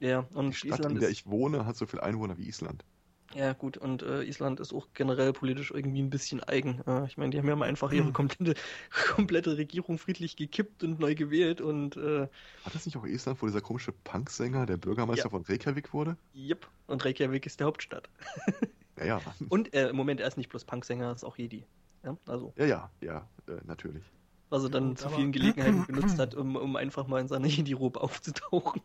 [0.00, 2.84] ja, und Die Stadt, Island in der ich wohne, hat so viele Einwohner wie Island.
[3.32, 6.80] Ja, gut, und äh, Island ist auch generell politisch irgendwie ein bisschen eigen.
[6.84, 8.54] Äh, ich meine, die haben ja mal einfach ihre komplette,
[9.14, 12.26] komplette Regierung friedlich gekippt und neu gewählt und äh,
[12.62, 15.30] Hat das nicht auch Island, wo dieser komische Punksänger der Bürgermeister Ja.
[15.30, 16.16] von Reykjavik wurde?
[16.34, 18.10] yep, und Reykjavik ist die Hauptstadt.
[18.96, 19.34] Ja, ja.
[19.48, 21.66] Und äh, im Moment, er ist nicht bloß Punksänger, er ist auch Jedi.
[22.04, 24.12] Ja, also, Ja, ja, ja, äh, natürlich.
[24.50, 27.46] Was er dann gut, zu vielen Gelegenheiten benutzt hat, um, um einfach mal in seiner
[27.46, 28.82] Jedi-Robe aufzutauchen.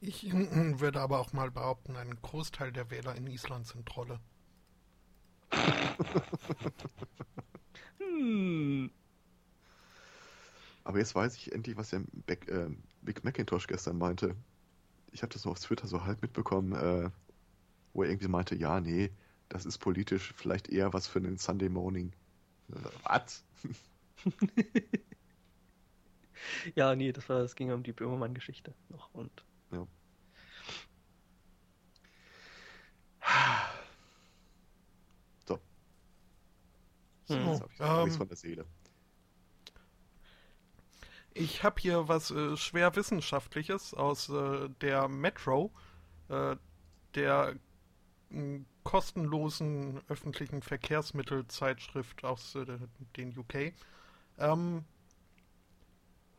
[0.00, 4.20] Ich äh, würde aber auch mal behaupten, ein Großteil der Wähler in Island sind Trolle.
[7.98, 8.90] Hm.
[10.84, 12.70] Aber jetzt weiß ich endlich, was der Beck, äh,
[13.02, 14.34] Big Macintosh gestern meinte.
[15.12, 17.10] Ich habe das nur auf Twitter so halb mitbekommen, äh,
[17.92, 19.10] wo er irgendwie meinte, ja, nee,
[19.48, 22.12] das ist politisch vielleicht eher was für einen Sunday Morning.
[23.04, 23.42] Was?
[26.74, 29.44] Ja, nee, das war, es ging um die Böhmermann-Geschichte noch und
[35.46, 35.60] So,
[37.24, 37.46] So, Hm.
[37.46, 38.66] jetzt habe ich hab ich's ähm, von der Seele.
[41.34, 45.72] Ich habe hier was äh, schwer Wissenschaftliches aus äh, der Metro,
[46.28, 46.56] äh,
[47.14, 47.56] der
[48.30, 52.78] m, kostenlosen öffentlichen Verkehrsmittelzeitschrift aus äh,
[53.16, 53.72] den UK.
[54.38, 54.84] Ähm,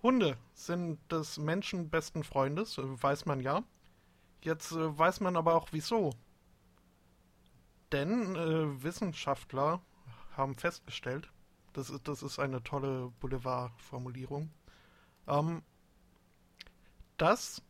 [0.03, 3.63] Hunde sind des Menschen besten Freundes, äh, weiß man ja.
[4.43, 6.11] Jetzt äh, weiß man aber auch wieso.
[7.91, 9.81] Denn äh, Wissenschaftler
[10.35, 11.29] haben festgestellt,
[11.73, 14.49] das ist, das ist eine tolle Boulevardformulierung,
[15.27, 15.61] ähm,
[17.17, 17.61] dass,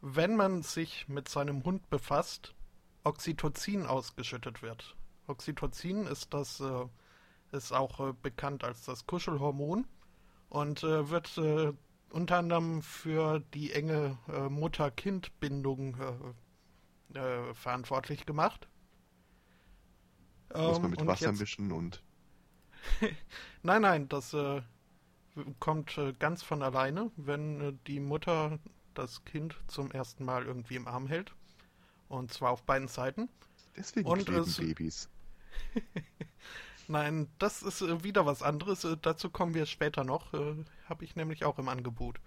[0.00, 2.54] wenn man sich mit seinem Hund befasst,
[3.04, 4.96] Oxytocin ausgeschüttet wird.
[5.26, 6.86] Oxytocin ist das äh,
[7.52, 9.86] ist auch äh, bekannt als das Kuschelhormon
[10.48, 11.72] und äh, wird äh,
[12.10, 15.96] unter anderem für die enge äh, Mutter-Kind-Bindung
[17.14, 18.68] äh, verantwortlich gemacht.
[20.54, 22.02] Muss man Ähm, mit Wasser jetzt- mischen und
[23.62, 24.36] Nein, nein, das
[25.60, 28.58] kommt ganz von alleine, wenn die Mutter
[28.94, 31.32] das Kind zum ersten Mal irgendwie im Arm hält.
[32.12, 33.28] Und zwar auf beiden Seiten.
[33.76, 35.08] deswegen Und kleben es- Babys.
[36.88, 38.84] Nein, das ist äh, wieder was anderes.
[38.84, 40.34] Äh, dazu kommen wir später noch.
[40.34, 40.56] Äh,
[40.88, 42.20] Habe ich nämlich auch im Angebot.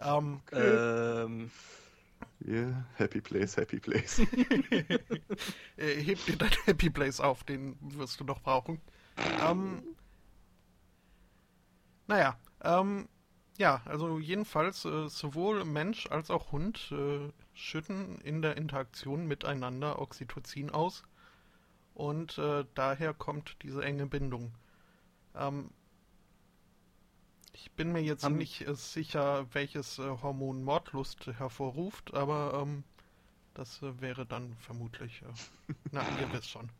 [0.00, 1.50] Ähm, Ähm,
[2.46, 4.18] Yeah, happy place, happy place.
[5.76, 8.80] heb dir dein Happy Place auf, den wirst du noch brauchen.
[9.42, 9.82] Ähm,
[12.06, 13.08] naja, ähm,
[13.58, 20.00] ja, also jedenfalls äh, sowohl Mensch als auch Hund äh, schütten in der Interaktion miteinander
[20.00, 21.02] Oxytocin aus
[21.94, 24.52] und äh, daher kommt diese enge Bindung.
[25.36, 25.70] Ähm,
[27.54, 32.84] ich bin mir jetzt Haben- nicht äh, sicher, welches äh, Hormon Mordlust hervorruft, aber ähm,
[33.54, 35.22] das äh, wäre dann vermutlich.
[35.92, 36.70] Na, ihr wisst schon.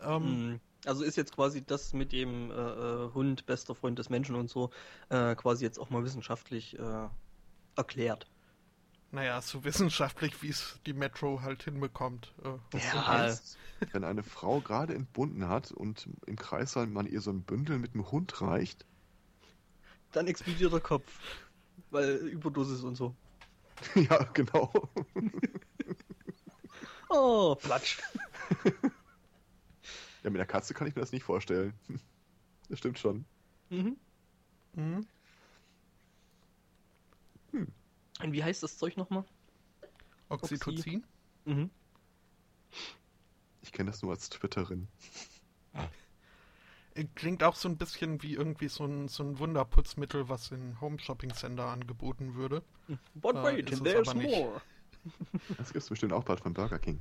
[0.00, 4.10] Ähm, mh, also ist jetzt quasi das mit dem äh, äh, Hund, bester Freund des
[4.10, 4.70] Menschen und so,
[5.08, 7.08] äh, quasi jetzt auch mal wissenschaftlich äh,
[7.76, 8.26] erklärt.
[9.10, 12.32] Naja, so wissenschaftlich, wie es die Metro halt hinbekommt.
[12.44, 13.58] Äh, Ja, heißt,
[13.92, 17.92] wenn eine Frau gerade entbunden hat und im Kreissaal man ihr so ein Bündel mit
[17.94, 18.86] einem Hund reicht,
[20.12, 21.12] dann explodiert der Kopf.
[21.90, 23.14] Weil Überdosis und so.
[23.94, 24.72] ja, genau.
[27.10, 27.98] Oh, Platsch.
[30.22, 31.74] Ja, mit der Katze kann ich mir das nicht vorstellen.
[32.68, 33.26] Das stimmt schon.
[33.68, 33.96] Mhm.
[34.72, 35.06] mhm.
[38.22, 39.24] Und wie heißt das Zeug nochmal?
[40.28, 41.04] Oxytocin?
[41.44, 41.70] Mhm.
[43.60, 44.88] Ich kenne das nur als Twitterin.
[46.94, 50.80] Äh, Klingt auch so ein bisschen wie irgendwie so ein, so ein Wunderputzmittel, was in
[50.80, 52.62] Home Shopping Center angeboten würde.
[53.14, 54.60] But Äh, wait, es there's more.
[55.58, 57.00] Das gibt es bestimmt auch bald von Burger King.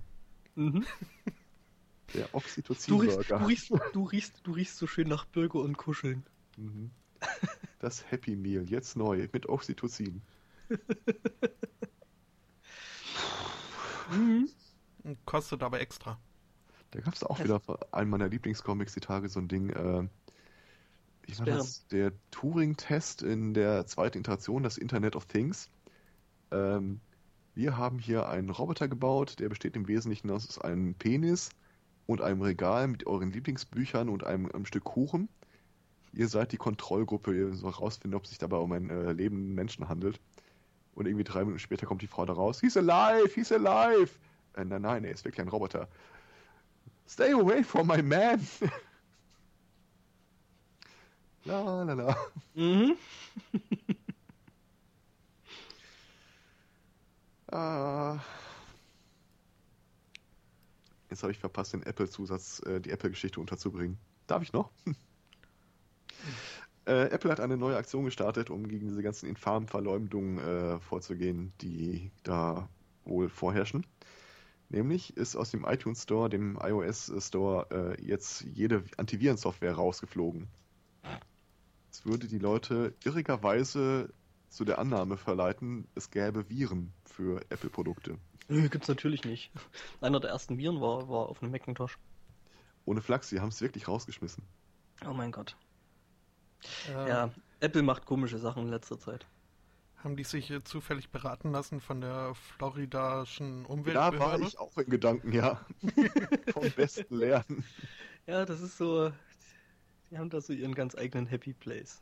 [0.55, 0.85] Mhm.
[2.13, 3.47] Der Du, riechst, du, Oxytocin-Burger.
[3.47, 6.23] riechst, du, riechst, du riechst so schön nach Burger und Kuscheln.
[6.57, 6.91] Mhm.
[7.79, 10.21] Das Happy Meal, jetzt neu, mit Oxytocin.
[14.11, 14.49] Mhm.
[15.03, 16.19] Und Kostet aber extra.
[16.91, 19.69] Da gab es auch Das- wieder von einem meiner Lieblingscomics die Tage so ein Ding.
[19.69, 20.09] Äh, war
[21.29, 21.57] Sperren.
[21.59, 21.87] das?
[21.87, 25.69] Der Turing-Test in der zweiten Iteration, das Internet of Things.
[26.51, 26.99] Ähm,
[27.55, 31.49] wir haben hier einen Roboter gebaut, der besteht im Wesentlichen aus einem Penis
[32.11, 35.29] und einem Regal mit euren Lieblingsbüchern und einem, einem Stück Kuchen.
[36.13, 39.55] Ihr seid die Kontrollgruppe, ihr sollt rausfinden, ob es sich dabei um einen äh, lebenden
[39.55, 40.19] Menschen handelt.
[40.93, 42.59] Und irgendwie drei Minuten später kommt die Frau da raus.
[42.59, 44.11] He's alive, he's alive.
[44.55, 45.87] Äh, nein, nein, er ist wirklich ein Roboter.
[47.07, 48.45] Stay away from my man.
[51.45, 52.17] la la la.
[52.55, 52.95] Mhm.
[57.53, 58.17] Ah.
[61.11, 63.97] Jetzt habe ich verpasst, den Apple-Zusatz, äh, die Apple-Geschichte unterzubringen.
[64.27, 64.71] Darf ich noch?
[66.85, 71.51] äh, Apple hat eine neue Aktion gestartet, um gegen diese ganzen infamen Verleumdungen äh, vorzugehen,
[71.59, 72.69] die da
[73.03, 73.85] wohl vorherrschen.
[74.69, 80.47] Nämlich ist aus dem iTunes Store, dem iOS Store, äh, jetzt jede Antivirensoftware rausgeflogen.
[81.91, 84.13] Es würde die Leute irrigerweise
[84.51, 88.17] zu der Annahme verleiten, es gäbe Viren für Apple-Produkte.
[88.47, 89.51] Nö, gibt's natürlich nicht.
[90.01, 91.97] Einer der ersten Viren war, war auf einem Macintosh.
[92.85, 94.43] Ohne Flachs, sie haben es wirklich rausgeschmissen.
[95.07, 95.55] Oh mein Gott.
[96.87, 99.25] Äh, Ja, Apple macht komische Sachen in letzter Zeit.
[99.97, 104.19] Haben die sich äh, zufällig beraten lassen von der floridaischen Da Umweltbehörde?
[104.19, 105.65] war ich auch in Gedanken, ja.
[106.53, 107.63] Vom besten lernen.
[108.27, 109.11] Ja, das ist so.
[110.09, 112.01] Die haben da so ihren ganz eigenen Happy Place.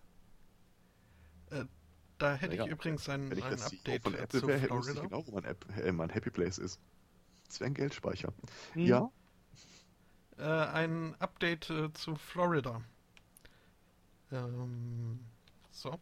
[2.19, 4.77] Da hätte Ja, ich übrigens ein, ich ein CEO Update von Apple zu wäre, hätte
[4.77, 5.01] ich Florida.
[5.01, 6.79] genau, wo mein, App, äh, mein Happy Place ist.
[7.47, 8.33] Das wäre ein Geldspeicher.
[8.73, 8.85] Hm.
[8.85, 9.11] Ja,
[10.37, 12.81] Äh, ein Update äh, zu Florida.
[14.31, 15.19] Ähm,
[15.71, 15.99] so.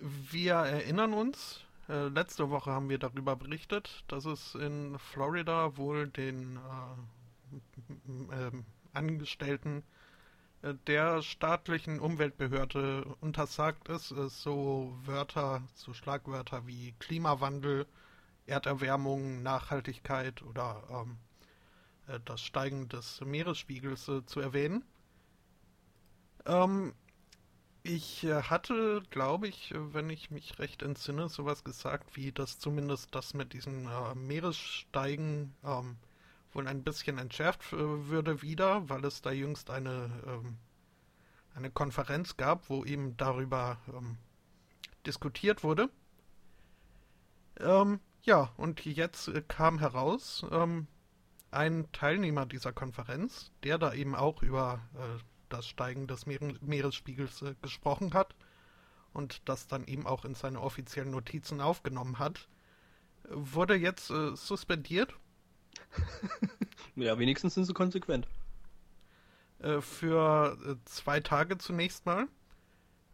[0.00, 6.08] Wir erinnern uns, äh, letzte Woche haben wir darüber berichtet, dass es in Florida wohl
[6.08, 9.82] den äh, ähm, Angestellten äh,
[10.86, 17.86] der staatlichen Umweltbehörde untersagt ist, äh, so Wörter, so Schlagwörter wie Klimawandel,
[18.46, 21.18] Erderwärmung, Nachhaltigkeit oder ähm,
[22.06, 24.84] äh, das Steigen des Meeresspiegels äh, zu erwähnen.
[26.46, 26.94] Ähm,
[27.82, 33.14] ich äh, hatte, glaube ich, wenn ich mich recht entsinne, sowas gesagt, wie dass zumindest
[33.14, 35.96] das mit diesen äh, Meeressteigen ähm,
[36.54, 40.58] wohl ein bisschen entschärft äh, würde wieder, weil es da jüngst eine, ähm,
[41.54, 44.18] eine Konferenz gab, wo eben darüber ähm,
[45.06, 45.88] diskutiert wurde.
[47.60, 50.86] Ähm, ja, und jetzt äh, kam heraus, ähm,
[51.50, 57.42] ein Teilnehmer dieser Konferenz, der da eben auch über äh, das Steigen des Meer Meeresspiegels
[57.42, 58.34] äh, gesprochen hat
[59.12, 62.48] und das dann eben auch in seine offiziellen Notizen aufgenommen hat,
[63.28, 65.14] wurde jetzt äh, suspendiert.
[66.96, 68.26] ja, wenigstens sind sie konsequent.
[69.58, 72.26] Äh, für äh, zwei Tage zunächst mal,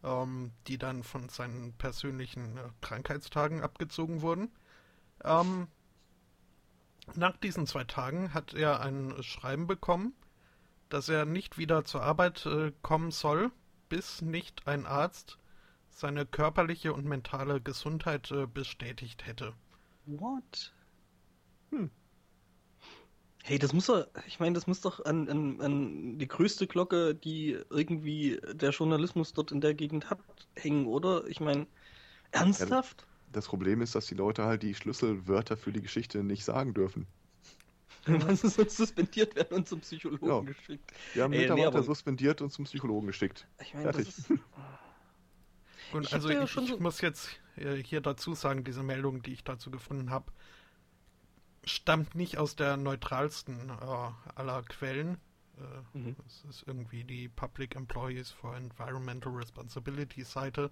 [0.02, 4.50] ähm, die dann von seinen persönlichen äh, Krankheitstagen abgezogen wurden.
[5.24, 5.68] Ähm,
[7.14, 10.14] nach diesen zwei Tagen hat er ein Schreiben bekommen,
[10.88, 13.50] dass er nicht wieder zur Arbeit äh, kommen soll,
[13.88, 15.38] bis nicht ein Arzt
[15.90, 19.54] seine körperliche und mentale Gesundheit äh, bestätigt hätte.
[20.06, 20.72] What?
[21.70, 21.90] Hm.
[23.48, 27.14] Hey, das muss doch, ich meine, das muss doch an, an, an die größte Glocke,
[27.14, 30.20] die irgendwie der Journalismus dort in der Gegend hat,
[30.54, 31.26] hängen, oder?
[31.28, 31.66] Ich meine,
[32.30, 33.00] ernsthaft?
[33.00, 36.74] Ja, das Problem ist, dass die Leute halt die Schlüsselwörter für die Geschichte nicht sagen
[36.74, 37.06] dürfen.
[38.04, 40.40] Dann sie sonst suspendiert werden und zum Psychologen ja.
[40.40, 40.92] geschickt.
[41.14, 43.46] Wir haben Ey, Mitarbeiter nee, suspendiert und zum Psychologen geschickt.
[43.62, 44.08] Ich meine, Fertig.
[44.08, 44.30] Das ist...
[45.94, 46.78] und ich also ich, ich so...
[46.80, 50.30] muss jetzt äh, hier dazu sagen, diese Meldung, die ich dazu gefunden habe,
[51.68, 55.18] stammt nicht aus der neutralsten äh, aller Quellen.
[55.58, 56.16] Äh, mhm.
[56.26, 60.70] Es ist irgendwie die Public Employees for Environmental Responsibility Seite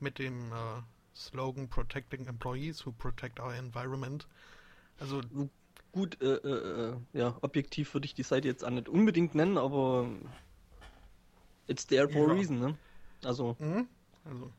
[0.00, 0.82] mit dem äh,
[1.14, 4.26] Slogan Protecting Employees who protect our environment.
[4.98, 5.20] Also
[5.92, 9.58] gut, äh, äh, äh, ja, objektiv würde ich die Seite jetzt auch nicht unbedingt nennen,
[9.58, 10.08] aber
[11.66, 12.28] it's there for ja.
[12.28, 12.78] a reason, ne?
[13.24, 13.56] Also.
[13.58, 13.88] Mhm.
[14.24, 14.52] Also,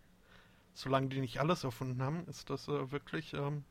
[0.74, 3.64] solange die nicht alles erfunden haben, ist das wirklich, ähm,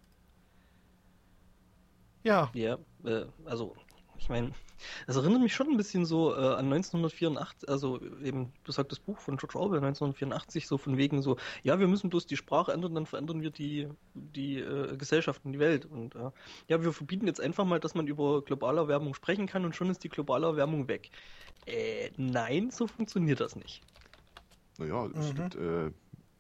[2.22, 2.50] ja.
[2.54, 3.74] Ja, äh, also
[4.18, 4.52] ich meine,
[5.06, 9.36] es erinnert mich schon ein bisschen so äh, an 1984, also eben besagtes Buch von
[9.36, 13.06] George Orwell 1984, so von wegen so, ja, wir müssen bloß die Sprache ändern, dann
[13.06, 15.86] verändern wir die, die äh, Gesellschaft und die Welt.
[15.86, 16.30] Und äh,
[16.68, 19.90] ja, wir verbieten jetzt einfach mal, dass man über globale Erwärmung sprechen kann und schon
[19.90, 21.10] ist die globale Erwärmung weg.
[21.66, 23.82] Äh, nein, so funktioniert das nicht.
[24.78, 25.36] Naja, es mhm.
[25.36, 25.90] gibt äh,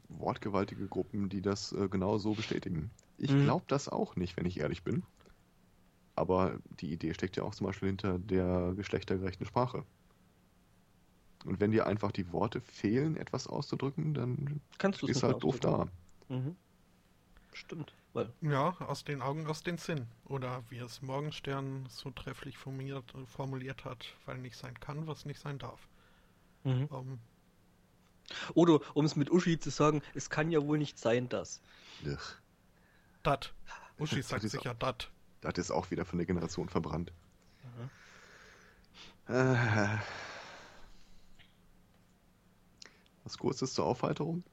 [0.08, 2.90] wortgewaltige Gruppen, die das äh, genau so bestätigen.
[3.18, 3.44] Ich mhm.
[3.44, 5.02] glaube das auch nicht, wenn ich ehrlich bin.
[6.14, 9.84] Aber die Idee steckt ja auch zum Beispiel hinter der geschlechtergerechten Sprache.
[11.44, 15.58] Und wenn dir einfach die Worte fehlen, etwas auszudrücken, dann kannst du es halt doof
[15.60, 15.88] da.
[16.28, 16.56] Mhm.
[17.52, 17.94] Stimmt.
[18.12, 18.32] Weil...
[18.40, 20.06] Ja, aus den Augen, aus den Sinn.
[20.24, 25.40] Oder wie es Morgenstern so trefflich formuliert, formuliert hat, weil nicht sein kann, was nicht
[25.40, 25.88] sein darf.
[26.64, 26.86] Mhm.
[26.86, 27.18] Um, ähm.
[28.54, 31.60] Oder um es mit Uschi zu sagen, es kann ja wohl nicht sein, dass.
[33.22, 33.54] Dat.
[33.98, 35.10] Uschi sagt sicher dat.
[35.42, 37.12] Da hat es auch wieder von der Generation verbrannt.
[39.28, 39.34] Mhm.
[39.34, 39.98] Äh,
[43.24, 44.44] was kurzes zur Aufheiterung.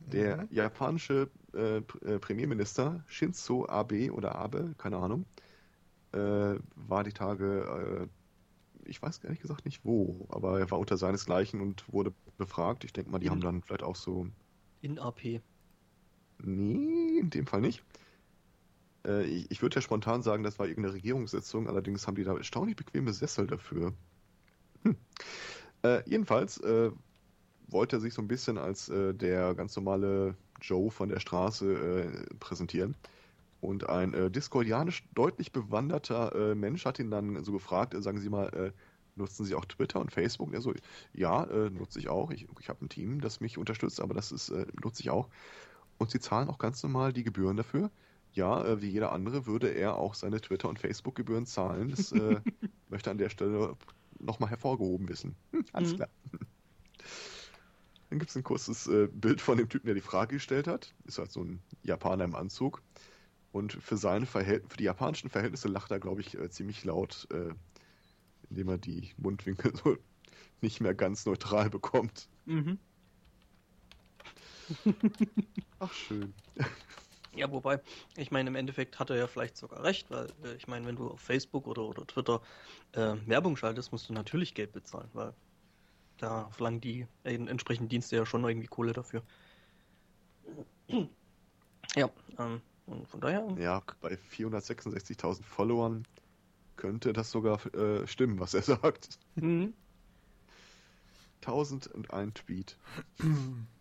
[0.00, 0.48] Der mhm.
[0.50, 5.26] japanische äh, äh, Premierminister Shinzo Abe oder Abe, keine Ahnung,
[6.12, 8.08] äh, war die Tage,
[8.84, 12.84] äh, ich weiß ehrlich gesagt nicht wo, aber er war unter seinesgleichen und wurde befragt.
[12.84, 14.28] Ich denke mal, die in, haben dann vielleicht auch so.
[14.80, 15.42] In AP.
[16.38, 17.82] Nee, in dem Fall nicht.
[19.06, 22.36] Äh, ich, ich würde ja spontan sagen, das war irgendeine Regierungssitzung, allerdings haben die da
[22.36, 23.92] erstaunlich bequeme Sessel dafür.
[24.82, 24.96] Hm.
[25.82, 26.90] Äh, jedenfalls äh,
[27.68, 31.72] wollte er sich so ein bisschen als äh, der ganz normale Joe von der Straße
[31.72, 32.94] äh, präsentieren.
[33.60, 38.72] Und ein äh, discordianisch deutlich bewanderter Mensch hat ihn dann so gefragt, sagen Sie mal,
[39.16, 40.52] nutzen Sie auch Twitter und Facebook?
[40.52, 40.74] er so,
[41.14, 42.30] ja, nutze ich auch.
[42.30, 44.52] Ich, ich habe ein Team, das mich unterstützt, aber das ist,
[44.84, 45.28] nutze ich auch.
[45.98, 47.90] Und Sie zahlen auch ganz normal die Gebühren dafür
[48.36, 51.88] ja, äh, wie jeder andere würde er auch seine Twitter- und Facebook-Gebühren zahlen.
[51.88, 52.40] Das äh,
[52.88, 53.74] möchte an der Stelle
[54.18, 55.34] nochmal hervorgehoben wissen.
[55.50, 55.96] Hm, alles mhm.
[55.96, 56.08] klar.
[58.10, 60.94] Dann gibt es ein kurzes äh, Bild von dem Typen, der die Frage gestellt hat.
[61.04, 62.82] Ist halt so ein Japaner im Anzug.
[63.52, 67.26] Und für seine Verhält für die japanischen Verhältnisse lacht er, glaube ich, äh, ziemlich laut,
[67.32, 67.54] äh,
[68.50, 69.96] indem er die Mundwinkel so
[70.60, 72.28] nicht mehr ganz neutral bekommt.
[72.44, 72.78] Mhm.
[75.78, 76.34] Ach, schön.
[77.36, 77.80] Ja, wobei,
[78.16, 80.96] ich meine, im Endeffekt hat er ja vielleicht sogar recht, weil äh, ich meine, wenn
[80.96, 82.40] du auf Facebook oder, oder Twitter
[82.92, 85.34] äh, Werbung schaltest, musst du natürlich Geld bezahlen, weil
[86.16, 89.22] da verlangen die äh, entsprechenden Dienste ja schon irgendwie Kohle dafür.
[91.94, 93.46] Ja, ähm, und von daher.
[93.58, 96.04] Ja, bei 466.000 Followern
[96.76, 99.10] könnte das sogar äh, stimmen, was er sagt.
[99.34, 99.74] Mhm.
[101.42, 102.76] 1001 Tweet.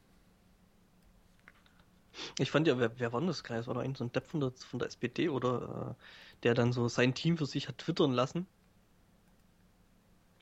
[2.40, 3.68] Ich fand ja, wer, wer war das Kreis?
[3.68, 6.72] War da eigentlich so ein Depp von der, von der SPD oder äh, der dann
[6.72, 8.48] so sein Team für sich hat twittern lassen?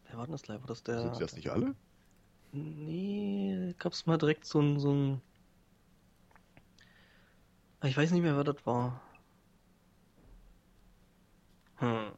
[0.07, 0.59] Wer war denn das gleich?
[0.59, 1.01] War das der.
[1.01, 1.75] Sind sie das nicht alle?
[2.51, 5.21] Nee, gab's mal direkt so ein, so ein.
[7.81, 9.01] Ah, Ich weiß nicht mehr, wer das war.
[11.79, 12.13] Hm.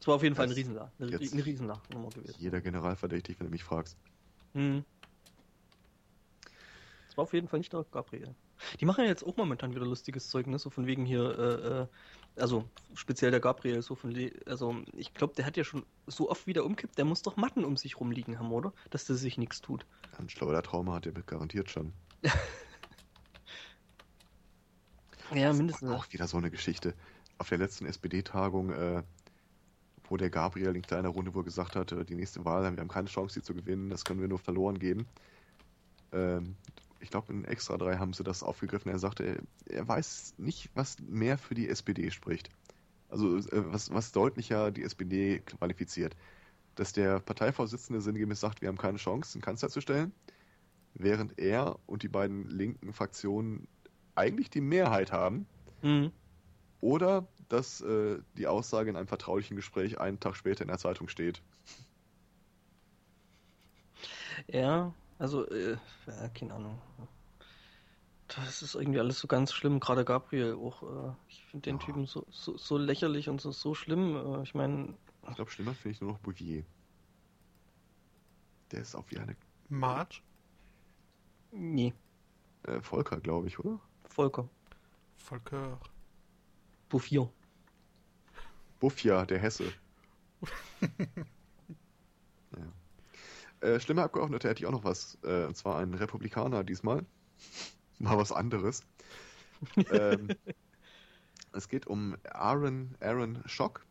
[0.00, 0.90] Es war auf jeden Fall ein Riesenlach.
[0.98, 1.44] Eine, eine
[2.14, 2.38] gewesen.
[2.38, 3.96] Jeder Generalverdächtig, wenn du mich fragst.
[4.54, 4.84] Hm.
[7.20, 8.34] War auf jeden Fall nicht der Gabriel.
[8.80, 10.58] Die machen ja jetzt auch momentan wieder lustiges Zeug, ne?
[10.58, 11.86] So von wegen hier, äh, äh,
[12.40, 12.64] also
[12.94, 16.46] speziell der Gabriel, so von, Le also ich glaube, der hat ja schon so oft
[16.46, 18.72] wieder umkippt, der muss doch Matten um sich rumliegen haben, oder?
[18.88, 19.84] Dass der sich nichts tut.
[20.16, 21.92] Ein schlauer Trauma hat er garantiert schon.
[25.32, 25.88] Ja, mindestens.
[25.92, 26.92] Auch wieder so eine Geschichte.
[27.38, 29.04] Auf der letzten SPD-Tagung, äh,
[30.08, 32.88] wo der Gabriel in kleiner Runde wohl gesagt hat, äh, die nächste Wahl, wir haben
[32.88, 35.06] keine Chance, sie zu gewinnen, das können wir nur verloren geben.
[36.10, 36.56] Ähm,
[37.00, 38.90] ich glaube, in Extra 3 haben sie das aufgegriffen.
[38.90, 42.50] Er sagte, er, weiß nicht, was mehr für die SPD spricht.
[43.08, 46.14] Also, äh, was, was deutlicher die SPD qualifiziert.
[46.76, 50.12] Dass der Parteivorsitzende sinngemäß sagt, wir haben keine Chance, einen Kanzler zu stellen,
[50.94, 53.66] während er und die beiden linken Fraktionen
[54.14, 55.46] eigentlich die Mehrheit haben.
[55.82, 56.12] Mhm.
[56.80, 61.08] Oder dass äh, die Aussage in einem vertraulichen Gespräch einen Tag später in der Zeitung
[61.08, 61.42] steht.
[64.46, 65.76] Ja, also, äh,
[66.06, 66.80] ja, keine Ahnung.
[68.28, 70.82] Das ist irgendwie alles so ganz schlimm, gerade Gabriel auch.
[70.82, 71.84] Äh, ich finde den Ja.
[71.86, 74.16] Typen so, so, so lächerlich und so, so schlimm.
[74.16, 74.94] Äh, ich meine,
[75.28, 76.64] Ich glaube, schlimmer finde ich nur noch Bouvier.
[78.70, 79.36] Der ist auch wie eine
[79.68, 80.22] March,
[81.52, 81.92] nee,
[82.64, 83.80] äh, Volker, glaube ich, oder?
[84.04, 84.48] Volker.
[85.16, 85.78] Volker.
[86.88, 87.30] Bouffier.
[88.80, 89.72] Buffia, der Hesse.
[93.60, 95.18] äh, schlimmer Abgeordneter hätte ich auch noch was.
[95.22, 97.04] Äh, und zwar ein Republikaner diesmal.
[97.98, 98.82] Mal was anderes.
[99.90, 100.28] ähm,
[101.52, 103.84] es geht um Aaron, Aaron Schock,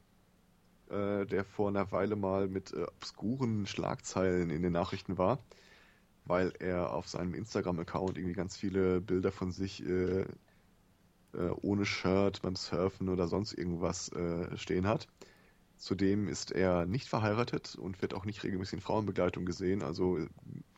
[0.90, 5.38] äh, der vor einer Weile mal mit äh, obskuren Schlagzeilen in den Nachrichten war,
[6.26, 10.22] weil er auf seinem Instagram-Account irgendwie ganz viele Bilder von sich äh,
[11.34, 15.08] äh, ohne Shirt beim Surfen oder sonst irgendwas äh, stehen hat.
[15.80, 20.28] Zudem ist er nicht verheiratet und wird auch nicht regelmäßig in Frauenbegleitung gesehen, also äh,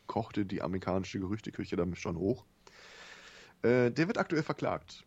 [0.06, 2.44] kochte die amerikanische Gerüchteküche damit schon hoch.
[3.62, 5.04] Äh, der wird aktuell verklagt.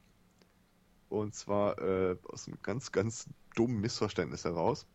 [1.07, 4.85] Und zwar äh, aus einem ganz, ganz dummen Missverständnis heraus.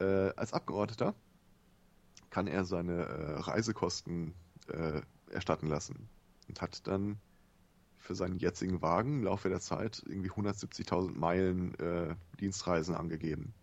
[0.00, 1.14] Äh, als Abgeordneter
[2.30, 4.32] kann er seine äh, Reisekosten
[4.68, 5.02] äh,
[5.32, 6.08] erstatten lassen
[6.48, 7.18] und hat dann
[7.98, 11.74] für seinen jetzigen Wagen im Laufe der Zeit irgendwie 170.000 Meilen
[12.38, 13.54] Dienstreisen angegeben.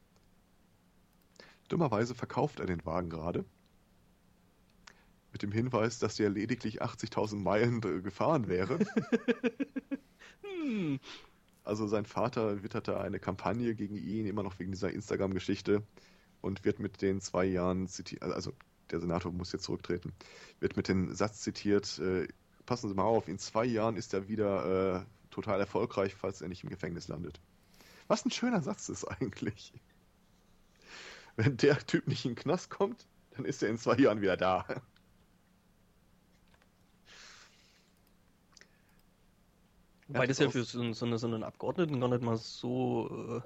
[1.71, 3.45] Dummerweise verkauft er den Wagen gerade.
[5.31, 8.79] Mit dem Hinweis, dass er lediglich 80.000 Meilen gefahren wäre.
[10.43, 10.99] Hm.
[11.63, 15.83] Also sein Vater witterte eine Kampagne gegen ihn, immer noch wegen dieser Instagram-Geschichte
[16.41, 18.53] und wird mit den zwei Jahren zitiert, also
[18.89, 20.13] der Senator muss jetzt zurücktreten,
[20.59, 22.27] wird mit dem Satz zitiert, äh,
[22.65, 26.47] passen Sie mal auf, in zwei Jahren ist er wieder äh, total erfolgreich, falls er
[26.47, 27.39] nicht im Gefängnis landet.
[28.07, 29.73] Was ein schöner Satz ist eigentlich.
[31.35, 34.37] Wenn der Typ nicht in den Knast kommt, dann ist er in zwei Jahren wieder
[34.37, 34.65] da.
[40.07, 43.41] Wobei Ja, das ja für so, so, so einen Abgeordneten gar nicht mal so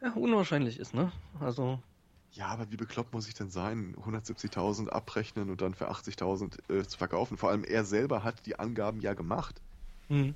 [0.00, 1.12] äh, ja, unwahrscheinlich ist, ne?
[1.40, 1.82] Also,
[2.30, 3.96] Ja, aber wie bekloppt muss ich denn sein?
[3.96, 7.36] 170.000 abrechnen und dann für 80.000 äh, zu verkaufen.
[7.36, 9.60] Vor allem er selber hat die Angaben ja gemacht.
[10.08, 10.30] hm.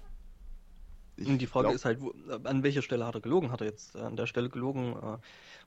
[1.21, 3.53] Ich Und die Frage glaub- ist halt, wo, äh, an welcher Stelle hat er gelogen?
[3.53, 5.19] Hat er jetzt an der Stelle gelogen, äh,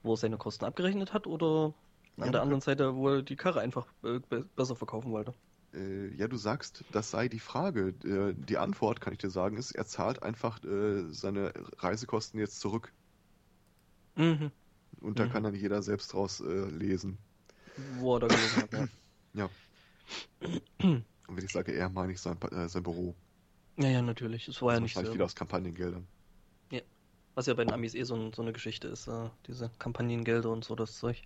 [0.02, 1.74] wo er seine Kosten abgerechnet hat oder
[2.18, 5.12] Ja, an der man anderen Seite, wo er die Karre einfach äh, be besser verkaufen
[5.12, 5.34] wollte?
[5.76, 7.94] Äh, ja, du sagst, das sei die Frage.
[7.94, 10.60] Die Antwort, kann ich dir sagen, ist, er zahlt einfach
[11.12, 12.92] seine Reisekosten jetzt zurück.
[14.16, 14.52] Mhm.
[15.02, 15.30] Und da Mhm.
[15.30, 17.18] kann dann jeder selbst draus lesen.
[18.00, 18.88] Wo er da gelogen hat, ja.
[19.36, 19.50] Ja.
[21.28, 23.16] Und wenn ich sage er, meine ich sein, sein Büro.
[23.78, 24.48] Ja, ja, natürlich.
[24.48, 25.14] Es war ja nicht so.
[25.14, 26.08] wieder aus Kampagnengeldern.
[27.36, 30.64] Was ja bei den Amis eh so, so eine Geschichte ist, äh, diese Kampagnengelder und
[30.64, 31.24] so das Zeug.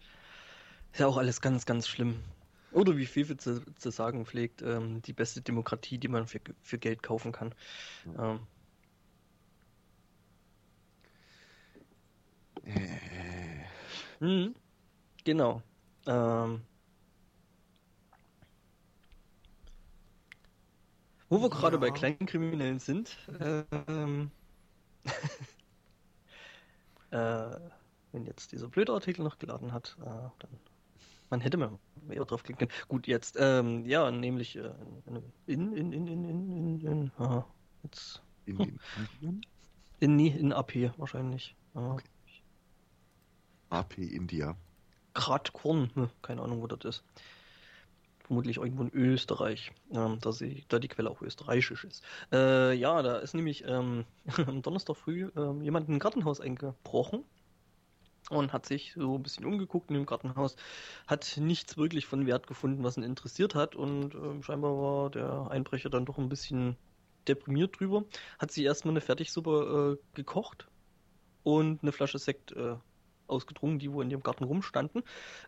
[0.94, 2.24] Ist ja auch alles ganz, ganz schlimm.
[2.72, 6.78] Oder wie Fefe zu, zu sagen pflegt, ähm, die beste Demokratie, die man für, für
[6.78, 7.53] Geld kaufen kann.
[8.18, 8.40] Ähm,
[12.64, 13.65] Äh,
[14.19, 14.56] Mhm.
[15.24, 15.61] Genau.
[16.06, 16.61] Ähm,
[21.29, 21.77] wo wir gerade Ja.
[21.77, 23.17] bei Kleinkriminellen sind,
[23.87, 24.31] ähm,
[27.11, 27.59] äh,
[28.11, 30.59] wenn jetzt dieser blöde Artikel noch geladen hat, äh, dann
[31.29, 31.77] man hätte mal
[32.07, 32.81] mehr drauf klicken können.
[32.87, 34.71] Gut, jetzt, ähm, ja, nämlich äh,
[35.45, 37.45] in, in, in, in, in, in, in, aha,
[37.83, 39.45] jetzt, in den Indien?
[39.99, 41.55] in, nee, in AP wahrscheinlich.
[41.75, 41.93] Ja.
[41.93, 42.05] Okay.
[43.69, 44.55] AP India.
[45.13, 47.03] Gradkorn, hm, keine Ahnung, wo das ist.
[48.27, 52.03] Vermutlich irgendwo in Österreich, ähm, da, sie, da die Quelle auch österreichisch ist.
[52.31, 54.05] Äh, ja, da ist nämlich ähm,
[54.47, 57.23] am Donnerstag früh ähm, jemand in ein Gartenhaus eingebrochen
[58.29, 60.55] und hat sich so ein bisschen umgeguckt in dem Gartenhaus,
[61.07, 65.49] hat nichts wirklich von Wert gefunden, was ihn interessiert hat und ähm, scheinbar war der
[65.49, 66.75] Einbrecher dann doch ein bisschen
[67.27, 68.03] deprimiert drüber,
[68.39, 70.67] hat sich erstmal eine Fertigsuppe äh, gekocht
[71.43, 72.75] und eine Flasche Sekt äh,
[73.27, 75.03] ausgedrungen, die wo in dem Garten rumstanden.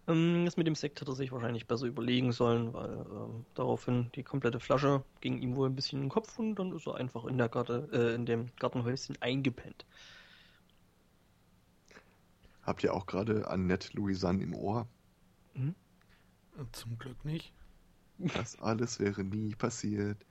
[0.08, 4.12] Ähm, das mit dem Sekt hätte er sich wahrscheinlich besser überlegen sollen, weil ähm, daraufhin
[4.16, 6.96] die komplette Flasche ging ihm wohl ein bisschen in den Kopf und dann ist er
[6.96, 9.86] einfach in der Garte, äh, in dem Gartenhäuschen eingepennt.
[12.64, 14.88] Habt ihr auch gerade Annette Louisanne im Ohr?
[16.60, 17.54] Äh, Zum Glück nicht.
[18.18, 20.26] Das alles wäre nie passiert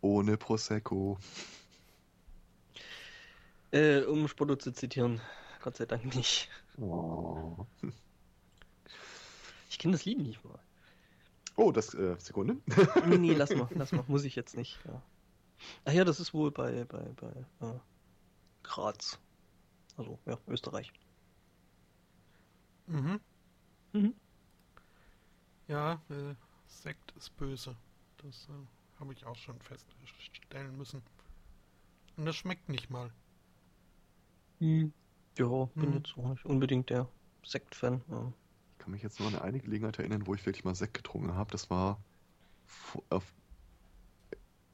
[0.00, 1.18] ohne Prosecco.
[3.72, 5.20] Äh, um Spotto zu zitieren,
[5.64, 6.50] Gott sei Dank nicht.
[6.76, 7.64] Oh,
[9.70, 10.58] Ich kenne das Lied nicht mal.
[11.56, 12.58] oh das, äh, Sekunde.
[13.06, 14.78] Nee, nee, lass mal, lass mal, muss ich jetzt nicht.
[14.84, 15.00] Ja.
[15.86, 17.78] Ach ja, das ist wohl bei, bei, bei äh,
[18.62, 19.18] Graz.
[19.96, 20.92] Also, ja, Österreich.
[22.86, 23.18] Mhm.
[23.94, 24.14] Mhm.
[25.66, 26.34] Ja, äh,
[26.66, 27.74] Sekt ist böse.
[28.18, 31.02] Das äh, habe ich auch schon feststellen müssen.
[32.18, 33.10] Und das schmeckt nicht mal.
[34.58, 34.92] Hm.
[35.38, 35.96] Ja, bin Mhm.
[35.96, 37.08] jetzt auch nicht unbedingt der
[37.44, 38.02] Sekt-Fan.
[38.08, 38.32] Ja.
[38.72, 41.34] Ich kann mich jetzt nur an eine Gelegenheit erinnern, wo ich wirklich mal Sekt getrunken
[41.34, 41.50] habe.
[41.50, 41.98] Das war
[43.10, 43.24] auf,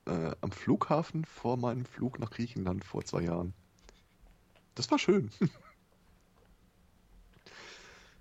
[0.06, 3.54] äh, am Flughafen vor meinem Flug nach Griechenland vor zwei Jahren.
[4.74, 5.30] Das war schön.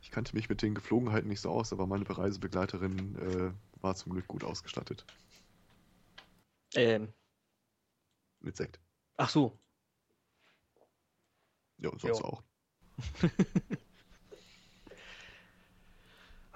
[0.02, 3.52] Ich kannte mich mit den Geflogenheiten nicht so aus, aber meine Reisebegleiterin äh,
[3.84, 5.06] war zum Glück gut ausgestattet.
[6.76, 7.14] Ähm,
[8.42, 8.80] Mit Sekt.
[9.18, 9.60] ach so.
[11.80, 12.26] Ja, und sonst Ja.
[12.26, 12.44] auch.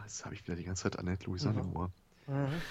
[0.03, 1.69] Jetzt habe ich wieder die ganze Zeit Annette Louisanne Mhm.
[1.69, 1.91] im Ohr.
[2.27, 2.61] Mhm.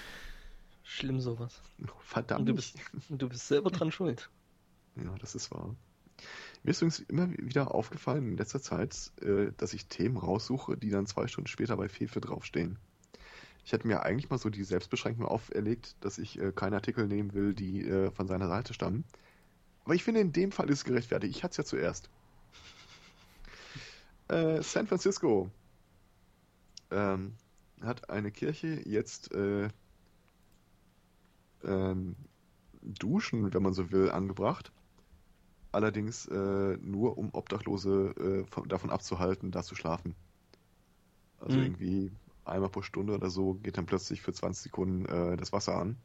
[0.83, 1.61] Schlimm sowas.
[2.01, 2.41] Verdammt.
[2.41, 2.77] Und du bist,
[3.09, 4.29] du bist selber dran schuld.
[4.95, 5.75] Ja, das ist wahr.
[6.63, 10.91] Mir ist übrigens immer wieder aufgefallen in letzter Zeit, äh, dass ich Themen raussuche, die
[10.91, 12.77] dann zwei Stunden später bei Fefe draufstehen.
[13.65, 17.33] Ich hätte mir eigentlich mal so die Selbstbeschränkung auferlegt, dass ich äh, keine Artikel nehmen
[17.33, 19.05] will, die äh, von seiner Seite stammen.
[19.85, 21.35] Aber ich finde, in dem Fall ist es gerechtfertigt.
[21.35, 22.09] Ich hatte es ja zuerst.
[24.27, 25.49] Äh, San Francisco
[26.91, 27.35] ähm,
[27.81, 29.69] hat eine Kirche jetzt äh,
[31.63, 32.15] ähm,
[32.81, 34.71] Duschen, wenn man so will, angebracht.
[35.73, 40.15] Allerdings äh, nur, um Obdachlose äh, von, davon abzuhalten, da zu schlafen.
[41.37, 41.61] Also Mhm.
[41.61, 42.11] irgendwie
[42.43, 45.97] einmal pro Stunde oder so geht dann plötzlich für 20 Sekunden äh, das Wasser an,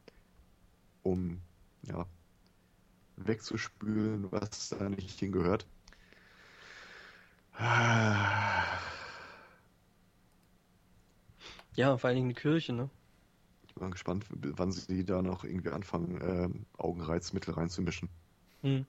[1.03, 1.41] um
[1.83, 2.07] ja
[3.17, 5.67] wegzuspülen, was da nicht hingehört.
[11.75, 12.89] Ja, vor allen Dingen eine Kirche, ne?
[13.67, 18.09] Ich bin mal gespannt, wann sie da noch irgendwie anfangen, ähm, Augenreizmittel reinzumischen.
[18.63, 18.87] Hm.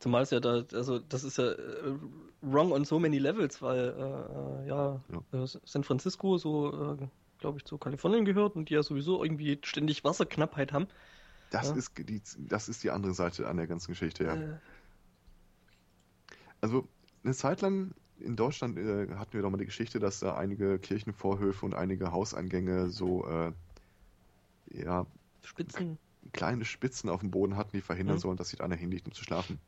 [0.00, 1.98] Zumal es ja da, also das ist ja äh,
[2.42, 5.00] wrong on so many levels, weil äh, äh, ja,
[5.32, 9.58] äh, San Francisco so, äh, glaube ich, zu Kalifornien gehört und die ja sowieso irgendwie
[9.64, 10.86] ständig Wasserknappheit haben.
[11.50, 11.76] Das, Ja.
[11.76, 14.34] ist die, das ist die andere Seite an der ganzen Geschichte, ja.
[14.34, 14.58] Äh,
[16.60, 16.88] Also
[17.24, 20.78] eine Zeit lang in Deutschland äh, hatten wir doch mal die Geschichte, dass da einige
[20.78, 23.52] Kirchenvorhöfe und einige Hauseingänge so äh,
[24.70, 25.06] ja,
[25.42, 25.98] Spitzen.
[26.32, 28.20] kleine Spitzen auf dem Boden hatten, die verhindern Mhm.
[28.20, 29.58] sollen, dass sich einer hinlegt, um zu schlafen.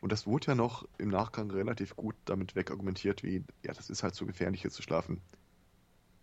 [0.00, 4.02] Und das wurde ja noch im Nachgang relativ gut damit wegargumentiert, wie, ja, das ist
[4.02, 5.22] halt zu gefährlich hier zu schlafen.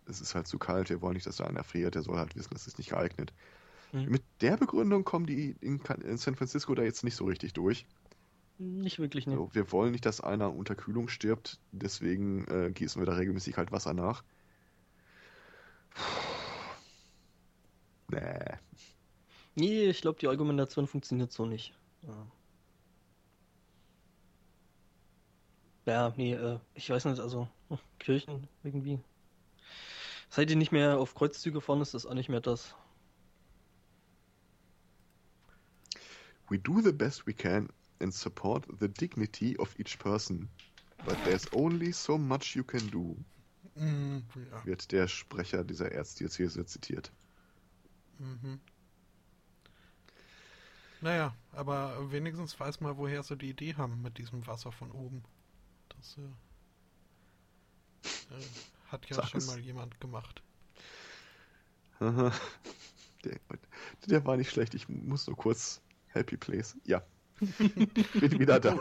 [0.06, 2.36] Es ist halt zu kalt, wir wollen nicht, dass da einer friert, der soll halt
[2.36, 3.32] wissen, das ist nicht geeignet.
[3.92, 4.06] Mhm.
[4.06, 7.86] Mit der Begründung kommen die in, in San Francisco da jetzt nicht so richtig durch.
[8.58, 9.34] Nicht wirklich, ne?
[9.34, 13.56] So, wir wollen nicht, dass einer unter Kühlung stirbt, deswegen äh, gießen wir da regelmäßig
[13.56, 14.22] halt Wasser nach.
[18.10, 18.58] Nee.
[19.54, 21.74] Nee, ich glaube, die Argumentation funktioniert so nicht.
[22.02, 22.26] Ja,
[25.86, 29.00] ja nee, äh, ich weiß nicht, also hm, Kirchen irgendwie.
[30.28, 32.76] Seit ihr nicht mehr auf Kreuzzüge fahren, ist das auch nicht mehr das.
[36.50, 37.70] We do the best we can
[38.04, 40.48] and support the dignity of each person.
[41.04, 43.16] But there's only so much you can do,
[43.76, 44.22] Mm,
[44.52, 44.64] ja.
[44.64, 47.10] wird der Sprecher dieser Erzdiözese zitiert.
[48.20, 48.60] Mhm.
[51.00, 55.24] Naja, aber wenigstens weiß man, woher sie die Idee haben mit diesem Wasser von oben.
[55.88, 56.20] Das äh,
[58.34, 58.44] äh,
[58.86, 60.42] hat ja Sag schon mal jemand gemacht.
[63.24, 63.40] Der,
[64.06, 66.76] der war nicht schlecht, ich muss nur kurz Happy Place.
[66.84, 67.02] Ja.
[67.58, 68.74] Bin wieder da.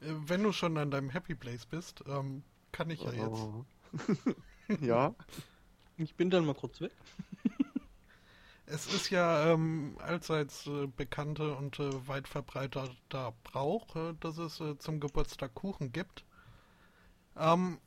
[0.00, 3.22] Äh, wenn du schon an deinem Happy Place bist, ähm, kann ich ja jetzt.
[3.28, 3.64] Oh.
[4.80, 5.14] ja.
[5.96, 6.92] Ich bin dann mal kurz weg.
[8.68, 14.58] Es ist ja ähm, allseits äh, bekannte und äh, weit verbreiteter Brauch, äh, dass es
[14.60, 16.24] äh, zum Geburtstag Kuchen gibt.
[17.36, 17.78] Ähm,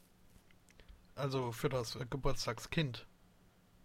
[1.16, 3.06] also für das äh, Geburtstagskind.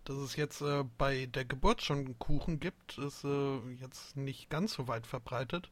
[0.05, 4.75] Dass es jetzt äh, bei der Geburt schon Kuchen gibt, ist äh, jetzt nicht ganz
[4.75, 5.71] so weit verbreitet.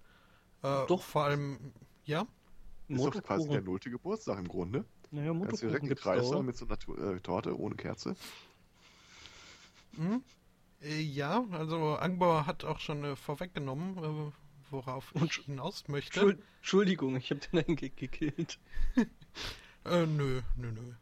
[0.63, 1.03] Äh, Doch.
[1.03, 1.73] Vor allem,
[2.05, 2.27] ja.
[2.89, 4.85] Ist doch quasi der nullte Geburtstag im Grunde.
[5.11, 8.17] Naja, Kannst du Motorkuchen direkt gibt's Kreis mit so einer Tu- äh, Torte ohne Kerze.
[9.97, 10.23] Hm?
[10.81, 14.33] Äh, ja, also Angbauer hat auch schon äh, vorweggenommen, äh,
[14.71, 16.21] worauf Und ich hinaus möchte.
[16.21, 18.59] Entschuld- Entschuldigung, ich habe den einen ge gekillt.
[19.85, 20.93] Äh, nö, nö, nö.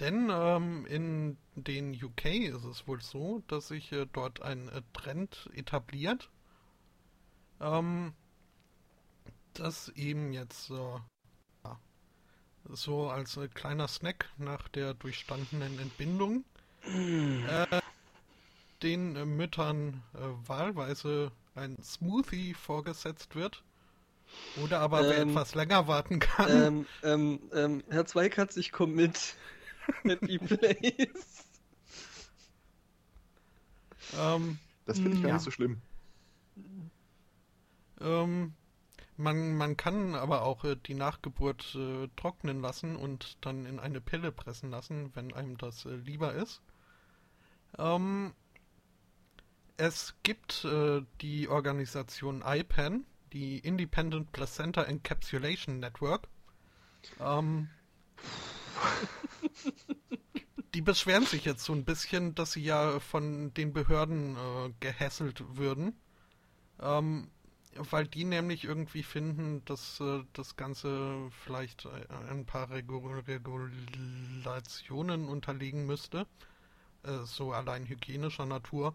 [0.00, 4.82] Denn ähm, in den UK ist es wohl so, dass sich äh, dort ein äh,
[4.92, 6.28] Trend etabliert,
[7.60, 8.12] ähm,
[9.54, 10.74] dass eben jetzt äh,
[11.64, 11.78] ja,
[12.68, 16.44] so als äh, kleiner Snack nach der durchstandenen Entbindung
[16.84, 17.80] äh,
[18.82, 20.02] den äh, Müttern
[20.46, 23.62] wahlweise ein Smoothie vorgesetzt wird.
[24.62, 26.50] Oder aber wer Ähm, etwas länger warten kann.
[26.50, 29.34] ähm, ähm, ähm, Herr Zweikatz, ich komme mit.
[30.06, 31.44] Happy Place.
[34.12, 35.32] ähm, Das finde ich gar Ja.
[35.32, 35.82] nicht so schlimm.
[38.00, 38.54] Ähm,
[39.18, 44.00] man, man kann aber auch äh, die Nachgeburt äh, trocknen lassen und dann in eine
[44.00, 46.62] Pille pressen lassen, wenn einem das äh, lieber ist.
[47.78, 48.34] Ähm,
[49.78, 56.28] es gibt äh, die Organisation IPAN, die Independent Placenta Encapsulation Network.
[57.20, 57.70] Ähm,
[60.76, 65.42] die beschweren sich jetzt so ein bisschen, dass sie ja von den Behörden äh, gehässelt
[65.56, 65.98] würden.
[66.78, 67.30] Ähm,
[67.76, 75.30] weil die nämlich irgendwie finden, dass äh, das Ganze vielleicht äh, ein paar Regu Regulationen
[75.30, 76.26] unterliegen müsste.
[77.04, 78.94] Äh, so allein hygienischer Natur.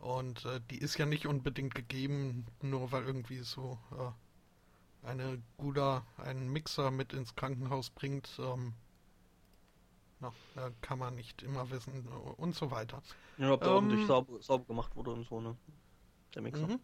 [0.00, 6.04] Und äh, die ist ja nicht unbedingt gegeben, nur weil irgendwie so äh, eine Gouda
[6.16, 8.28] einen Mixer mit ins Krankenhaus bringt.
[8.40, 8.74] Ähm,
[10.24, 12.06] na, da kann man nicht immer wissen
[12.36, 13.02] und so weiter.
[13.36, 15.56] Ja, ob der Ähm, ordentlich sauber, sauber gemacht wurde und so, ne?
[16.34, 16.66] Der Mixer.
[16.66, 16.80] Mhm.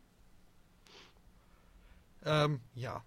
[2.25, 3.03] Ähm, ja.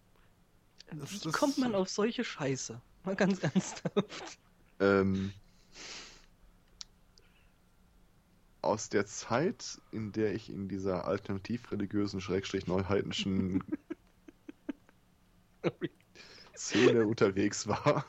[0.92, 2.82] Wie Es ist- kommt man auf solche Scheiße?
[3.04, 4.40] Mal ganz ernsthaft.
[4.80, 5.32] Ähm,
[8.62, 13.64] aus der Zeit, in der ich in dieser alternativ-religiösen, schrägstrich neuheidnischen
[16.56, 18.06] Szene unterwegs war,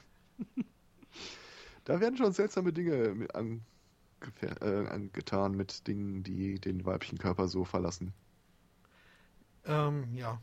[1.85, 7.65] da werden schon seltsame Dinge mit äh, angetan mit Dingen, die den weiblichen Körper so
[7.65, 8.12] verlassen.
[9.66, 10.40] Ähm, ja.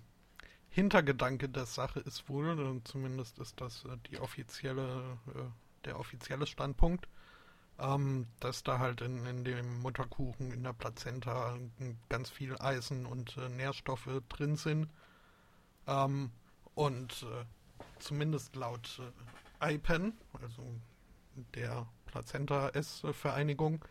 [0.69, 6.47] Hintergedanke der Sache ist wohl, äh, zumindest ist das äh, die offizielle, äh, der offizielle
[6.47, 7.07] Standpunkt,
[7.77, 11.57] ähm, dass da halt in, in dem Mutterkuchen, in der Plazenta
[12.07, 14.87] ganz viel Eisen und äh, Nährstoffe drin sind.
[15.87, 16.31] Ähm,
[16.73, 17.25] und
[17.99, 19.01] zumindest laut
[19.59, 20.63] äh, IPAN, also
[21.55, 23.83] der Plazenta-S-Vereinigung,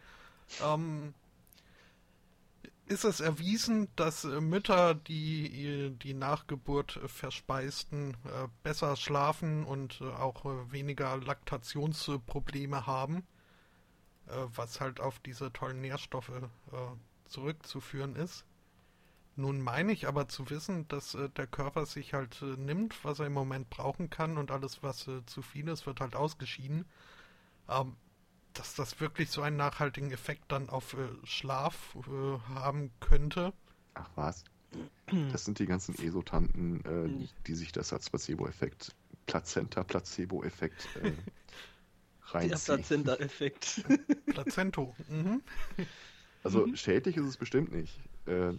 [0.63, 1.15] ähm,
[2.91, 10.45] ist es erwiesen, dass Mütter, die die Nachgeburt verspeisten, äh, besser schlafen und äh, auch
[10.73, 13.19] weniger Laktationsprobleme haben,
[14.27, 18.45] äh, was halt auf diese tollen Nährstoffe äh, zurückzuführen ist.
[19.37, 23.33] Nun meine ich aber zu wissen, dass der Körper sich halt nimmt, was er im
[23.33, 26.85] Moment brauchen kann und alles, was zu viel ist, wird halt ausgeschieden.
[27.71, 27.97] Ähm,
[28.55, 33.53] dass das wirklich so einen nachhaltigen Effekt dann auf äh, Schlaf äh, haben könnte.
[33.95, 34.45] Ach was?
[35.33, 38.95] Das sind die ganzen Esotanten, äh, die sich das als Placebo-Effekt,
[39.27, 41.01] Plazenta-Placebo-Effekt äh,
[42.33, 42.77] Der reinziehen.
[42.77, 43.85] Plazenta-Effekt.
[44.27, 44.95] Plazento.
[45.09, 45.43] Mhm.
[46.45, 46.77] Also Mhm.
[46.77, 47.99] schädlich ist es bestimmt nicht.
[48.27, 48.53] Äh,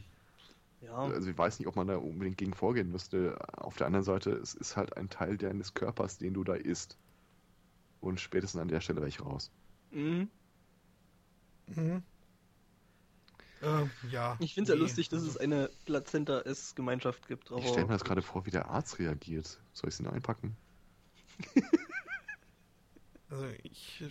[0.81, 0.93] ja.
[0.95, 3.37] Also ich weiß nicht, ob man da unbedingt gegen vorgehen müsste.
[3.57, 6.97] Auf der anderen Seite, es ist halt ein Teil deines Körpers, den du da isst.
[8.01, 9.51] Und spätestens an der Stelle wäre ich raus.
[9.91, 10.29] Mhm.
[11.67, 12.03] Mhm.
[13.61, 14.35] Äh, ja.
[14.39, 17.51] Ich finde es ja nee, lustig, dass also- es eine Plazenta-S-Gemeinschaft gibt.
[17.51, 19.59] Aber Ich stelle mir das gerade vor, wie der Arzt reagiert.
[19.73, 20.57] Soll ich ihn einpacken?
[23.29, 24.03] Also ich.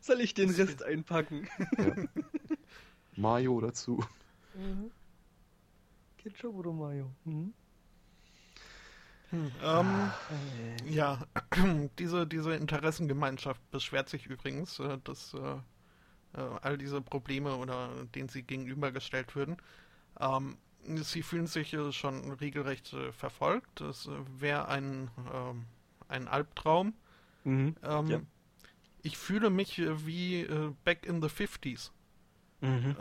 [0.00, 1.46] Soll ich den Rest einpacken?
[1.76, 1.94] Ja.
[3.16, 4.02] Mayo dazu.
[4.54, 4.90] Mhm.
[6.16, 7.10] Ketchup oder Mayo?
[7.24, 7.52] Mhm.
[9.30, 10.10] Hm, ähm,
[10.86, 11.18] Äh, ja,
[11.98, 15.38] diese, diese Interessengemeinschaft beschwert sich übrigens, äh, dass äh,
[16.38, 19.56] äh, all diese Probleme oder denen sie gegenübergestellt würden,
[20.20, 20.56] ähm,
[20.86, 23.80] sie fühlen sich äh, schon regelrecht verfolgt.
[23.80, 23.92] Äh,
[24.40, 25.64] wäre ein, ähm,
[26.08, 26.94] ein Albtraum.
[27.44, 27.76] Mhm.
[27.82, 28.20] Ähm, Ja.
[29.06, 30.46] Ich fühle mich wie
[30.82, 31.90] back in the 50s.
[32.62, 32.96] Mhm.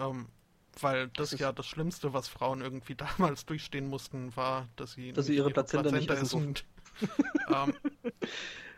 [0.81, 5.13] Weil das, Das ja das Schlimmste, was Frauen irgendwie damals durchstehen mussten, war, dass sie,
[5.13, 6.55] Dass sie ihre Plazenta nicht essen
[7.53, 7.73] ähm,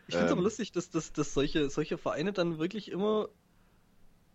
[0.08, 0.44] Ich finde es aber Ähm.
[0.44, 3.30] lustig, dass, dass, dass solche, solche Vereine dann wirklich immer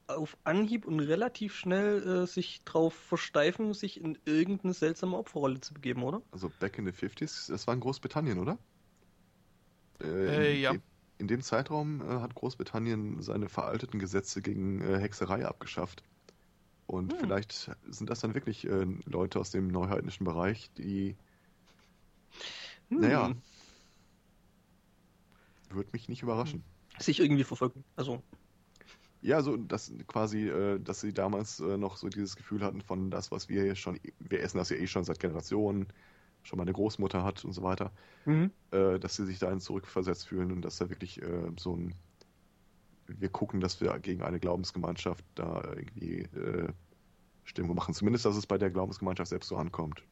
[0.07, 5.73] auf Anhieb und relativ schnell äh, sich drauf versteifen, sich in irgendeine seltsame Opferrolle zu
[5.73, 6.20] begeben, oder?
[6.32, 8.59] Also Back in the 50s, das war in Großbritannien, oder?
[10.03, 10.73] Äh, in, ja.
[10.73, 10.82] dem-
[11.19, 16.03] In dem Zeitraum äh, hat Großbritannien seine veralteten Gesetze gegen äh, Hexerei abgeschafft.
[16.90, 17.18] Und Hm.
[17.20, 21.14] vielleicht sind das dann wirklich äh, Leute aus dem neuheidnischen Bereich, die
[22.88, 23.28] Naja.
[23.28, 23.40] Hm.
[25.70, 26.64] würde mich nicht überraschen.
[26.98, 27.84] Sich irgendwie verfolgen.
[27.94, 28.20] Also,
[29.22, 33.10] Ja, so dass quasi, äh, dass sie damals äh, noch so dieses Gefühl hatten von
[33.12, 35.86] das, was wir hier schon, wir essen das ja eh schon seit Generationen,
[36.42, 37.92] schon meine Großmutter hat und so weiter,
[38.24, 38.50] mhm.
[38.72, 41.94] äh, dass sie sich dahin zurückversetzt fühlen und dass da wirklich äh, so ein,
[43.19, 46.73] wir gucken, dass wir gegen eine Glaubensgemeinschaft da irgendwie äh,
[47.45, 47.95] Stimmung machen.
[47.95, 50.03] Zumindest, dass es bei der Glaubensgemeinschaft selbst so ankommt.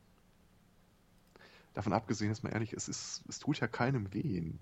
[1.75, 4.53] Davon abgesehen, ist mal ehrlich, es ist, es tut ja keinem weh.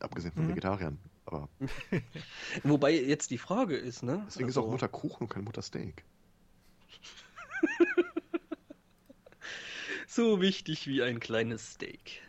[0.00, 0.50] Abgesehen von Mhm.
[0.50, 0.98] Vegetariern.
[1.24, 1.48] Aber
[2.64, 4.22] Wobei jetzt die Frage ist, ne?
[4.26, 6.04] deswegen ist Also, auch Mutter Kuchen und kein Mutter Steak.
[10.06, 12.20] So wichtig wie ein kleines Steak.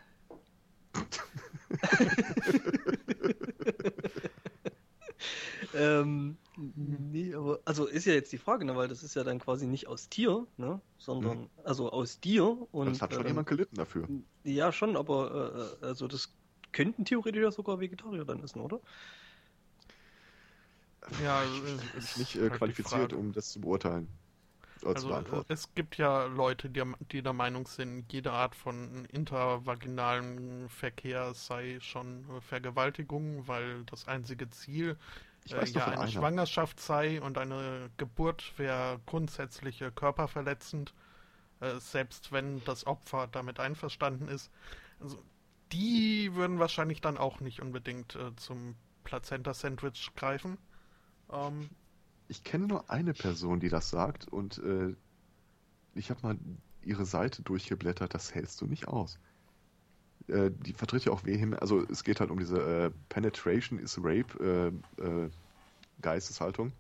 [5.76, 9.40] ähm, nee, aber also ist ja jetzt die Frage, ne, weil das ist ja dann
[9.40, 13.48] quasi nicht aus Tier, ne, sondern also aus dir und das hat schon äh, jemand
[13.48, 14.08] gelitten dafür.
[14.44, 16.34] ja schon, aber äh, also das
[16.72, 18.80] könnten theoretisch ja sogar Vegetarier dann essen, oder?
[21.24, 24.08] ja, Ich ist bin nicht äh, halt qualifiziert, um das zu beurteilen.
[24.96, 25.54] Zu Also äh, beantworten.
[25.54, 31.80] es gibt ja Leute, die, die der Meinung sind, jede Art von intervaginalen Verkehr sei
[31.82, 34.98] schon Vergewaltigung, weil das einzige Ziel
[35.50, 36.08] äh, ja eine einer.
[36.08, 40.94] Schwangerschaft sei und eine Geburt wäre grundsätzlich äh, körperverletzend,
[41.62, 44.52] äh, selbst wenn das Opfer damit einverstanden ist.
[45.00, 45.24] Also
[45.72, 50.58] die würden wahrscheinlich dann auch nicht unbedingt äh, zum Plazenta-Sandwich greifen.
[51.32, 51.70] Ähm,
[52.34, 54.96] Ich kenne nur eine Person, die das sagt und äh,
[55.94, 56.36] ich habe mal
[56.82, 59.20] ihre Seite durchgeblättert, das hältst du nicht aus.
[60.28, 64.00] Äh, die vertritt ja auch vehement, also es geht halt um diese äh, Penetration is
[64.02, 65.30] Rape äh, äh,
[66.02, 66.72] Geisteshaltung.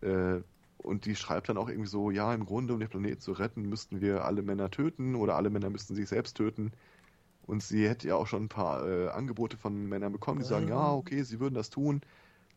[0.00, 0.42] Äh,
[0.78, 3.68] und die schreibt dann auch irgendwie so, ja, im Grunde, um den Planeten zu retten,
[3.68, 6.70] müssten wir alle Männer töten oder alle Männer müssten sich selbst töten.
[7.48, 10.76] Und sie hätte ja auch schon ein paar Angebote von Männern bekommen, die sagen, Ja.
[10.76, 12.00] ja, okay, sie würden das tun.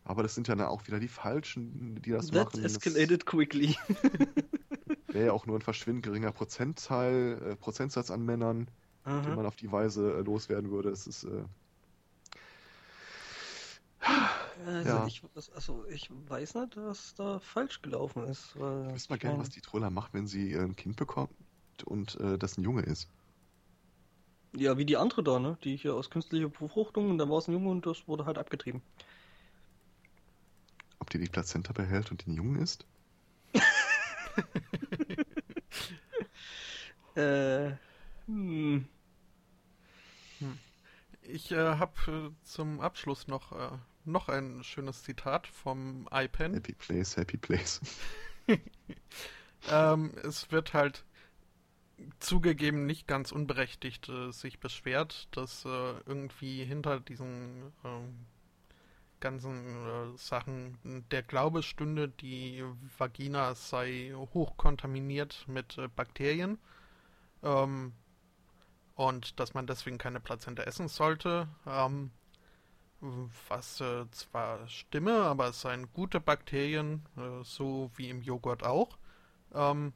[0.06, 2.64] Aber das sind ja dann auch wieder die Falschen, die das That machen.
[2.64, 3.76] escalated quickly.
[5.11, 8.68] Wäre ja auch nur ein verschwindend geringer Prozentteil, äh, Prozentsatz an Männern,
[9.06, 9.36] den Aha.
[9.36, 10.90] man auf die Weise äh, loswerden würde.
[10.90, 11.44] Es ist, äh,
[14.65, 15.07] Also, Ja.
[15.07, 15.22] ich,
[15.53, 18.60] also ich weiß nicht, was da falsch gelaufen ist.
[18.60, 21.32] Weil ich wüsste mal gerne, was die Troller macht, wenn sie äh, ein Kind bekommt
[21.86, 23.07] und äh, das ein Junge ist.
[24.56, 25.57] Ja, wie die andere da, ne?
[25.64, 28.38] Die hier aus künstlicher Befruchtung und dann war es ein Junge und das wurde halt
[28.38, 28.82] abgetrieben.
[31.06, 32.88] Ob die die Plazenta behält und den Jungen isst?
[37.15, 37.72] Äh,
[38.26, 38.86] hm.
[41.22, 46.56] Ich äh, habe äh, zum Abschluss noch, äh, noch ein schönes Zitat vom iPen.
[46.56, 47.80] Happy Place, Happy Place.
[49.72, 51.06] Ähm, es wird halt
[52.19, 58.27] zugegeben nicht ganz unberechtigt äh, sich beschwert, dass äh, irgendwie hinter diesen ähm,
[59.26, 60.78] ganzen äh, Sachen
[61.10, 62.64] der Glaube stünde, die
[62.96, 66.60] Vagina sei hochkontaminiert mit äh, Bakterien
[67.42, 67.94] ähm,
[68.94, 71.48] und dass man deswegen keine Plazenta essen sollte.
[71.66, 72.12] Ähm,
[73.50, 79.00] was äh, zwar stimme, aber es seien gute Bakterien, äh, so wie im Joghurt auch.
[79.56, 79.94] Ähm,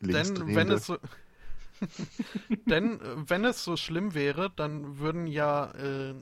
[0.00, 0.98] denn wenn es so,
[2.66, 6.14] Denn äh, wenn es so schlimm wäre, dann würden ja äh,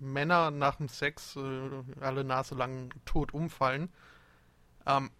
[0.00, 1.70] Männer nach dem Sex äh,
[2.00, 3.90] alle Nase lang tot umfallen.
[4.86, 5.10] Ähm,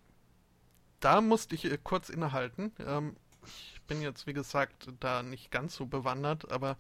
[1.00, 2.72] da musste ich äh, kurz innehalten.
[2.78, 3.16] Ähm,
[3.46, 6.76] ich bin jetzt, wie gesagt, da nicht ganz so bewandert, aber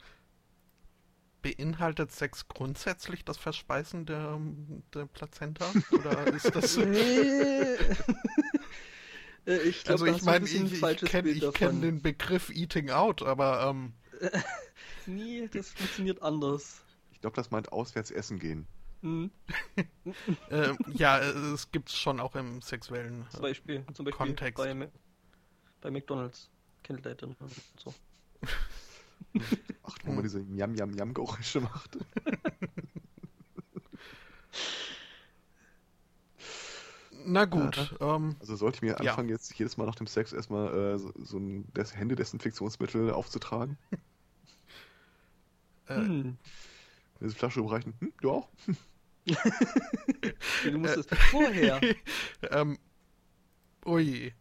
[1.42, 4.40] beinhaltet Sex grundsätzlich das Verspeisen der,
[4.94, 5.66] der Plazenta?
[5.90, 6.78] Oder ist das.
[9.44, 13.66] Äh, ich glaub, also ich meine, ich, ich kenne kenn den Begriff Eating Out, aber
[13.68, 13.92] ähm,
[15.06, 16.82] Nee, das funktioniert anders.
[17.22, 18.66] Ich glaube, das meint auswärts essen gehen.
[19.02, 19.30] Hm.
[20.50, 23.24] äh, ja, es gibt's schon auch im sexuellen.
[23.30, 24.56] Zum Beispiel, zum Beispiel Kontext.
[24.56, 24.90] bei,
[25.80, 26.50] bei McDonalds.
[26.82, 27.36] Candlelight und
[27.78, 27.94] so.
[29.84, 31.96] Ach, wo man diese Yam-Yam-Yam-Geräusche macht.
[37.24, 39.12] Na gut, ähm, Also sollte ich mir Ja.
[39.12, 43.78] anfangen, jetzt jedes Mal nach dem Sex erstmal äh, so, so ein Des Händedesinfektionsmittel aufzutragen?
[45.86, 46.36] äh, Hm.
[47.22, 47.94] Diese Flasche überreichen?
[48.00, 48.48] Hm, du auch?
[50.64, 51.80] Du musst es vorher.
[52.50, 52.76] ähm,
[53.86, 54.32] ui.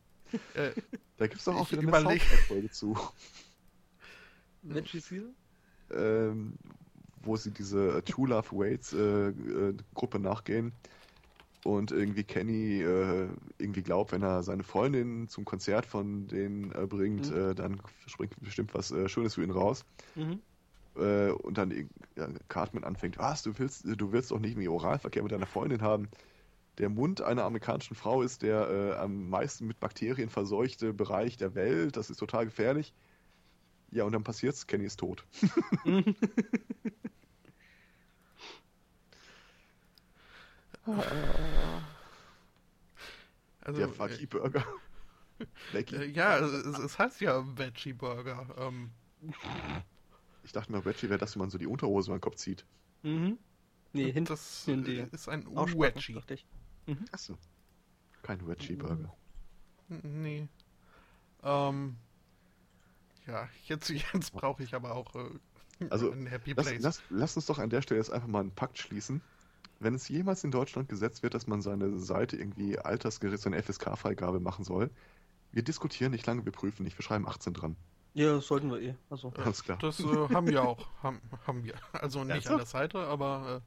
[0.55, 0.71] Äh,
[1.17, 2.97] Da gibt es doch auch wieder eine Soundtrack-Folge zu,
[4.63, 5.33] Veggie Seal?
[5.91, 6.53] ähm,
[7.23, 10.71] wo sie diese äh, True Love Waits äh, äh, Gruppe nachgehen
[11.63, 13.27] und irgendwie Kenny äh,
[13.59, 17.37] irgendwie glaubt, wenn er seine Freundin zum Konzert von denen äh, bringt, Mhm.
[17.51, 19.85] äh, dann springt bestimmt was äh, Schönes für ihn raus.
[20.15, 20.39] Mhm.
[20.95, 25.23] Äh, und dann ja, Cartman anfängt, was, du willst, du willst doch nicht mehr Oralverkehr
[25.23, 26.09] mit deiner Freundin haben.
[26.77, 31.55] Der Mund einer amerikanischen Frau ist der äh, am meisten mit Bakterien verseuchte Bereich der
[31.55, 31.97] Welt.
[31.97, 32.93] Das ist total gefährlich.
[33.91, 35.25] Ja, und dann passiert's, Kenny ist tot.
[43.63, 44.65] Also, der Fucky Burger.
[45.71, 45.95] Lecky.
[45.95, 48.47] äh, ja, es, es heißt ja Veggie Burger.
[48.57, 48.91] Ähm,
[50.43, 52.65] Ich dachte mal, Veggie wäre das, wenn man so die Unterhose über den Kopf zieht.
[53.03, 53.37] Mhm.
[53.93, 56.13] Nee, hinten das in die äh, ist ein Veggie.
[56.13, 56.45] dachte ich.
[57.11, 57.37] Achso.
[58.23, 59.13] Kein Veggie Burger.
[59.89, 60.47] Nee.
[61.43, 61.97] Ähm,
[63.27, 66.81] ja, jetzt, jetzt brauche ich aber auch äh, Also, ein Happy Lass, Place.
[66.81, 69.21] lass, lass uns doch an der Stelle jetzt einfach mal einen Pakt schließen.
[69.79, 73.61] Wenn es jemals in Deutschland gesetzt wird, dass man seine Seite irgendwie altersgerecht, so eine
[73.61, 74.91] FSK-Freigabe machen soll,
[75.51, 77.75] wir diskutieren nicht lange, wir prüfen nicht, wir schreiben 18 dran.
[78.13, 78.95] Ja, das sollten wir eh.
[79.09, 79.31] Also.
[79.37, 79.77] Ja, Alles klar.
[79.81, 80.85] Das äh, haben wir auch.
[81.03, 81.75] Haben, haben wir.
[81.93, 82.51] Also nicht Ernsthaft?
[82.51, 83.61] an der Seite, aber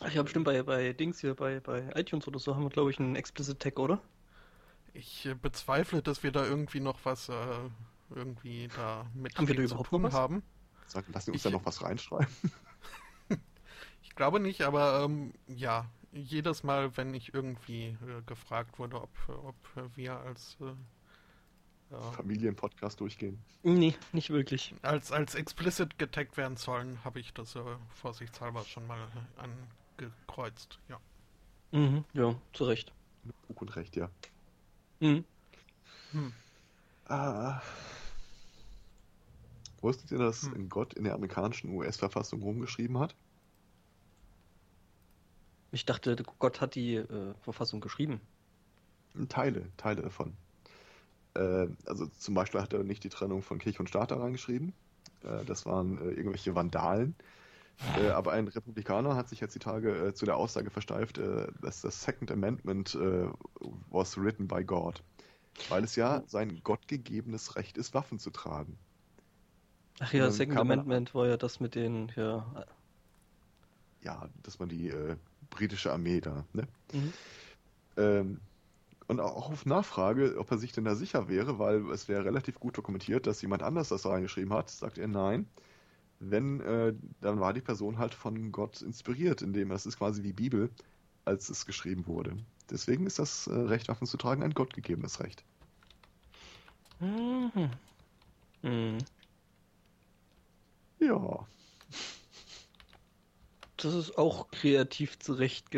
[0.00, 2.90] Ach ja, bestimmt bei, bei Dings hier, bei, bei iTunes oder so haben wir, glaube
[2.90, 3.94] ich, einen Explicit Tag, oder?
[4.94, 7.34] äh, ich äh, bezweifle, dass wir da irgendwie noch was äh,
[8.10, 10.42] irgendwie da mit Haben wir da zu überhaupt tun haben.
[10.86, 12.26] Sag, lass uns Ich- da noch was reinschreiben.
[14.02, 19.10] Ich glaube nicht, aber ähm, ja, jedes Mal, wenn ich irgendwie äh, gefragt wurde, ob,
[19.28, 19.56] ob
[19.96, 20.74] wir als äh,
[21.92, 23.38] ja, Familienpodcast durchgehen.
[23.62, 24.74] Nee, nicht wirklich.
[24.82, 27.60] als, als explicit getaggt werden sollen, habe ich das äh,
[27.94, 28.98] vorsichtshalber schon mal
[29.98, 30.78] angekreuzt.
[30.88, 30.98] Ja.
[31.70, 32.04] Mhm.
[32.14, 32.92] Ja, zu Recht.
[33.46, 34.10] Fug und Recht, ja.
[35.00, 35.24] Mhm.
[36.12, 36.32] Hm.
[37.06, 37.60] Ah.
[39.80, 40.68] Wusstet ihr, dass Hm.
[40.68, 43.14] Gott in der amerikanischen US-Verfassung rumgeschrieben hat?
[45.72, 48.20] Ich dachte, Gott hat die äh, Verfassung geschrieben.
[49.28, 50.34] Teile, Teile davon.
[51.34, 54.72] Äh, also zum Beispiel hat er nicht die Trennung von Kirche und Staat da reingeschrieben.
[55.24, 57.14] Äh, das waren äh, irgendwelche Vandalen.
[57.98, 61.18] Äh, aber ein Republikaner hat sich jetzt die Tage äh, zu der Aussage versteift,
[61.62, 62.96] dass das Second Amendment
[63.90, 65.02] was written by God.
[65.68, 68.78] Weil es ja sein gottgegebenes Recht ist, Waffen zu tragen.
[70.00, 72.64] Ach ja, dann Second Amendment war ja das mit den, ja.
[74.02, 74.92] Ja, dass man die
[75.50, 76.66] britische Armee da, ne?
[76.92, 77.12] Mhm.
[77.96, 78.40] Ähm,
[79.08, 82.60] und auch auf Nachfrage, ob er sich denn da sicher wäre, weil es wäre relativ
[82.60, 85.46] gut dokumentiert, dass jemand anders das reingeschrieben hat, sagt er nein.
[86.20, 90.32] Wenn, äh, dann war die Person halt von Gott inspiriert, indem das ist quasi wie
[90.32, 90.70] Bibel,
[91.24, 92.36] als es geschrieben wurde.
[92.70, 95.44] Deswegen ist das äh, Recht, Waffen zu tragen, ein gottgegebenes Recht.
[97.00, 97.70] Mhm.
[98.62, 98.98] Mhm.
[101.00, 101.46] Ja,
[103.82, 105.72] Das ist auch kreativ zurecht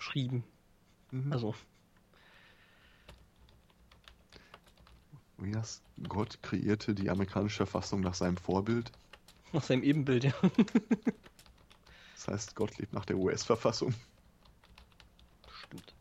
[0.00, 0.04] ge...
[0.04, 0.44] geschrieben.
[1.10, 1.32] mhm.
[1.32, 1.54] Also,
[5.38, 8.92] wie das Gott kreierte die amerikanische Verfassung nach seinem Vorbild.
[9.52, 10.34] nach seinem Ebenbild, ja.
[12.14, 13.94] Das heißt, Gott lebt nach der US-Verfassung.
[15.64, 15.94] Stimmt.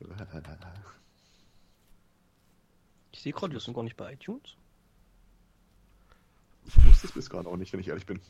[3.12, 4.56] Ich sehe gerade, wir sind gar nicht bei iTunes.
[6.66, 8.20] Ich wusste es bis gerade auch nicht, wenn ich ehrlich bin.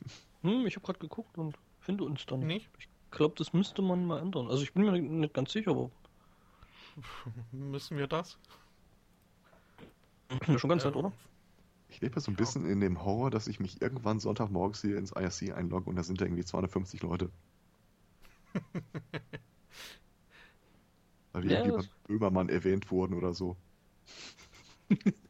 [0.43, 2.73] Hm, ich habe gerade geguckt und finde uns da nicht.
[2.77, 2.89] Nicht?
[3.07, 4.49] Ich glaube, das müsste man mal ändern.
[4.49, 5.91] Also ich bin mir nicht ganz sicher, aber
[7.53, 8.39] Müssen wir das?
[10.47, 11.13] Ja, schon ganz nett, oder?
[11.89, 12.39] Ich lebe ja so ein Ja.
[12.39, 16.03] bisschen in dem Horror, dass ich mich irgendwann Sonntagmorgens hier ins IRC einlogge und da
[16.03, 17.31] sind da irgendwie 250 Leute.
[21.33, 23.57] Weil wir Ja, irgendwie das- beim Böhmermann erwähnt wurden oder so.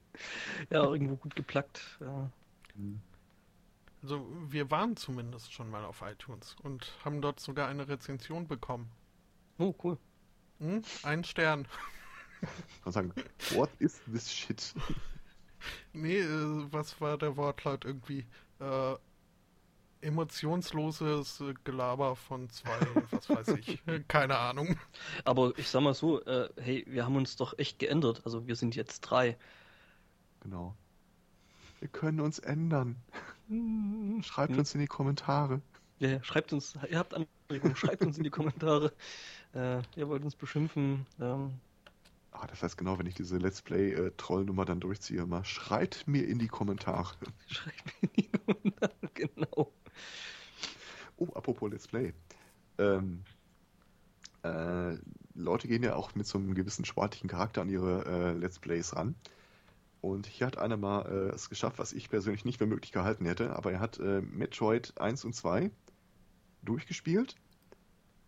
[0.71, 1.99] Ja, irgendwo gut geplackt.
[2.01, 2.31] Ja.
[4.03, 8.91] Also wir waren zumindest schon mal auf iTunes und haben dort sogar eine Rezension bekommen.
[9.59, 9.99] Oh, cool.
[10.59, 10.83] Hm?
[11.03, 11.67] Ein Stern.
[12.43, 13.13] Ich kann sagen,
[13.55, 14.75] what is this shit?
[15.93, 18.27] Nee, äh, was war der Wortlaut irgendwie?
[18.61, 18.95] Äh,
[20.03, 22.79] emotionsloses Gelaber von zwei,
[23.11, 23.83] was weiß ich.
[24.09, 24.79] Keine Ahnung.
[25.25, 28.23] Aber ich sag mal so, äh, hey, wir haben uns doch echt geändert.
[28.25, 29.37] Also wir sind jetzt drei.
[30.41, 30.77] Genau.
[31.81, 32.97] Wir können uns ändern.
[34.23, 34.59] Schreibt Hm.
[34.59, 35.61] uns in die Kommentare.
[35.99, 38.93] Ja, ja, schreibt uns, ihr habt Anregungen, schreibt uns in die Kommentare.
[39.55, 41.07] Äh, ihr wollt uns beschimpfen.
[41.19, 41.53] Ähm,
[42.39, 46.39] Ah, das heißt genau, wenn ich diese Let's Play-Trollnummer dann durchziehe, mal schreit mir in
[46.39, 47.15] die Kommentare.
[47.47, 49.73] schreibt mir in die Kommentare, genau.
[51.17, 52.13] Oh, apropos Let's Play.
[52.77, 53.23] Ähm,
[54.43, 54.99] äh,
[55.35, 58.95] Leute gehen ja auch mit so einem gewissen sportlichen Charakter an ihre äh, Let's Plays
[58.95, 59.15] ran.
[60.01, 63.25] Und hier hat einer mal äh, es geschafft, was ich persönlich nicht für möglich gehalten
[63.27, 65.71] hätte, aber er hat äh, Metroid 1 und 2
[66.63, 67.35] durchgespielt,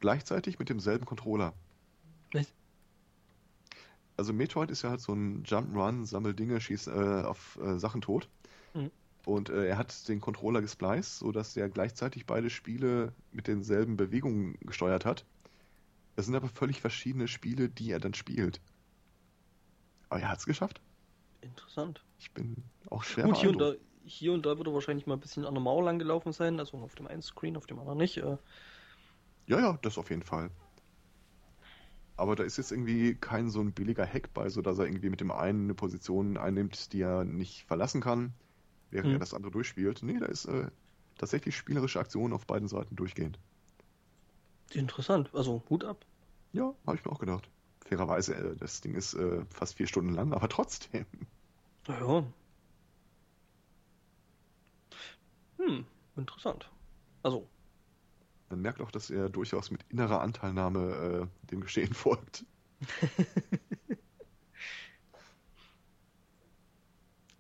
[0.00, 1.54] gleichzeitig mit demselben Controller.
[2.32, 2.52] Was?
[4.16, 8.00] Also Metroid ist ja halt so ein Jump'n'Run, sammel Dinge, schieß äh, auf äh, Sachen
[8.00, 8.28] tot.
[8.74, 8.90] Mhm.
[9.24, 14.58] Und äh, er hat den Controller gespliced, sodass er gleichzeitig beide Spiele mit denselben Bewegungen
[14.60, 15.24] gesteuert hat.
[16.16, 18.60] Das sind aber völlig verschiedene Spiele, die er dann spielt.
[20.08, 20.80] Aber er hat es geschafft.
[21.40, 22.04] Interessant.
[22.18, 23.74] Ich bin auch schwer Gut, hier und, da,
[24.04, 26.58] hier und da wird er wahrscheinlich mal ein bisschen an der Mauer lang gelaufen sein.
[26.58, 28.16] Also auf dem einen Screen, auf dem anderen nicht.
[28.18, 28.38] Äh,
[29.46, 30.50] Ja, ja, das auf jeden Fall.
[32.16, 35.08] Aber da ist jetzt irgendwie kein so ein billiger Hack bei, so dass er irgendwie
[35.10, 38.34] mit dem einen eine Position einnimmt, die er nicht verlassen kann,
[38.90, 39.16] während Mhm.
[39.16, 40.02] er das andere durchspielt.
[40.02, 40.70] Nee, da ist äh,
[41.18, 43.38] tatsächlich spielerische Aktion auf beiden Seiten durchgehend.
[44.72, 45.30] interessant.
[45.34, 46.06] Also Hut ab.
[46.52, 47.50] Ja, habe ich mir auch gedacht.
[47.88, 51.06] Fairerweise, äh, das Ding ist äh, fast vier Stunden lang, aber trotzdem.
[51.88, 52.22] Ja.
[55.58, 55.86] Hm,
[56.16, 56.70] interessant.
[57.22, 57.48] Also,
[58.50, 62.44] Man merkt auch, dass er durchaus mit innerer Anteilnahme äh, dem Geschehen folgt.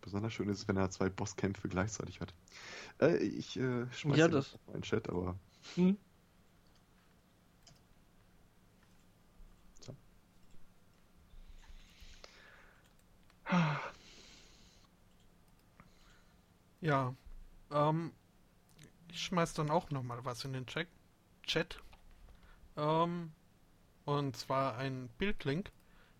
[0.00, 2.32] Besonders schön ist es, wenn er zwei Bosskämpfe gleichzeitig hat.
[3.00, 5.38] Äh, ich äh, schmeiß Ja, das- den Chat, aber
[5.74, 5.98] hm.
[16.80, 17.14] Ja.
[17.70, 18.12] Ähm,
[19.10, 20.88] ich schmeiß dann auch noch mal was in den Check
[21.42, 21.80] Chat.
[22.76, 23.32] Ähm,
[24.04, 25.70] und zwar ein Bildlink.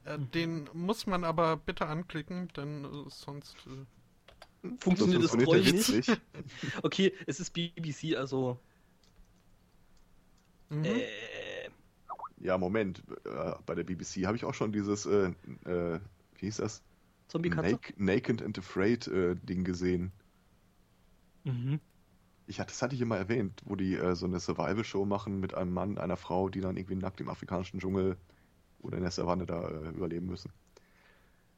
[0.04, 0.30] Äh, Mhm.
[0.32, 3.56] Den muss man aber bitte anklicken, denn äh, sonst.
[3.66, 6.20] Äh, funktioniert das Geräusch nicht.
[6.82, 8.58] Okay, es ist BBC, also.
[10.70, 10.84] mhm.
[10.84, 11.70] Äh,
[12.40, 13.02] Ja, Moment.
[13.24, 15.32] Äh, bei der BBC habe ich auch schon dieses, äh,
[15.64, 16.00] äh,
[16.36, 16.82] wie hieß das?
[17.28, 17.74] Zombie-Katze?
[17.74, 20.12] Nak Naked and Afraid äh, Ding gesehen.
[21.44, 21.78] Mhm.
[22.46, 25.54] Ich hatte, das hatte ich immer erwähnt, wo die äh, so eine Survival-Show machen mit
[25.54, 28.16] einem Mann, einer Frau, die dann irgendwie nackt im afrikanischen Dschungel
[28.80, 30.52] oder in der Savanne da äh, überleben müssen.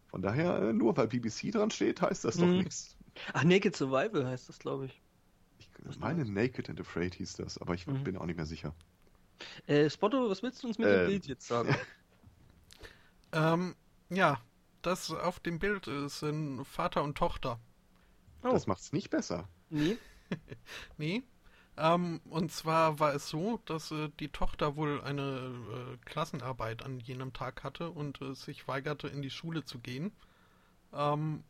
[0.08, 2.58] Von daher, äh, nur weil BBC dran steht, heißt das doch Mhm.
[2.58, 2.96] nichts.
[3.32, 5.00] Ach, Naked Survival heißt das, glaube ich.
[5.58, 8.04] Ich Was meine Naked and Afraid hieß das, aber ich Mhm.
[8.04, 8.74] bin auch nicht mehr sicher.
[9.66, 11.06] Äh, Spotto, was willst du uns mit Ähm.
[11.06, 11.70] dem Bild jetzt sagen?
[13.32, 13.76] Ähm,
[14.10, 14.40] ja,
[14.82, 17.60] das auf dem Bild äh, sind Vater und Tochter.
[18.42, 19.48] Oh, Das macht's nicht besser.
[19.70, 19.98] nee.
[20.98, 21.22] Nee.
[21.76, 27.00] Ähm, und zwar war es so, dass äh, die Tochter wohl eine äh, Klassenarbeit an
[27.00, 30.12] jenem Tag hatte und äh, sich weigerte, in die Schule zu gehen.
[30.92, 31.44] Ähm,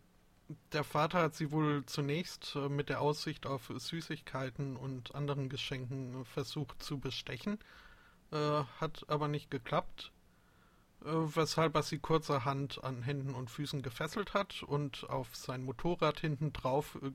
[0.73, 6.23] der Vater hat sie wohl zunächst äh, mit der Aussicht auf Süßigkeiten und anderen Geschenken
[6.23, 7.59] äh, versucht zu bestechen,
[8.32, 10.12] äh, hat aber nicht geklappt,
[11.03, 16.53] weshalb er sie kurzerhand an Händen und Füßen gefesselt hat und auf sein Motorrad hinten
[16.53, 17.13] drauf äh,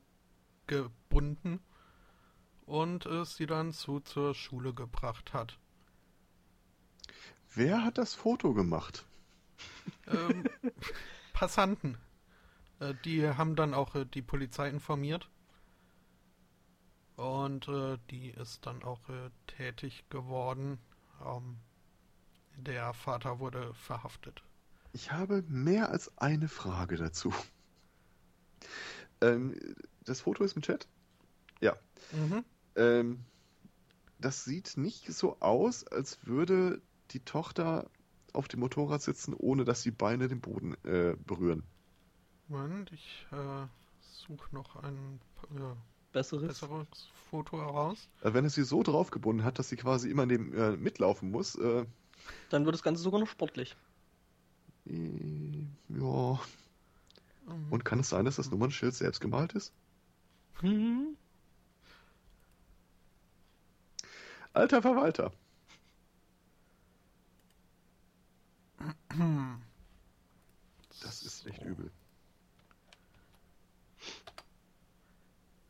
[0.67, 1.59] gebunden
[2.65, 5.59] und äh, sie dann so zur Schule gebracht hat.
[7.53, 9.05] Wer hat das Foto gemacht?
[10.07, 10.45] Ähm,
[11.33, 11.97] Passanten.
[12.79, 15.29] Äh, die haben dann auch äh, die Polizei informiert.
[17.15, 20.79] Und äh, die ist dann auch äh, tätig geworden.
[21.23, 21.59] Ähm,
[22.57, 24.43] der Vater wurde verhaftet.
[24.93, 27.33] Ich habe mehr als eine Frage dazu.
[29.21, 29.55] Ähm,
[30.03, 30.87] das Foto ist im Chat?
[31.59, 31.75] Ja.
[32.11, 32.45] Mhm.
[32.75, 33.25] Ähm,
[34.19, 37.89] das sieht nicht so aus, als würde die Tochter
[38.33, 41.63] auf dem Motorrad sitzen, ohne dass die Beine den Boden äh, berühren.
[42.47, 43.67] Moment, ich äh,
[44.01, 45.19] suche noch ein
[45.55, 45.75] äh,
[46.11, 46.47] Besseres.
[46.47, 46.87] besseres
[47.29, 48.07] Foto heraus.
[48.21, 51.55] Äh, wenn er sie so draufgebunden hat, dass sie quasi immer neben, äh, mitlaufen muss,
[51.55, 51.85] äh,
[52.49, 53.75] Dann wird das Ganze sogar noch sportlich.
[54.87, 56.39] äh, ja.
[57.69, 59.73] Und kann es sein, dass das Nummernschild selbst gemalt ist?
[60.61, 61.15] Hm.
[64.53, 65.31] Alter Verwalter.
[71.01, 71.65] Das ist echt so.
[71.65, 71.91] übel.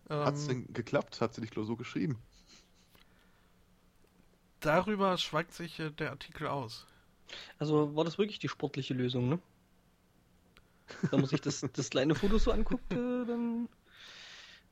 [0.10, 1.20] Ähm, Hat's denn geklappt?
[1.20, 2.22] Hat sie die Klausur geschrieben?
[4.66, 6.86] Darüber schweigt sich äh, der Artikel aus.
[7.60, 9.40] Also war das wirklich die sportliche Lösung, ne?
[11.10, 13.68] Wenn man sich das, das kleine Foto so anguckt, äh, dann.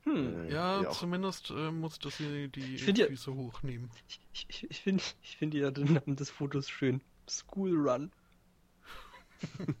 [0.04, 0.44] Hm.
[0.48, 3.90] Äh, Ja, zumindest äh, musste sie die Ich ja- Füße hochnehmen.
[4.08, 7.00] Ich, ich, ich finde ich find ja den Namen des Fotos schön.
[7.28, 8.12] School Run.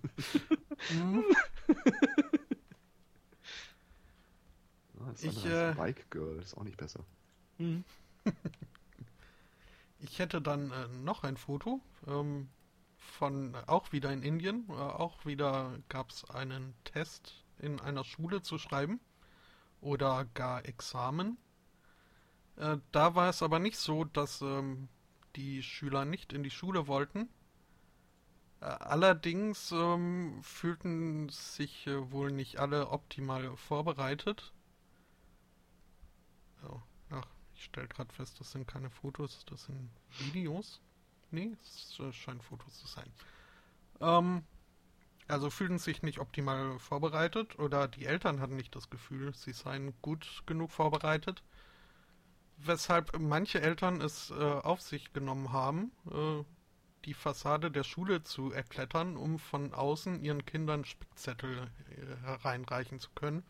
[5.00, 7.04] Ah, das Ich, äh, Bike Girl, ist auch nicht besser.
[7.58, 7.84] Hm.
[10.06, 12.50] Ich hätte dann äh, noch ein Foto ähm,
[12.98, 14.66] von äh, auch wieder in Indien.
[14.68, 19.00] Äh, auch wieder gab es einen Test in einer Schule zu schreiben
[19.80, 21.38] oder gar Examen.
[22.56, 24.88] Äh, da war es aber nicht so, dass ähm,
[25.36, 27.30] die Schüler nicht in die Schule wollten.
[28.60, 34.52] Äh, allerdings ähm, fühlten sich äh, wohl nicht alle optimal vorbereitet.
[36.68, 37.26] Oh, ach,
[37.64, 40.80] ich stelle gerade fest, das sind keine Fotos, das sind Videos.
[41.30, 43.10] Nee, es scheinen Fotos zu sein.
[44.00, 44.44] Ähm,
[45.28, 49.94] also fühlten sich nicht optimal vorbereitet oder die Eltern hatten nicht das Gefühl, sie seien
[50.02, 51.42] gut genug vorbereitet.
[52.58, 56.44] Weshalb manche Eltern es äh, auf sich genommen haben, äh,
[57.06, 63.10] die Fassade der Schule zu erklettern, um von außen ihren Kindern Spickzettel äh, hereinreichen zu
[63.14, 63.42] können.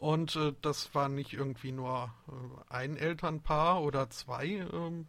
[0.00, 4.46] Und äh, das war nicht irgendwie nur äh, ein Elternpaar oder zwei.
[4.46, 5.06] ähm,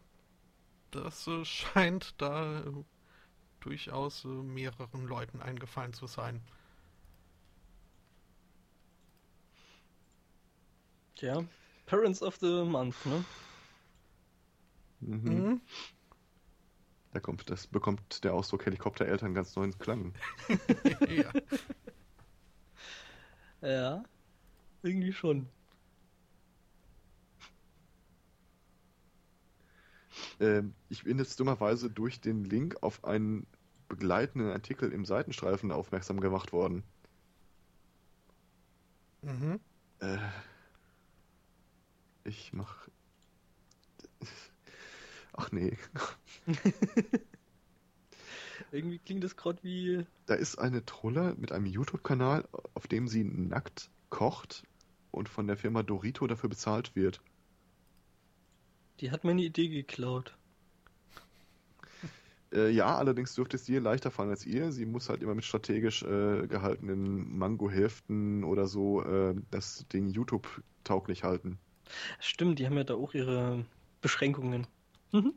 [0.90, 2.84] das äh, scheint da äh,
[3.60, 6.42] durchaus äh, mehreren Leuten eingefallen zu sein.
[11.16, 11.42] Tja,
[11.86, 13.24] Parents of the Month, ne?
[15.00, 15.22] Mhm.
[15.24, 15.60] Mhm.
[17.12, 20.12] Da kommt, das bekommt der Ausdruck Helikoptereltern ganz neuen Klang.
[21.08, 21.32] ja.
[23.62, 24.04] Ja,
[24.82, 25.48] irgendwie schon.
[30.40, 33.46] Ähm, ich bin jetzt dummerweise durch den Link auf einen
[33.88, 36.82] begleitenden Artikel im Seitenstreifen aufmerksam gemacht worden.
[39.22, 39.60] Mhm.
[40.00, 40.18] Äh,
[42.24, 42.88] ich mach.
[45.32, 45.76] Ach nee.
[48.72, 50.06] Irgendwie klingt das gerade wie.
[50.26, 54.64] Da ist eine Troller mit einem YouTube-Kanal, auf dem sie nackt kocht
[55.12, 57.20] und von der Firma Dorito dafür bezahlt wird.
[59.00, 60.36] Die hat meine Idee geklaut.
[62.54, 64.72] Äh, ja, allerdings dürfte es dir leichter fallen als ihr.
[64.72, 70.62] Sie muss halt immer mit strategisch äh, gehaltenen Mango-Hälften oder so äh, das Ding YouTube
[70.84, 71.58] tauglich halten.
[72.20, 73.64] Stimmt, die haben ja da auch ihre
[74.02, 74.66] Beschränkungen.
[75.12, 75.32] Mhm.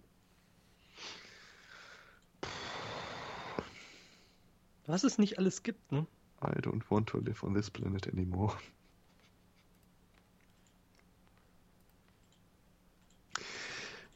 [4.88, 6.06] Was es nicht alles gibt, ne?
[6.44, 8.56] I don't want to live on this planet anymore.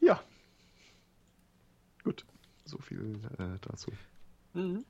[0.00, 0.22] Ja.
[2.04, 2.24] Gut.
[2.70, 3.90] So viel äh, dazu.
[4.54, 4.84] Mhm.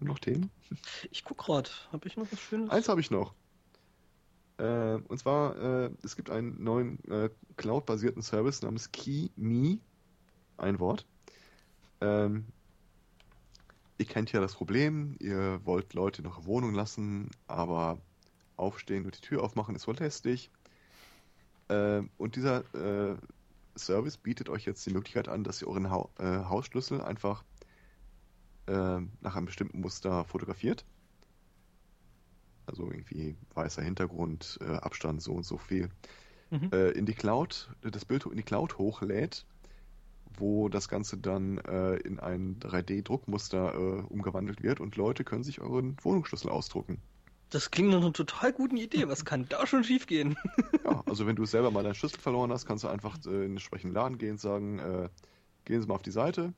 [0.00, 0.50] Noch Themen?
[1.12, 1.88] Ich guck grad.
[1.92, 2.70] Hab ich noch was Schönes?
[2.70, 3.32] Eins habe ich noch.
[4.58, 9.78] Äh, und zwar, äh, es gibt einen neuen äh, Cloud-basierten Service namens KeyMe.
[10.56, 11.06] Ein Wort.
[12.00, 12.46] Ähm,
[13.98, 18.00] ihr kennt ja das Problem, ihr wollt Leute noch Wohnung lassen, aber
[18.56, 20.50] aufstehen und die Tür aufmachen ist wohl lästig.
[21.68, 23.16] Ähm, und dieser äh,
[23.76, 27.44] Service bietet euch jetzt die Möglichkeit an, dass ihr euren ha äh, Hausschlüssel einfach
[28.66, 30.84] äh, nach einem bestimmten Muster fotografiert.
[32.66, 35.90] Also irgendwie weißer Hintergrund, äh, Abstand so und so viel.
[36.50, 36.70] Mhm.
[36.72, 39.46] Äh, in die Cloud, das Bild in die Cloud hochlädt,
[40.36, 45.60] wo das Ganze dann äh, in ein 3D-Druckmuster äh, umgewandelt wird und Leute können sich
[45.60, 47.00] euren Wohnungsschlüssel ausdrucken.
[47.52, 49.08] Das klingt nach einer total guten Idee.
[49.08, 50.36] Was kann da schon schiefgehen?
[50.84, 53.40] Ja, also wenn du selber mal deinen Schlüssel verloren hast, kannst du einfach äh, in
[53.40, 55.08] den entsprechenden Laden gehen und sagen, äh,
[55.66, 56.54] gehen Sie mal auf die Seite,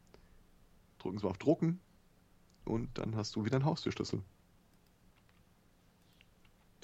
[1.01, 1.81] drücken Sie mal auf Drucken
[2.65, 4.23] und dann hast du wieder einen Haustürschlüssel.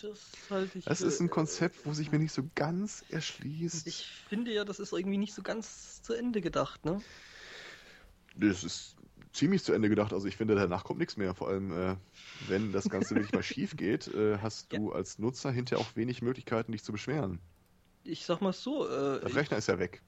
[0.02, 0.18] Das
[0.50, 0.86] halte ich.
[0.88, 3.86] Es ist ein Konzept, wo sich mir nicht so ganz erschließt.
[3.86, 7.00] Ich finde ja, das ist irgendwie nicht so ganz zu Ende gedacht, ne?
[8.34, 8.96] Das ist
[9.32, 10.12] ziemlich zu Ende gedacht.
[10.12, 11.34] Also ich finde, danach kommt nichts mehr.
[11.34, 11.96] Vor allem, äh,
[12.40, 16.22] wenn das Ganze wirklich mal schief geht, äh, hast du als Nutzer hinterher auch wenig
[16.22, 17.40] Möglichkeiten, dich zu beschweren.
[18.02, 18.86] Ich sag mal so.
[18.86, 20.02] Äh, Der Rechner ist ja weg.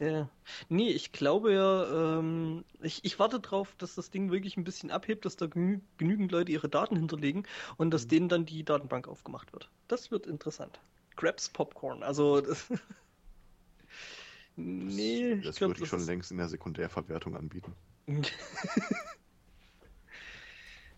[0.00, 0.28] Ja.
[0.68, 4.90] Nee, ich glaube ja, ähm, ich, ich warte drauf, dass das Ding wirklich ein bisschen
[4.90, 7.46] abhebt, dass da genü genügend Leute ihre Daten hinterlegen
[7.76, 8.08] und dass Mhm.
[8.08, 9.70] denen dann die Datenbank aufgemacht wird.
[9.88, 10.80] Das wird interessant.
[11.16, 12.72] Krabs Popcorn, also das,
[14.56, 17.76] nee, das ich glaube, würde ich schon längst in der Sekundärverwertung anbieten.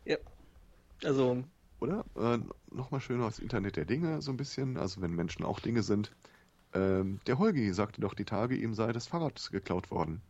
[0.05, 0.17] Ja,
[1.05, 1.45] also
[1.81, 2.05] Oder?
[2.17, 2.39] Äh,
[2.71, 4.77] Nochmal schön aus Internet der Dinge, so ein bisschen.
[4.77, 6.13] Also wenn Menschen auch Dinge sind.
[6.75, 10.23] Ähm, der Holgi sagte doch die Tage, ihm sei das Fahrrad geklaut worden.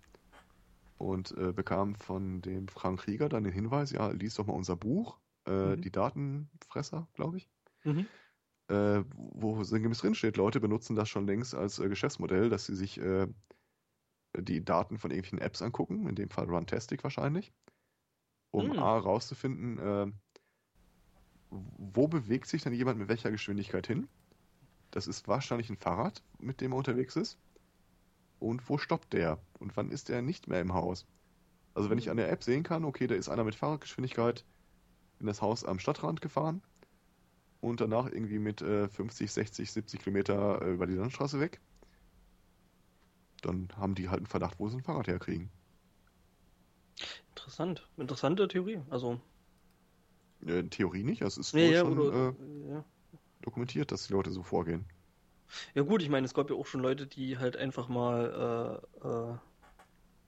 [0.98, 4.76] Und äh, bekam von dem Frank Rieger dann den Hinweis, ja, lies doch mal unser
[4.76, 5.76] Buch, äh, Mhm.
[5.76, 7.48] die Datenfresser, glaube ich.
[7.84, 8.08] mhm.
[8.68, 12.98] äh, wo sinngemäß drinsteht, Leute benutzen das schon längst als äh, Geschäftsmodell, dass sie sich
[13.00, 13.26] äh,
[14.42, 17.52] die Daten von irgendwelchen Apps angucken, in dem Fall Runtastic wahrscheinlich,
[18.50, 18.78] um Hm.
[18.78, 20.12] A rauszufinden, äh,
[21.50, 24.08] wo bewegt sich dann jemand mit welcher Geschwindigkeit hin.
[24.90, 27.38] Das ist wahrscheinlich ein Fahrrad, mit dem er unterwegs ist.
[28.38, 29.38] Und wo stoppt der?
[29.58, 31.06] Und wann ist er nicht mehr im Haus?
[31.74, 34.44] Also wenn ich an der App sehen kann, okay, da ist einer mit Fahrradgeschwindigkeit
[35.20, 36.62] in das Haus am Stadtrand gefahren
[37.60, 41.60] und danach irgendwie mit äh, 50, 60, 70 Kilometer äh, über die Landstraße weg,
[43.46, 45.50] dann haben die halt einen Verdacht, wo sie ein Fahrrad herkriegen.
[47.30, 48.80] interessant, interessante Theorie.
[48.90, 49.20] Also
[50.46, 52.84] Äh, Theorie nicht, das ist ja, wohl ja, schon oder, äh, ja.
[53.42, 54.84] dokumentiert, dass die Leute so vorgehen.
[55.74, 59.06] Ja gut, ich meine, es gab ja auch schon Leute, die halt einfach mal äh,
[59.08, 59.38] äh,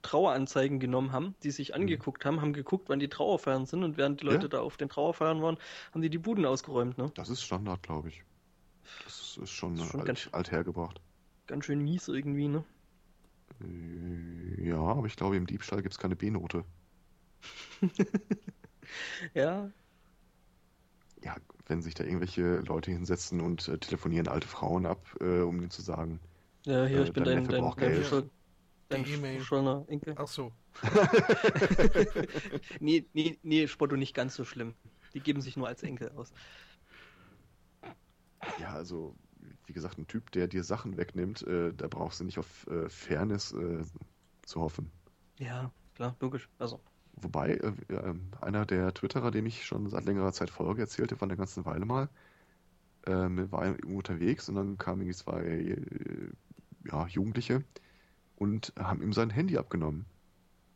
[0.03, 4.21] Traueranzeigen genommen haben, die sich angeguckt haben, haben geguckt, wann die Trauerfeiern sind und während
[4.21, 4.49] die Leute Ja.
[4.49, 5.59] da auf den Trauerfeiern waren,
[5.93, 7.11] haben die die Buden ausgeräumt, ne?
[7.15, 8.23] Das ist Standard, glaube ich.
[9.05, 11.01] Das ist schon, Das ist schon alt, ganz- alt hergebracht.
[11.49, 12.65] Ganz schön mies irgendwie, ne?
[14.59, 16.65] Ja, aber ich glaube, im Diebstahl gibt es keine B-Note.
[19.35, 19.71] Ja,
[21.23, 25.59] Ja, wenn sich da irgendwelche Leute hinsetzen und äh, telefonieren alte Frauen ab, äh, um
[25.61, 26.21] ihnen zu sagen,
[26.65, 28.31] ja, hier, Äh, ich bin dein dein, Neffe dein, braucht dein, Geld.
[28.89, 29.37] Dein E-Mail.
[29.37, 30.15] verschollener Enkel.
[30.17, 30.53] Ach so.
[32.81, 34.75] nee, nee, nee, Spotto nicht ganz so schlimm.
[35.15, 36.33] Die geben sich nur als Enkel aus.
[38.57, 39.15] ja, also,
[39.69, 42.89] wie gesagt, ein Typ, der dir Sachen wegnimmt, äh, da brauchst du nicht auf äh,
[42.89, 43.83] Fairness äh,
[44.45, 44.91] zu hoffen.
[45.39, 46.49] Ja, klar, logisch.
[46.59, 46.81] Also,
[47.23, 51.29] Wobei, äh, äh, einer der Twitterer, dem ich schon seit längerer Zeit folge, erzählte von
[51.29, 52.09] der ganzen Weile mal,
[53.07, 56.31] ähm, war unterwegs und dann kamen irgendwie zwei äh,
[56.87, 57.65] ja, Jugendliche
[58.37, 60.07] und haben ihm sein Handy abgenommen.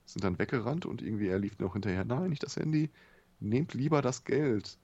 [0.04, 2.90] Sind dann weggerannt und irgendwie er lief noch hinterher, nein, nicht das Handy,
[3.40, 4.78] nehmt lieber das Geld.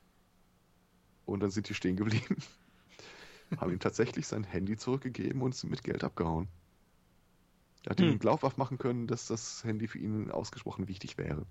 [1.27, 2.37] Und dann sind die stehen geblieben.
[3.57, 6.49] Haben ihm tatsächlich sein Handy zurückgegeben und mit Geld abgehauen.
[7.85, 8.09] Er hat Hm.
[8.09, 11.45] ihm glaubhaft machen können, dass das Handy für ihn ausgesprochen wichtig wäre.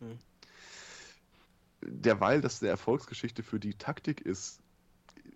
[0.00, 0.16] Hm.
[1.82, 4.62] Derweil das der Erfolgsgeschichte für die Taktik ist,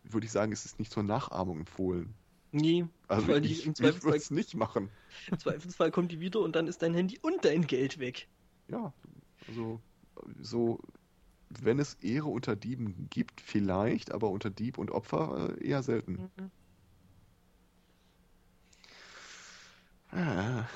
[0.05, 2.15] würde ich sagen, ist es nicht zur Nachahmung empfohlen.
[2.52, 4.90] nee, Also weil die ich, im ich würde es nicht machen.
[5.31, 8.28] im Zweifelsfall kommt die wieder und dann ist dein Handy und dein Geld weg.
[8.69, 8.93] Ja,
[9.47, 9.81] also
[10.40, 10.81] so,
[11.62, 16.31] wenn es Ehre unter Dieben gibt, vielleicht, aber unter Dieb und Opfer äh, eher selten.
[16.36, 16.51] Mhm.
[20.12, 20.66] Ah,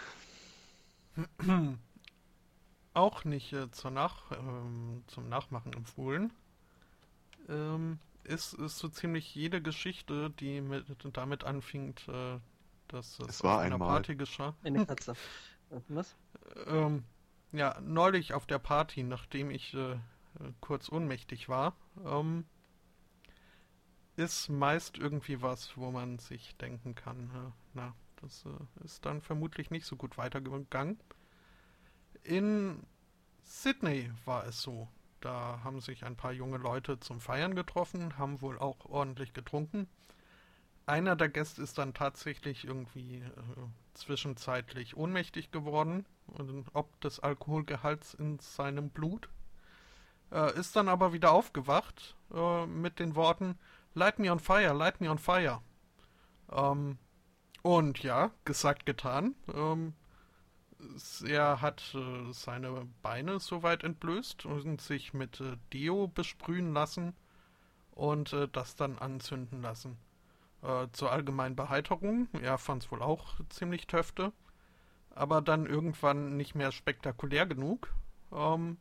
[2.95, 6.33] Auch nicht äh, zur Nach, ähm, zum Nachmachen empfohlen.
[7.49, 10.85] Ähm, ist, ist so ziemlich jede Geschichte, die mit,
[11.17, 12.39] damit anfängt, äh,
[12.89, 13.89] dass es Es war auf einer einmal.
[13.89, 14.55] Party geschah.
[14.63, 15.17] Eine Katze.
[15.89, 16.17] Was?
[16.67, 17.05] Ähm,
[17.53, 19.97] ja, neulich auf der Party, nachdem ich äh,
[20.61, 22.45] kurz ohnmächtig war, ähm,
[24.17, 29.23] ist meist irgendwie was, wo man sich denken kann, äh, na, das äh, ist dann
[29.23, 30.99] vermutlich nicht so gut weitergegangen.
[32.25, 32.83] In
[33.43, 34.89] Sydney war es so.
[35.21, 39.89] Da haben sich ein paar junge Leute zum Feiern getroffen, haben wohl auch ordentlich getrunken.
[40.87, 43.33] Einer der Gäste ist dann tatsächlich irgendwie äh,
[43.95, 49.29] zwischenzeitlich ohnmächtig geworden, und ob des Alkoholgehalts in seinem Blut.
[50.33, 53.59] Äh, ist dann aber wieder aufgewacht äh, mit den Worten
[53.95, 55.61] Light me on fire, light me on fire.
[56.53, 56.99] Ähm,
[57.63, 59.35] und ja, gesagt, getan.
[59.53, 59.95] Ähm,
[61.27, 67.15] er hat äh, seine Beine soweit entblößt und sich mit äh, Deo besprühen lassen
[67.91, 69.99] und äh, das dann anzünden lassen.
[70.63, 72.29] Äh, zur allgemeinen Beheiterung.
[72.41, 74.33] Er fand es wohl auch ziemlich töfte.
[75.11, 77.93] Aber dann irgendwann nicht mehr spektakulär genug.
[78.33, 78.77] Ähm,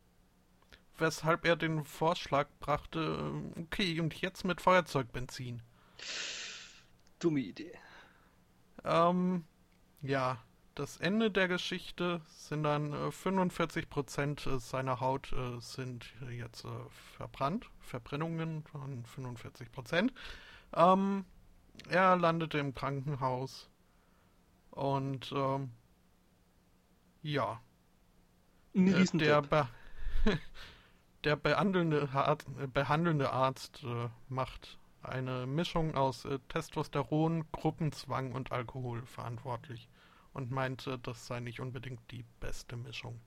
[1.00, 5.62] weshalb er den Vorschlag brachte, äh, okay, und jetzt mit Feuerzeugbenzin.
[7.18, 7.78] Dumme Idee.
[8.84, 9.44] Ähm,
[10.02, 10.38] ja,
[10.74, 16.68] das Ende der Geschichte sind dann äh, 45% seiner Haut äh, sind jetzt äh,
[17.16, 17.68] verbrannt.
[17.80, 20.10] Verbrennungen von 45%.
[20.76, 21.24] Ähm,
[21.88, 23.68] er landete im Krankenhaus
[24.70, 25.72] und ähm,
[27.22, 27.60] ja.
[28.74, 29.68] Äh, der, be
[31.24, 39.04] der behandelnde, Arzt, behandelnde Arzt äh, macht eine Mischung aus äh, Testosteron, Gruppenzwang und Alkohol
[39.06, 39.88] verantwortlich
[40.32, 43.20] und meinte, das sei nicht unbedingt die beste Mischung.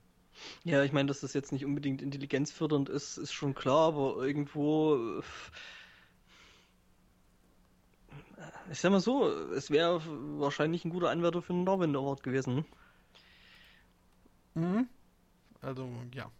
[0.64, 5.20] Ja, ich meine, dass das jetzt nicht unbedingt intelligenzfördernd ist, ist schon klar, aber irgendwo.
[5.20, 5.24] Äh,
[8.72, 10.02] ich sag mal so, es wäre
[10.40, 12.66] wahrscheinlich ein guter Anwärter für einen Darwin Award gewesen.
[14.54, 14.88] Mhm.
[15.62, 16.32] Also, ja.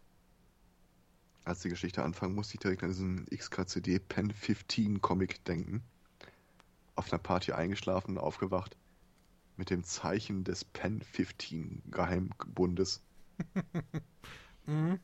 [1.43, 5.84] Als die Geschichte anfang, musste ich direkt an diesen XKCD Pen 15 Comic denken.
[6.95, 8.77] Auf einer Party eingeschlafen, aufgewacht
[9.57, 13.01] mit dem Zeichen des Pen 15 Geheimbundes.
[14.65, 14.99] mhm.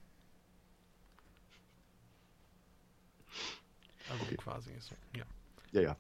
[4.10, 4.36] Also okay.
[4.38, 5.26] quasi so, ja.
[5.72, 5.98] Ja, ja.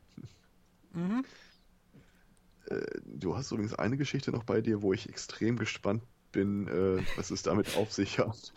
[0.93, 1.25] Mhm.
[2.67, 7.03] Äh, du hast übrigens eine Geschichte noch bei dir, wo ich extrem gespannt bin, äh,
[7.15, 8.53] was es damit auf sich hat.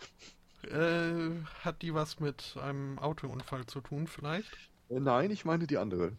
[0.63, 4.55] Äh, hat die was mit einem Autounfall zu tun, vielleicht?
[4.89, 6.13] Äh, nein, ich meine die andere.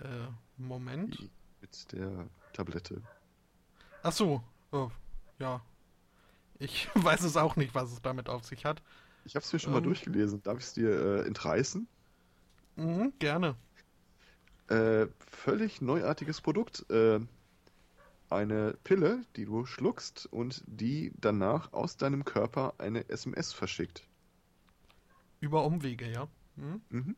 [0.00, 1.18] Äh, Moment.
[1.18, 1.30] Die
[1.60, 3.02] mit der Tablette.
[4.02, 4.42] Ach so.
[4.72, 4.90] Oh,
[5.38, 5.60] ja.
[6.58, 8.82] Ich weiß es auch nicht, was es damit auf sich hat.
[9.24, 10.42] Ich habe es mir schon ähm, mal durchgelesen.
[10.42, 11.88] Darf ich es dir äh, entreißen?
[12.76, 13.56] Mhm, gerne.
[14.68, 16.88] Äh, völlig neuartiges Produkt.
[16.90, 17.20] Äh,
[18.30, 24.08] eine Pille, die du schluckst und die danach aus deinem Körper eine SMS verschickt.
[25.40, 26.28] Über Umwege, ja.
[26.56, 26.80] Mhm.
[26.90, 27.16] Mhm.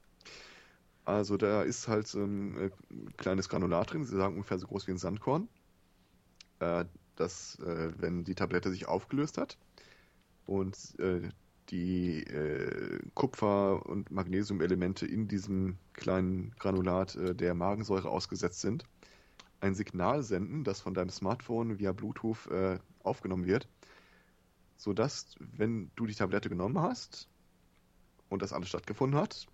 [1.05, 2.71] Also da ist halt so ein äh,
[3.17, 5.49] kleines Granulat drin, sie sagen ungefähr so groß wie ein Sandkorn.
[6.61, 6.85] Äh,
[7.17, 9.57] das, äh, wenn die Tablette sich aufgelöst hat
[10.47, 11.31] und äh,
[11.71, 18.85] die äh, Kupfer- und Magnesiumelemente in diesem kleinen Granulat der Magensäure ausgesetzt sind,
[19.61, 22.49] ein Signal senden, das von deinem Smartphone via Bluetooth
[23.03, 23.69] aufgenommen wird,
[24.77, 27.29] sodass, wenn du die Tablette genommen hast
[28.29, 29.49] und das alles stattgefunden hat,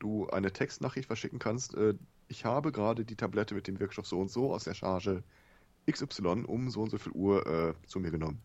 [0.00, 1.94] du eine Textnachricht verschicken kannst, äh,
[2.26, 5.22] ich habe gerade die Tablette mit dem Wirkstoff so und so aus der Charge
[5.90, 8.40] XY um so und so viel Uhr äh, zu mir genommen.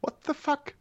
[0.00, 0.74] What the fuck?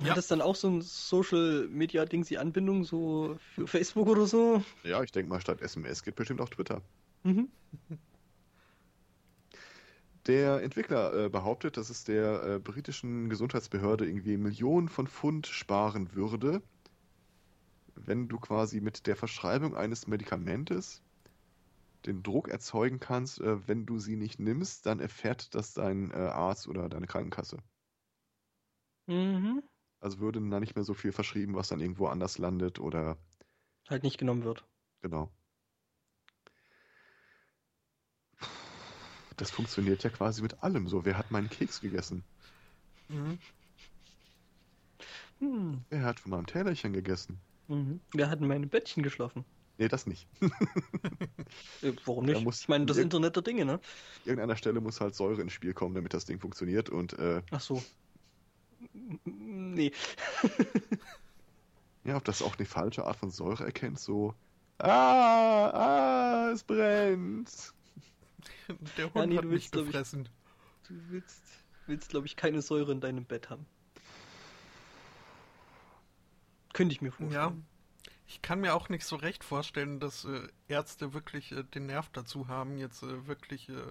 [0.00, 0.10] Ja.
[0.10, 4.26] Hat das dann auch so ein Social Media Ding, die Anbindung so für Facebook oder
[4.26, 4.62] so?
[4.84, 6.82] Ja, ich denke mal, statt SMS geht bestimmt auch Twitter.
[7.24, 7.48] Mhm.
[10.26, 16.14] Der Entwickler äh, behauptet, dass es der äh, britischen Gesundheitsbehörde irgendwie Millionen von Pfund sparen
[16.14, 16.62] würde,
[17.94, 21.02] wenn du quasi mit der Verschreibung eines Medikamentes
[22.06, 26.14] den Druck erzeugen kannst, äh, wenn du sie nicht nimmst, dann erfährt das dein äh,
[26.14, 27.58] Arzt oder deine Krankenkasse.
[29.06, 29.62] Mhm.
[30.00, 33.16] Also würde da nicht mehr so viel verschrieben, was dann irgendwo anders landet oder
[33.88, 34.64] halt nicht genommen wird.
[35.02, 35.30] Genau.
[39.36, 41.04] das funktioniert ja quasi mit allem so.
[41.04, 42.22] Wer hat meinen Keks gegessen?
[43.08, 43.38] Mhm.
[45.38, 45.84] Hm.
[45.88, 47.40] Wer hat von meinem Tellerchen gegessen?
[47.68, 48.00] Mhm.
[48.12, 49.44] Wer hat in meinem Bettchen geschlafen?
[49.78, 50.26] Nee, das nicht.
[51.80, 52.42] Äh, warum nicht?
[52.42, 53.78] Muss, ich meine, das Internet der Dinge, ne?
[54.24, 57.60] Irgendeiner Stelle muss halt Säure ins Spiel kommen, damit das Ding funktioniert und äh, Ach
[57.60, 57.80] so.
[59.24, 59.92] Nee.
[62.04, 64.34] ja, ob das auch eine falsche Art von Säure erkennt, so
[64.78, 67.74] Ah, ah, es brennt.
[68.96, 70.28] Der Hund ja, nee, hat mich gefressen.
[70.82, 71.42] Ich, du willst,
[71.86, 73.66] willst glaube ich, keine Säure in deinem Bett haben.
[76.72, 77.32] Könnte ich mir vorstellen.
[77.32, 78.12] Ja.
[78.28, 82.10] Ich kann mir auch nicht so recht vorstellen, dass äh, Ärzte wirklich äh, den Nerv
[82.12, 83.90] dazu haben, jetzt äh, wirklich äh,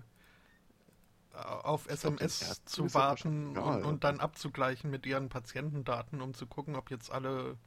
[1.46, 3.88] auf SMS zu warten ja, und, ja.
[3.88, 7.58] und, dann abzugleichen mit ihren Patientendaten, um zu gucken, ob jetzt alle.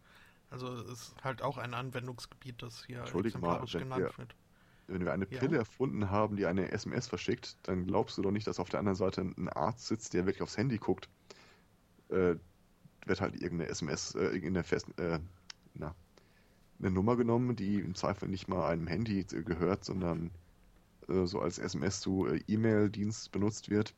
[0.51, 4.35] Also es ist halt auch ein Anwendungsgebiet, das hier exemplarisch genannt wir, wird
[4.91, 5.59] wenn wir eine Pille ja.
[5.59, 8.97] erfunden haben, die eine SMS verschickt, dann glaubst du doch nicht, dass auf der anderen
[8.97, 11.09] Seite ein Arzt sitzt, der wirklich aufs Handy guckt.
[12.09, 12.37] Äh,
[13.07, 15.21] wird halt irgendeine SMS, äh, irgendeine Fest, äh,
[15.75, 15.95] na,
[16.79, 20.31] eine Nummer genommen, die im Zweifel nicht mal einem Handy gehört, sondern
[21.11, 23.95] äh, so als SMS zu äh, E-Mail-Dienst benutzt wird.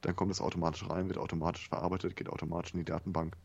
[0.00, 3.36] Dann kommt es automatisch rein, wird automatisch verarbeitet, geht automatisch in die Datenbank.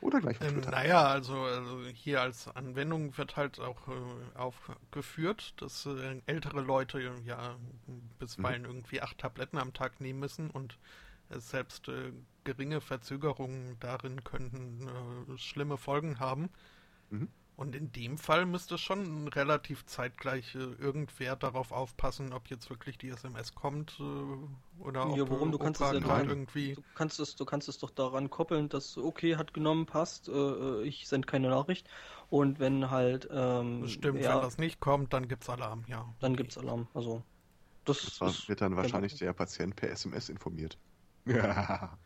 [0.00, 0.70] Oder gleich ähm, Twitter?
[0.70, 7.00] naja, also, also, hier als Anwendung wird halt auch äh, aufgeführt, dass äh, ältere Leute
[7.24, 7.56] ja
[8.18, 8.68] bisweilen mhm.
[8.68, 10.78] irgendwie acht Tabletten am Tag nehmen müssen und
[11.30, 11.90] äh, selbst
[12.44, 16.50] geringe Verzögerungen darin könnten äh, schlimme Folgen haben.
[17.08, 17.28] Mhm.
[17.56, 22.98] Und in dem Fall müsste schon relativ zeitgleich äh, irgendwer darauf aufpassen, ob jetzt wirklich
[22.98, 25.50] die SMS kommt äh, oder Ja, ob warum?
[25.50, 26.26] äh, Du kannst Opa es ja nein.
[26.26, 26.74] irgendwie.
[26.74, 30.82] Du kannst es, du kannst es doch daran koppeln, dass okay hat genommen, passt, äh,
[30.82, 31.88] ich sende keine Nachricht.
[32.30, 36.12] Und wenn halt ähm, Stimmt, ja, wenn das nicht kommt, dann gibt's Alarm, ja.
[36.20, 36.36] dann Okay.
[36.36, 36.88] gibt's Alarm.
[36.94, 37.22] Also
[37.84, 40.78] das, Das wird dann wahrscheinlich der Patient per SMS informiert.
[41.26, 41.98] Ja.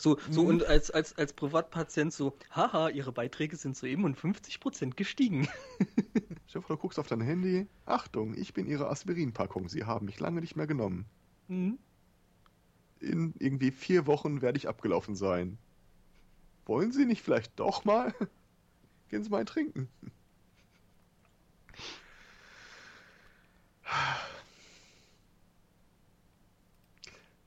[0.00, 0.48] So so Mhm.
[0.48, 5.46] und als als als Privatpatient so, haha, ihre Beiträge sind soeben um 50% gestiegen.
[6.48, 7.66] Vor, du guckst auf dein Handy.
[7.84, 9.68] Achtung, ich bin Ihre Aspirinpackung.
[9.68, 11.04] Sie haben mich lange nicht mehr genommen.
[11.48, 11.78] Hm?
[13.00, 15.58] In irgendwie vier Wochen werde ich abgelaufen sein.
[16.66, 18.14] Wollen Sie nicht vielleicht doch mal?
[19.10, 19.88] Gehen Sie mal Trinken.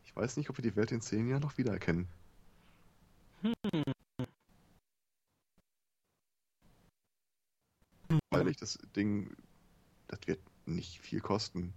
[0.06, 2.08] Ich weiß nicht, ob wir die Welt in zehn Jahren noch wiedererkennen.
[8.32, 9.36] Ehrlich, das Ding,
[10.08, 11.74] das wird nicht viel kosten.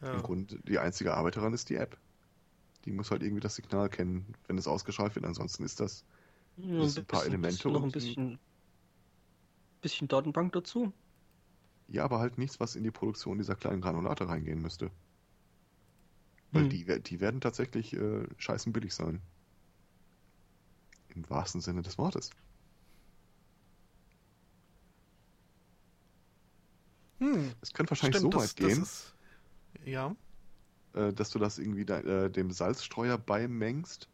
[0.00, 0.14] Ja.
[0.14, 1.96] Im Grunde, die einzige Arbeit daran ist die App.
[2.84, 5.26] Die muss halt irgendwie das Signal kennen, wenn es ausgeschaltet wird.
[5.26, 6.04] Ansonsten ist das.
[6.56, 8.38] Ja, Das sind ein paar Elemente noch ein bisschen
[9.82, 10.92] bisschen Datenbank dazu.
[11.88, 14.90] Ja, aber halt nichts, was in die Produktion dieser kleinen Granulate reingehen müsste.
[16.52, 16.70] Weil Hm.
[16.70, 19.20] die, die werden tatsächlich äh, scheißen billig sein.
[21.14, 22.30] Im wahrsten Sinne des Wortes.
[27.20, 29.16] Hm, Es könnte wahrscheinlich stimmt, so das, weit gehen, das ist,
[29.86, 30.16] ja.
[30.94, 34.08] äh, dass du das irgendwie de äh, dem Salzstreuer beimengst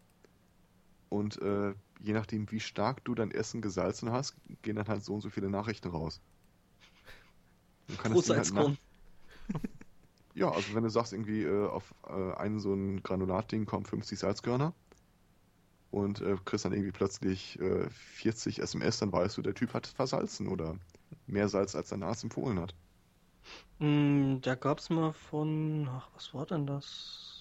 [1.10, 5.14] und äh, je nachdem, wie stark du dein Essen gesalzen hast, gehen dann halt so
[5.14, 6.20] und so viele Nachrichten raus.
[7.88, 8.72] Dann kann das Ding halt nach-
[10.38, 14.18] Ja, also wenn du sagst, irgendwie äh, auf äh, einen so ein Granulatding kommen 50
[14.20, 14.72] Salzkörner
[15.90, 19.86] und äh, kriegst dann irgendwie plötzlich äh, 40 SMS, dann weißt du, der Typ hat
[19.86, 20.78] versalzen oder
[21.26, 22.74] mehr Salz, als dein Arzt empfohlen hat.
[23.80, 27.37] Hm, da gab's mal von, ach, was war denn das?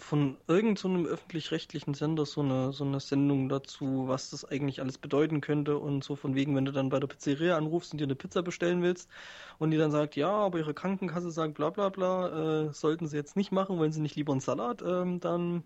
[0.00, 4.80] Von irgend so einem öffentlich-rechtlichen Sender so eine, so eine Sendung dazu, was das eigentlich
[4.80, 7.98] alles bedeuten könnte und so von wegen, wenn du dann bei der Pizzeria anrufst und
[8.00, 9.08] dir eine Pizza bestellen willst
[9.58, 13.16] und die dann sagt, ja, aber ihre Krankenkasse sagt bla bla bla, äh, sollten sie
[13.16, 15.64] jetzt nicht machen, wollen sie nicht lieber einen Salat, ähm, dann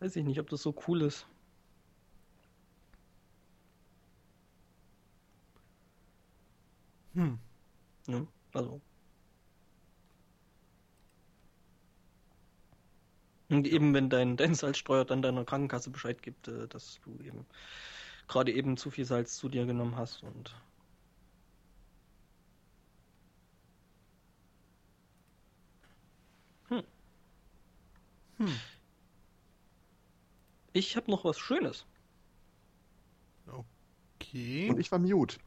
[0.00, 1.26] weiß ich nicht, ob das so cool ist.
[7.14, 7.38] Hm.
[8.08, 8.26] Ne?
[8.52, 8.80] Also.
[13.50, 17.46] Und eben, wenn dein, dein Salzstreuer dann deiner Krankenkasse Bescheid gibt, äh, dass du eben
[18.28, 20.54] gerade eben zu viel Salz zu dir genommen hast und
[28.38, 28.48] Hm.
[30.72, 31.86] ich habe noch was Schönes.
[33.46, 34.68] Okay.
[34.70, 35.38] Und ich war mute.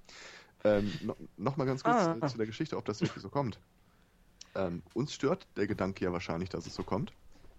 [0.64, 2.18] Ähm, no, Nochmal ganz kurz Ah.
[2.22, 3.60] äh, zu der Geschichte, ob das wirklich so kommt.
[4.56, 7.14] Ähm, uns stört der Gedanke ja wahrscheinlich, dass es so kommt.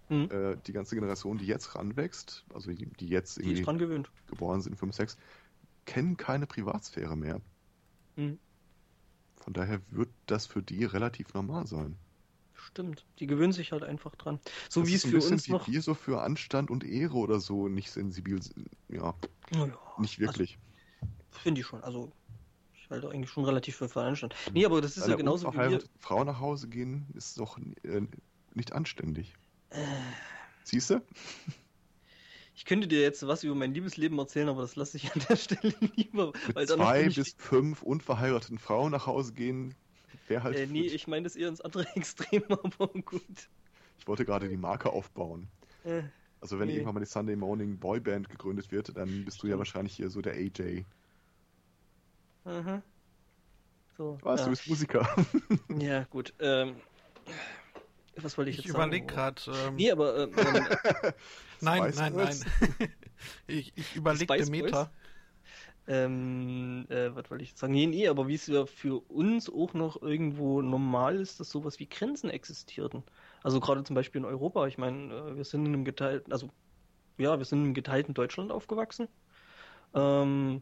[0.09, 0.29] Hm.
[0.31, 3.77] Äh, die ganze Generation, die jetzt ranwächst, also die, die jetzt Die irgendwie ist dran
[3.77, 4.11] gewöhnt.
[4.27, 5.17] geboren sind, 5, 6,
[5.85, 7.41] kennen keine Privatsphäre mehr.
[8.15, 8.39] Hm.
[9.37, 11.95] Von daher wird das für die relativ normal sein.
[12.53, 13.05] Stimmt.
[13.19, 14.39] Die gewöhnen sich halt einfach dran.
[14.69, 15.67] So das wie ist es für uns wie noch.
[15.67, 18.69] wir so für Anstand und Ehre oder so nicht sensibel sind.
[18.89, 19.15] Ja,
[19.55, 20.59] Oh ja, nicht wirklich.
[21.01, 21.13] Also,
[21.43, 21.81] Finde ich schon.
[21.83, 22.11] Also,
[22.73, 24.35] ich halte eigentlich schon relativ für Anstand.
[24.53, 25.83] Nee, aber das ist ja genauso wie wir.
[25.99, 28.01] Frau nach Hause gehen ist doch äh,
[28.53, 29.35] nicht anständig.
[30.63, 31.01] Siehst du?
[32.55, 35.35] Ich könnte dir jetzt was über mein Liebesleben erzählen, aber das lasse ich an der
[35.35, 36.33] Stelle lieber.
[36.47, 39.75] Mit zwei bis fünf unverheirateten Frauen nach Hause gehen,
[40.27, 40.57] wäre halt.
[40.57, 43.49] äh, nee, ich meine das eher ins andere Extrem, aber gut.
[43.97, 45.47] ich wollte gerade die Marke aufbauen.
[45.83, 46.03] Äh,
[46.41, 46.75] Also wenn Nee.
[46.75, 50.21] irgendwann mal die Sunday Morning Boyband gegründet wird, dann bist du ja wahrscheinlich hier so
[50.21, 50.85] der AJ.
[52.45, 52.81] aha.
[53.97, 54.45] So, Was, ja.
[54.45, 55.07] du bist Musiker.
[55.69, 56.33] ja, gut.
[56.39, 56.81] Ähm,
[58.23, 59.35] was wollte ich, Ich jetzt überlege sagen?
[59.35, 59.67] gerade.
[59.67, 60.31] Ähm, Nee, aber ähm,
[61.61, 62.45] nein, nein, nein.
[63.47, 64.91] ich ich überlege Demeter.
[65.87, 67.73] Ähm, äh, was wollte ich jetzt sagen?
[67.73, 71.79] Nee, nee, aber wie es ja für uns auch noch irgendwo normal ist, dass sowas
[71.79, 73.03] wie Grenzen existierten.
[73.41, 74.67] Also gerade zum Beispiel in Europa.
[74.67, 76.49] Ich meine, äh, wir sind in einem geteilten, also
[77.17, 79.07] ja, wir sind in einem geteilten Deutschland aufgewachsen.
[79.95, 80.61] Ähm,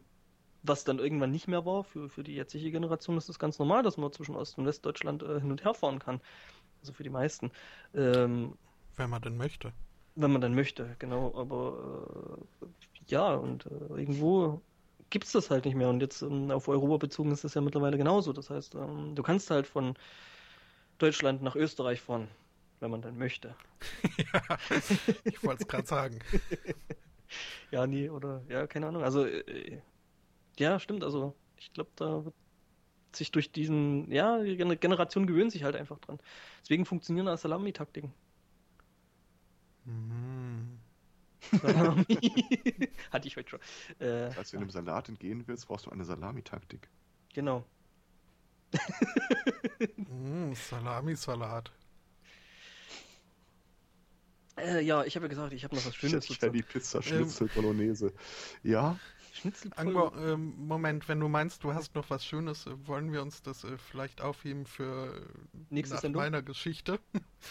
[0.63, 1.83] was dann irgendwann nicht mehr war.
[1.83, 5.23] Für, für die jetzige Generation ist es ganz normal, dass man zwischen Ost- und Westdeutschland
[5.23, 6.21] äh, hin und her fahren kann.
[6.81, 7.51] Also für die meisten.
[7.93, 8.57] Ähm,
[8.95, 9.73] Wenn man denn möchte.
[10.15, 11.33] wenn man dann möchte, genau.
[11.35, 12.67] Aber äh,
[13.07, 14.61] ja, und äh, irgendwo
[15.09, 15.89] gibt's das halt nicht mehr.
[15.89, 18.33] Und jetzt ähm, auf Europa bezogen ist das ja mittlerweile genauso.
[18.33, 19.95] Das heißt, ähm, du kannst halt von
[20.99, 22.29] Deutschland nach Österreich fahren.
[22.79, 23.55] wenn man dann möchte.
[24.17, 24.57] ja,
[25.23, 26.19] ich wollte es gerade sagen.
[27.71, 29.03] ja, nee, oder, ja, keine Ahnung.
[29.03, 29.81] Also, äh,
[30.57, 32.35] ja, stimmt, also ich glaube, da wird
[33.13, 36.19] sich durch diesen, ja, die Generation gewöhnt sich halt einfach dran.
[36.61, 38.13] Deswegen funktionieren als Salami-Taktiken.
[39.85, 40.79] Mhm.
[41.61, 42.05] Salami.
[43.11, 43.59] Hatte ich heute schon.
[43.99, 46.89] Äh, Als du einem Salat entgehen willst, brauchst du eine Salami-Taktik.
[47.33, 47.63] Genau.
[49.95, 51.71] mm, Salami-Salat.
[54.57, 56.29] Äh, ja, ich habe ja gesagt, ich habe noch was Schönes.
[56.29, 58.11] Ich die Pizza Schnitzel ähm, Bolognese.
[58.63, 58.99] Ja.
[59.37, 63.21] Schnitzel Angbo, ähm, Moment, wenn du meinst, du hast noch was Schönes, äh, wollen wir
[63.21, 66.99] uns das äh, vielleicht aufheben für äh, Nächstes nach meiner Geschichte?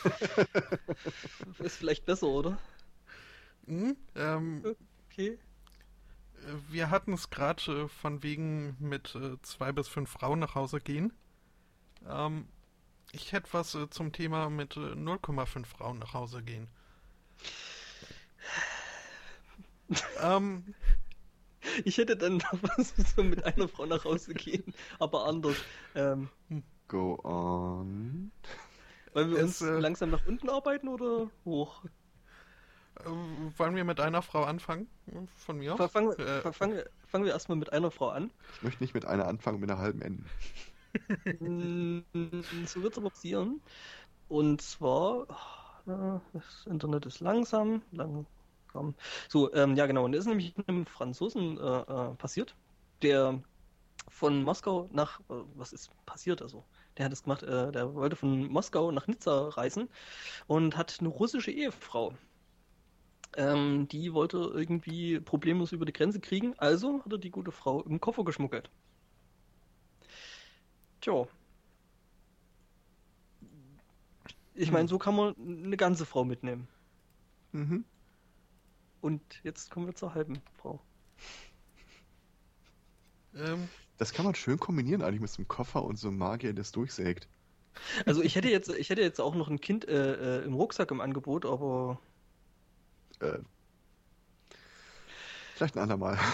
[1.58, 2.58] Ist vielleicht besser, oder?
[3.66, 4.76] Hm, ähm,
[5.08, 5.38] okay.
[6.34, 10.54] Äh, wir hatten es gerade äh, von wegen mit äh, zwei bis fünf Frauen nach
[10.54, 11.12] Hause gehen.
[12.08, 12.48] Ähm,
[13.12, 16.68] ich hätte was zum Thema mit 0,5 Frauen nach Hause gehen.
[20.20, 20.74] ähm,
[21.84, 25.56] ich hätte dann noch was so mit einer Frau nach Hause gehen, aber anders.
[25.94, 26.28] Ähm,
[26.88, 28.30] Go on.
[29.12, 31.84] Wollen wir es, uns äh, langsam nach unten arbeiten oder hoch?
[33.00, 33.08] Äh,
[33.56, 34.88] wollen wir mit einer Frau anfangen?
[35.38, 35.90] Von mir aus?
[35.90, 38.30] Fangen, äh, fangen, fangen wir erstmal mit einer Frau an.
[38.56, 40.26] Ich möchte nicht mit einer anfangen, mit einer halben enden.
[41.40, 42.00] Mm,
[42.66, 43.60] so wird es aber passieren.
[44.28, 45.26] Und zwar,
[45.86, 48.26] oh, das Internet ist langsam, langsam
[48.76, 48.94] kam.
[49.28, 52.54] So, ähm, ja genau, und das ist nämlich einem Franzosen äh, äh, passiert,
[53.02, 53.42] der
[54.08, 56.64] von Moskau nach, äh, was ist passiert also?
[56.96, 59.88] Der hat es gemacht, äh, der wollte von Moskau nach Nizza reisen
[60.46, 62.14] und hat eine russische Ehefrau.
[63.36, 67.82] Ähm, die wollte irgendwie problemlos über die Grenze kriegen, also hat er die gute Frau
[67.82, 68.70] im Koffer geschmuggelt.
[71.00, 71.26] Tja.
[74.54, 74.88] Ich meine, hm.
[74.88, 76.66] so kann man eine ganze Frau mitnehmen.
[77.52, 77.84] Mhm.
[79.00, 80.80] Und jetzt kommen wir zur halben Frau.
[83.34, 83.68] Ähm,
[83.98, 86.62] das kann man schön kombinieren eigentlich mit so einem Koffer und so einem Magier, der
[86.62, 87.28] es durchsägt.
[88.06, 90.90] Also ich hätte jetzt, ich hätte jetzt auch noch ein Kind äh, äh, im Rucksack
[90.90, 92.00] im Angebot, aber.
[93.20, 93.38] Äh,
[95.54, 96.18] vielleicht ein andermal.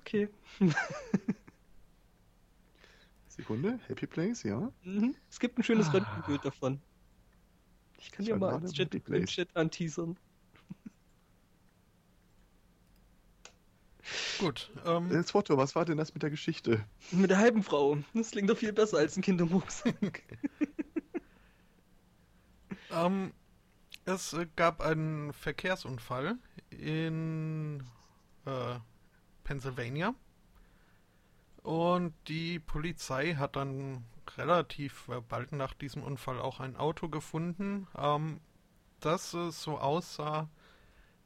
[0.00, 0.28] Okay.
[3.28, 4.72] Sekunde, Happy Place, ja.
[4.84, 5.14] Mhm.
[5.28, 5.92] Es gibt ein schönes ah.
[5.92, 6.80] Röntgenbild davon.
[7.98, 8.90] Ich kann dir mal ins Chat,
[9.26, 10.16] Chat anteasern.
[14.38, 14.70] Gut.
[14.86, 16.84] Ähm, Jetzt Foto, was war denn das mit der Geschichte?
[17.10, 17.98] Mit der halben Frau.
[18.14, 20.22] Das klingt doch viel besser als ein Kind im Rucksack.
[22.92, 23.32] ähm,
[24.04, 26.38] es gab einen Verkehrsunfall
[26.70, 27.82] in
[28.46, 28.78] äh,
[29.44, 30.14] Pennsylvania.
[31.62, 34.04] Und die Polizei hat dann
[34.36, 38.40] relativ äh, bald nach diesem Unfall auch ein Auto gefunden, ähm,
[39.00, 40.48] das äh, so aussah,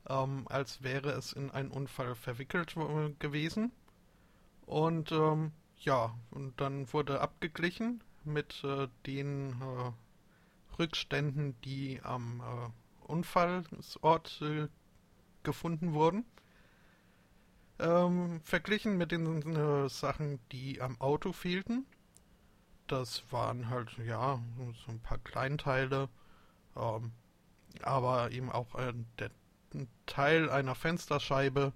[0.09, 3.73] ähm, als wäre es in einen Unfall verwickelt äh, gewesen.
[4.67, 9.93] Und ähm, ja, und dann wurde abgeglichen mit äh, den äh,
[10.79, 14.69] Rückständen, die am äh, Unfallsort äh,
[15.43, 16.25] gefunden wurden.
[17.79, 21.87] Ähm, verglichen mit den äh, Sachen, die am Auto fehlten.
[22.87, 24.41] Das waren halt, ja,
[24.85, 26.09] so ein paar Kleinteile,
[26.77, 27.13] ähm,
[27.83, 28.75] aber eben auch
[29.19, 29.31] der
[29.75, 31.73] ein Teil einer Fensterscheibe.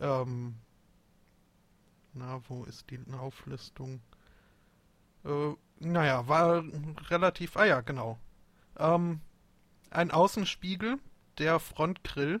[0.00, 0.56] Ähm,
[2.12, 4.00] na, wo ist die Auflistung?
[5.24, 6.64] Äh, naja, war
[7.10, 7.56] relativ.
[7.56, 8.18] Ah ja, genau.
[8.78, 9.20] Ähm,
[9.90, 10.98] ein Außenspiegel,
[11.38, 12.40] der Frontgrill,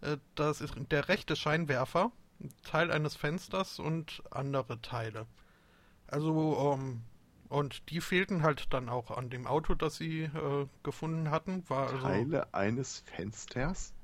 [0.00, 2.12] äh, das ist der rechte Scheinwerfer,
[2.64, 5.26] Teil eines Fensters und andere Teile.
[6.06, 7.02] Also, ähm,
[7.48, 11.62] und die fehlten halt dann auch an dem Auto, das sie äh, gefunden hatten.
[11.68, 13.94] War also Teile also, eines Fensters?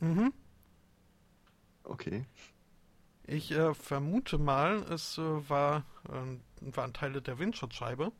[0.00, 0.32] Mhm.
[1.84, 2.24] Okay.
[3.26, 8.12] Ich äh, vermute mal, es äh, war, äh, waren Teile der Windschutzscheibe.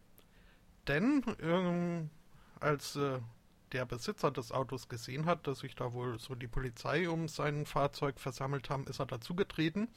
[0.86, 1.22] Denn
[2.60, 3.20] als äh,
[3.72, 7.66] der Besitzer des Autos gesehen hat, dass sich da wohl so die Polizei um sein
[7.66, 9.88] Fahrzeug versammelt haben, ist er dazugetreten.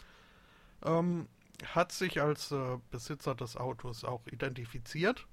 [0.83, 1.29] Ähm,
[1.65, 5.27] hat sich als äh, Besitzer des Autos auch identifiziert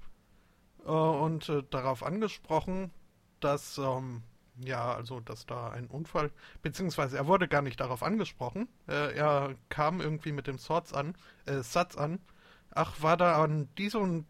[0.84, 2.92] äh, und darauf angesprochen,
[3.40, 4.22] dass ähm,
[4.64, 6.30] ja, also dass da ein Unfall,
[6.62, 8.68] beziehungsweise er wurde gar nicht darauf angesprochen.
[8.86, 11.14] Äh, er kam irgendwie mit dem Satz an,
[11.46, 12.18] äh, Satz an.
[12.70, 14.26] Ach, war da an dieser und,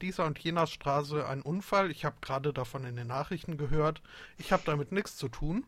[0.00, 1.90] dieser und jener Straße ein Unfall?
[1.90, 4.00] Ich habe gerade davon in den Nachrichten gehört.
[4.38, 5.66] Ich habe damit nichts zu tun.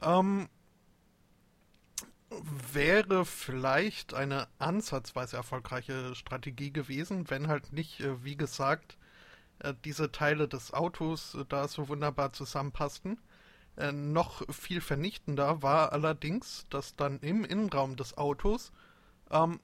[0.00, 0.48] Ähm,
[2.72, 8.96] wäre vielleicht eine ansatzweise erfolgreiche Strategie gewesen, wenn halt nicht, äh, wie gesagt,
[9.84, 13.20] diese Teile des Autos äh, da so wunderbar zusammenpassten.
[13.76, 18.72] Äh, noch viel vernichtender war allerdings, dass dann im Innenraum des Autos
[19.30, 19.60] ähm,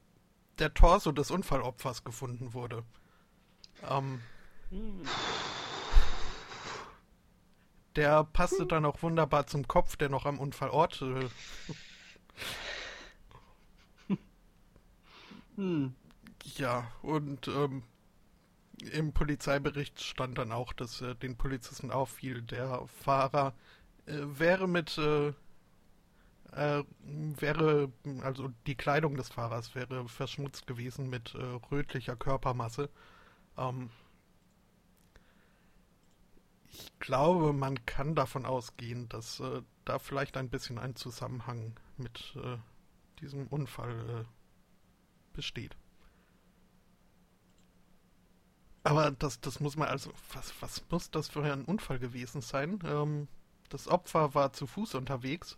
[0.59, 2.83] der Torso des Unfallopfers gefunden wurde.
[3.89, 4.21] Ähm,
[4.69, 5.01] Hm.
[7.97, 11.01] der passte dann auch wunderbar zum Kopf, der noch am Unfallort.
[11.01, 11.29] Äh,
[15.57, 15.93] Hm.
[16.55, 17.83] ja, und ähm,
[18.81, 23.53] im Polizeibericht stand dann auch, dass äh, den Polizisten auffiel, der Fahrer
[24.05, 25.33] äh, wäre mit äh,
[26.51, 27.91] äh, wäre
[28.23, 32.89] also die Kleidung des Fahrers wäre verschmutzt gewesen mit äh, rötlicher Körpermasse.
[33.57, 33.89] Ähm,
[36.69, 42.35] ich glaube, man kann davon ausgehen, dass äh, da vielleicht ein bisschen ein Zusammenhang mit
[42.35, 42.57] äh,
[43.19, 44.25] diesem Unfall
[45.33, 45.77] besteht.
[48.83, 52.79] Aber das, das muss man also, was, was muss das für ein Unfall gewesen sein?
[52.85, 53.27] Ähm,
[53.69, 55.57] das Opfer war zu Fuß unterwegs.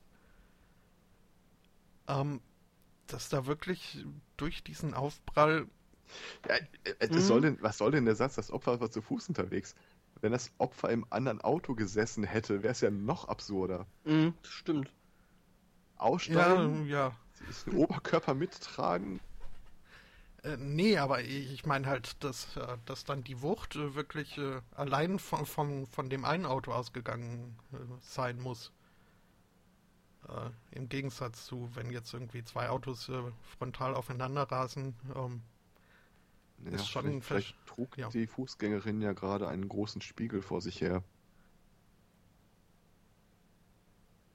[2.08, 2.42] Ähm,
[3.08, 4.06] dass da wirklich
[4.38, 5.68] durch diesen Aufprall,
[6.48, 6.56] Ja,
[7.10, 7.10] Mhm.
[7.12, 9.76] das soll denn, was soll denn der Satz, das Opfer war zu Fuß unterwegs?
[10.22, 13.88] Wenn das Opfer im anderen Auto gesessen hätte, wäre es ja noch absurder.
[14.06, 14.94] Hm, das stimmt.
[16.26, 17.16] ja, Aussteigen, ja,
[17.66, 19.22] den Oberkörper mittragen.
[20.44, 24.62] Äh, nee, aber ich, meine halt, dass, äh, dass dann die Wucht äh, wirklich äh,
[24.76, 28.72] allein von, von, von dem einen Auto ausgegangen äh, sein muss.
[30.72, 33.10] Im Gegensatz zu, wenn jetzt irgendwie zwei Autos
[33.58, 34.96] frontal aufeinander rasen.
[35.16, 35.42] Ähm,
[36.58, 38.10] Ja, Ist schon vielleicht, vielleicht trug ja.
[38.10, 41.04] die Fußgängerin ja gerade einen großen Spiegel vor sich her.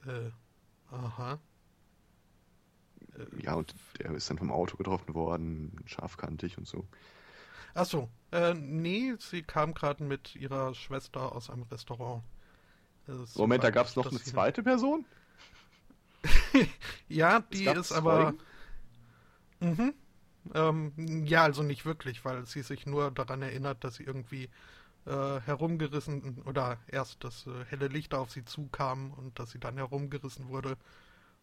[0.06, 0.30] äh,
[0.90, 1.40] aha.
[3.18, 6.88] Äh, Ja, und der ist dann vom Auto getroffen worden, scharfkantig und so.
[7.74, 12.22] Achso, äh, nee, sie kam gerade mit ihrer Schwester aus einem Restaurant.
[13.08, 15.06] Äh, Moment, da gab es noch eine zweite Person?
[17.08, 18.34] Ja, die ist aber.
[19.60, 19.94] Mhm.
[20.54, 20.92] Ähm,
[21.26, 24.50] ja, also nicht wirklich, weil sie sich nur daran erinnert, dass sie irgendwie
[25.06, 29.76] äh, herumgerissen oder erst das äh, helle Licht auf sie zukam und dass sie dann
[29.78, 30.78] herumgerissen wurde.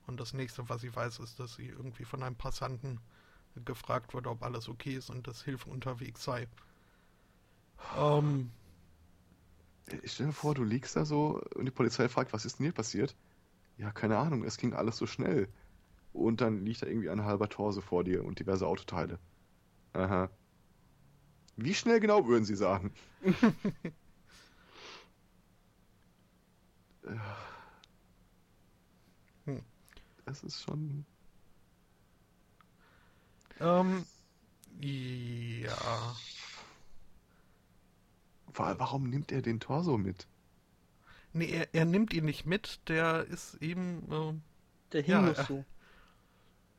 [0.07, 2.99] Und das nächste, was sie weiß, ist, dass sie irgendwie von einem Passanten
[3.65, 6.47] gefragt wurde, ob alles okay ist und dass Hilfe unterwegs sei.
[7.95, 8.51] Ähm,
[9.87, 12.65] Äh, Stell dir vor, du liegst da so und die Polizei fragt, was ist denn
[12.65, 13.15] hier passiert?
[13.77, 15.53] Ja, keine Ahnung, es ging alles so schnell.
[16.13, 19.19] Und dann liegt da irgendwie ein halber Torso vor dir und diverse Autoteile.
[19.93, 20.31] Aha.
[21.57, 22.93] Wie schnell genau würden Sie sagen?
[30.25, 31.05] Das ist schon.
[33.59, 34.05] ähm,
[34.79, 36.15] ja.
[38.53, 40.27] Wa- Warum nimmt er den Torso mit?
[41.33, 44.11] Nee, er, er nimmt ihn nicht mit, der ist eben.
[44.11, 44.33] Äh,
[44.93, 45.65] Der hing Ja, noch äh, so.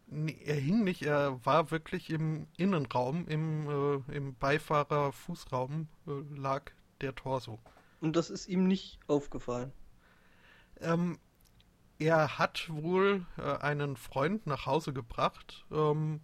[0.09, 6.73] Nee, er hing nicht, er war wirklich im Innenraum, im, äh, im Beifahrer-Fußraum äh, lag
[7.01, 7.59] der Torso.
[8.01, 9.73] Und das ist ihm nicht aufgefallen.
[10.81, 11.19] Ähm,
[11.99, 15.65] er hat wohl äh, einen Freund nach Hause gebracht.
[15.71, 16.21] Ähm,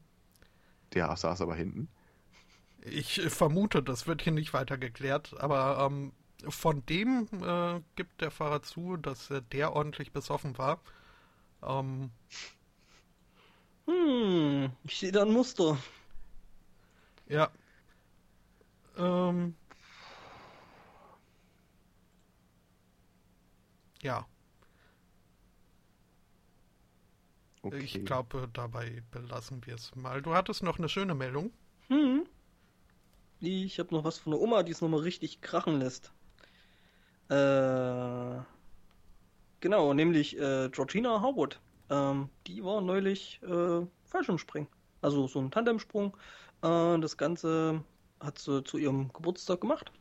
[0.92, 1.88] Der saß aber hinten.
[2.84, 6.12] ich äh, vermute, das wird hier nicht weiter geklärt, aber ähm,
[6.48, 10.80] von dem äh, gibt der Fahrer zu, dass äh, der ordentlich besoffen war.
[11.62, 12.12] Ähm,
[13.86, 15.78] Hm, ich sehe da ein Muster.
[17.28, 17.52] ja.
[18.96, 19.54] Ähm,
[24.02, 24.26] ja.
[27.62, 27.78] Okay.
[27.78, 30.20] Ich glaube, dabei belassen wir es mal.
[30.20, 31.52] Du hattest noch eine schöne Meldung.
[31.88, 32.26] Hm.
[33.40, 36.12] Ich habe noch was von der Oma, die es nochmal richtig krachen lässt.
[37.28, 38.42] Äh,
[39.60, 41.60] genau, nämlich äh, Georgina Howard.
[41.88, 44.68] Ähm, die war neulich äh, Fallschirmspringen.
[45.00, 46.16] Also so ein Tandemsprung.
[46.62, 47.84] Äh, das Ganze
[48.20, 49.92] hat sie zu ihrem Geburtstag gemacht.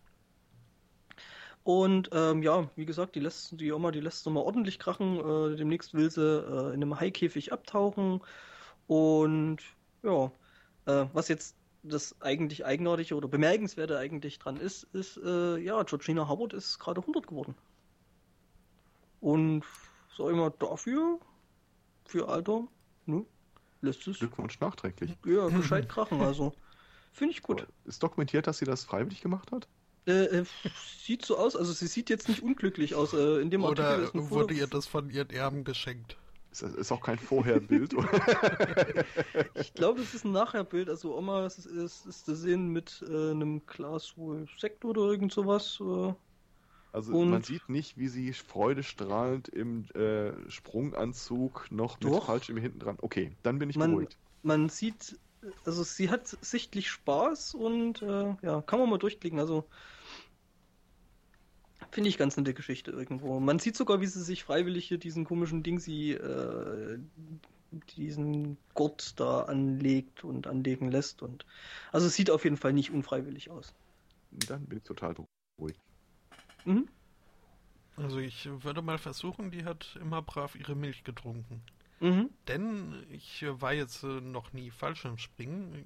[1.63, 5.19] Und ähm, ja, wie gesagt, die lässt die Oma, die lässt nochmal ordentlich krachen.
[5.19, 8.21] Äh, demnächst will sie äh, in einem Haikäfig abtauchen.
[8.87, 9.59] Und
[10.01, 10.31] ja,
[10.85, 16.27] äh, was jetzt das eigentlich Eigenartige oder Bemerkenswerte eigentlich dran ist, ist, äh, ja, Georgina
[16.27, 17.55] Howard ist gerade 100 geworden.
[19.19, 19.63] Und
[20.17, 21.19] sag ich mal, dafür,
[22.05, 22.67] für Alter,
[23.05, 23.25] ne,
[23.81, 25.15] lässt es Glückwunsch nachträglich.
[25.25, 26.53] ja, gescheit krachen, also.
[27.13, 27.67] Finde ich gut.
[27.85, 29.67] Ist dokumentiert, dass sie das freiwillig gemacht hat?
[30.07, 30.45] Äh, äh,
[31.03, 33.13] sieht so aus, also sie sieht jetzt nicht unglücklich aus.
[33.13, 36.17] Äh, in dem Artikel Oder Foto- wurde ihr das von ihren Erben geschenkt?
[36.51, 37.93] Ist, ist auch kein Vorherbild.
[39.55, 40.89] ich glaube, das ist ein Nachherbild.
[40.89, 45.31] Also Oma ist, ist, ist zu sehen mit äh, einem Glas wohl Sekt oder irgend
[45.31, 45.79] sowas.
[45.79, 46.13] Äh,
[46.93, 52.25] also Und- man sieht nicht, wie sie freudestrahlend im äh, Sprunganzug noch mit Doch.
[52.25, 52.97] Fallschirm hinten dran.
[53.01, 54.17] Okay, dann bin ich Man- beruhigt.
[54.43, 55.17] man sieht,
[55.65, 59.39] also sie hat sichtlich Spaß und äh, ja, kann man mal durchklicken.
[59.39, 59.67] Also
[61.91, 63.39] finde ich ganz nette Geschichte irgendwo.
[63.39, 66.99] Man sieht sogar, wie sie sich freiwillig hier diesen komischen Ding sie äh,
[67.95, 71.45] diesen Gurt da anlegt und anlegen lässt und
[71.91, 73.73] also es sieht auf jeden Fall nicht unfreiwillig aus.
[74.31, 75.15] Dann bin ich total
[75.57, 75.79] beruhigt.
[76.65, 76.87] Mhm.
[77.97, 81.61] Also ich würde mal versuchen, die hat immer brav ihre Milch getrunken.
[82.01, 82.31] Mhm.
[82.47, 85.85] Denn ich äh, war jetzt äh, noch nie Fallschirmspringen.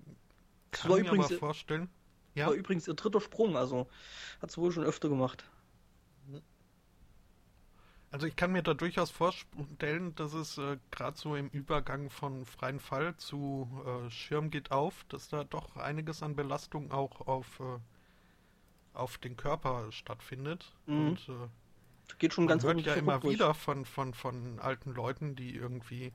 [0.71, 1.89] Das Kann war mir übrigens, aber vorstellen.
[2.35, 3.87] Ja, war übrigens ihr dritter Sprung, also
[4.41, 5.45] hat sie wohl schon öfter gemacht.
[8.11, 12.45] also ich kann mir da durchaus vorstellen, dass es äh, gerade so im Übergang von
[12.45, 17.59] freien Fall zu äh, Schirm geht auf, dass da doch einiges an Belastung auch auf,
[17.59, 17.79] äh,
[18.93, 20.73] auf den Körper stattfindet.
[20.85, 21.07] Mhm.
[21.07, 21.49] Und äh,
[22.19, 23.33] Geht schon Man ganz hört ja immer durch.
[23.33, 26.13] wieder von, von, von alten Leuten, die irgendwie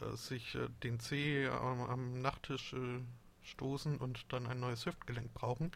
[0.00, 3.00] äh, sich äh, den Zeh am, am Nachttisch äh,
[3.42, 5.72] stoßen und dann ein neues Hüftgelenk brauchen.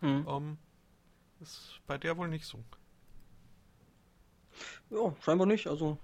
[0.00, 0.26] Mhm.
[0.28, 0.58] Ähm,
[1.40, 2.64] ist bei der wohl nicht so.
[4.90, 5.98] Ja, scheinbar nicht, also.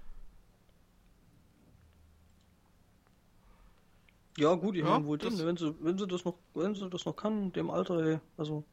[4.37, 6.89] Ja, gut, ich Ja, meine wohl den, wenn sie, wenn sie das noch, wenn sie
[6.89, 8.63] das noch kann, dem Alter, ey, also.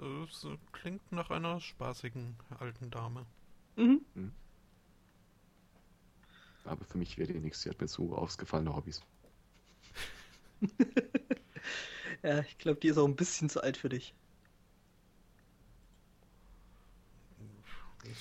[0.00, 3.26] Äh, Es äh, klingt nach einer spaßigen alten Dame.
[3.76, 4.00] Mhm.
[6.64, 7.62] Aber für mich wäre die nichts.
[7.62, 9.02] Sie hat mir zu ausgefallene Hobbys.
[12.22, 14.14] Ja, ich glaube, die ist auch ein bisschen zu alt für dich.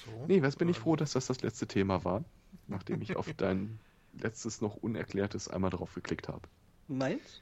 [0.06, 0.26] So.
[0.28, 2.24] Nee, was bin ich froh, dass das das letzte Thema war,
[2.68, 3.80] nachdem ich auf dein
[4.14, 6.48] letztes noch unerklärtes einmal drauf geklickt habe.
[6.88, 7.42] Meins?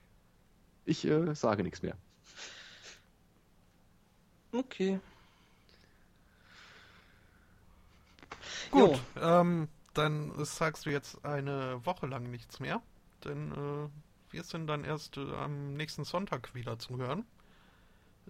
[0.86, 1.98] Ich äh, sage nichts mehr.
[4.56, 5.00] Okay.
[8.72, 12.82] Gut, ähm, dann sagst du jetzt eine Woche lang nichts mehr,
[13.24, 13.90] denn äh,
[14.34, 17.26] wir sind dann erst äh, am nächsten Sonntag wieder zu hören.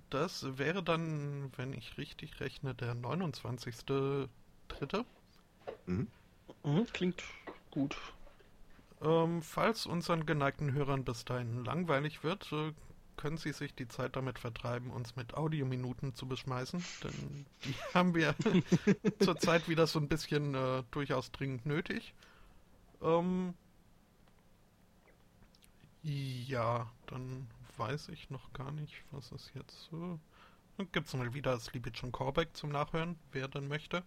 [0.10, 4.30] Das wäre dann, wenn ich richtig rechne, der 29.3.
[5.86, 6.08] Mhm.
[6.64, 7.24] Mhm, klingt
[7.72, 7.98] gut.
[9.02, 12.74] Ähm, falls unseren geneigten Hörern bis dahin langweilig wird, äh,
[13.18, 18.16] können sie sich die Zeit damit vertreiben, uns mit Audiominuten zu beschmeißen, denn die haben
[18.16, 18.36] wir
[19.20, 22.14] zurzeit wieder so ein bisschen äh, durchaus dringend nötig.
[23.02, 23.54] Ähm,
[26.04, 30.20] ja, dann weiß ich noch gar nicht, was es jetzt so.
[30.78, 34.04] Dann gibt's mal wieder Sleepy John Corbeck zum Nachhören, wer dann möchte.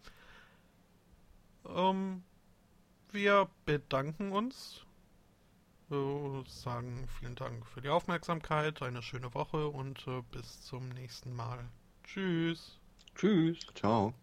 [1.67, 2.23] Ähm,
[3.11, 4.85] wir bedanken uns,
[5.91, 11.35] äh, sagen vielen Dank für die Aufmerksamkeit, eine schöne Woche und äh, bis zum nächsten
[11.35, 11.69] Mal.
[12.05, 12.79] Tschüss.
[13.15, 13.59] Tschüss.
[13.75, 14.15] Ciao.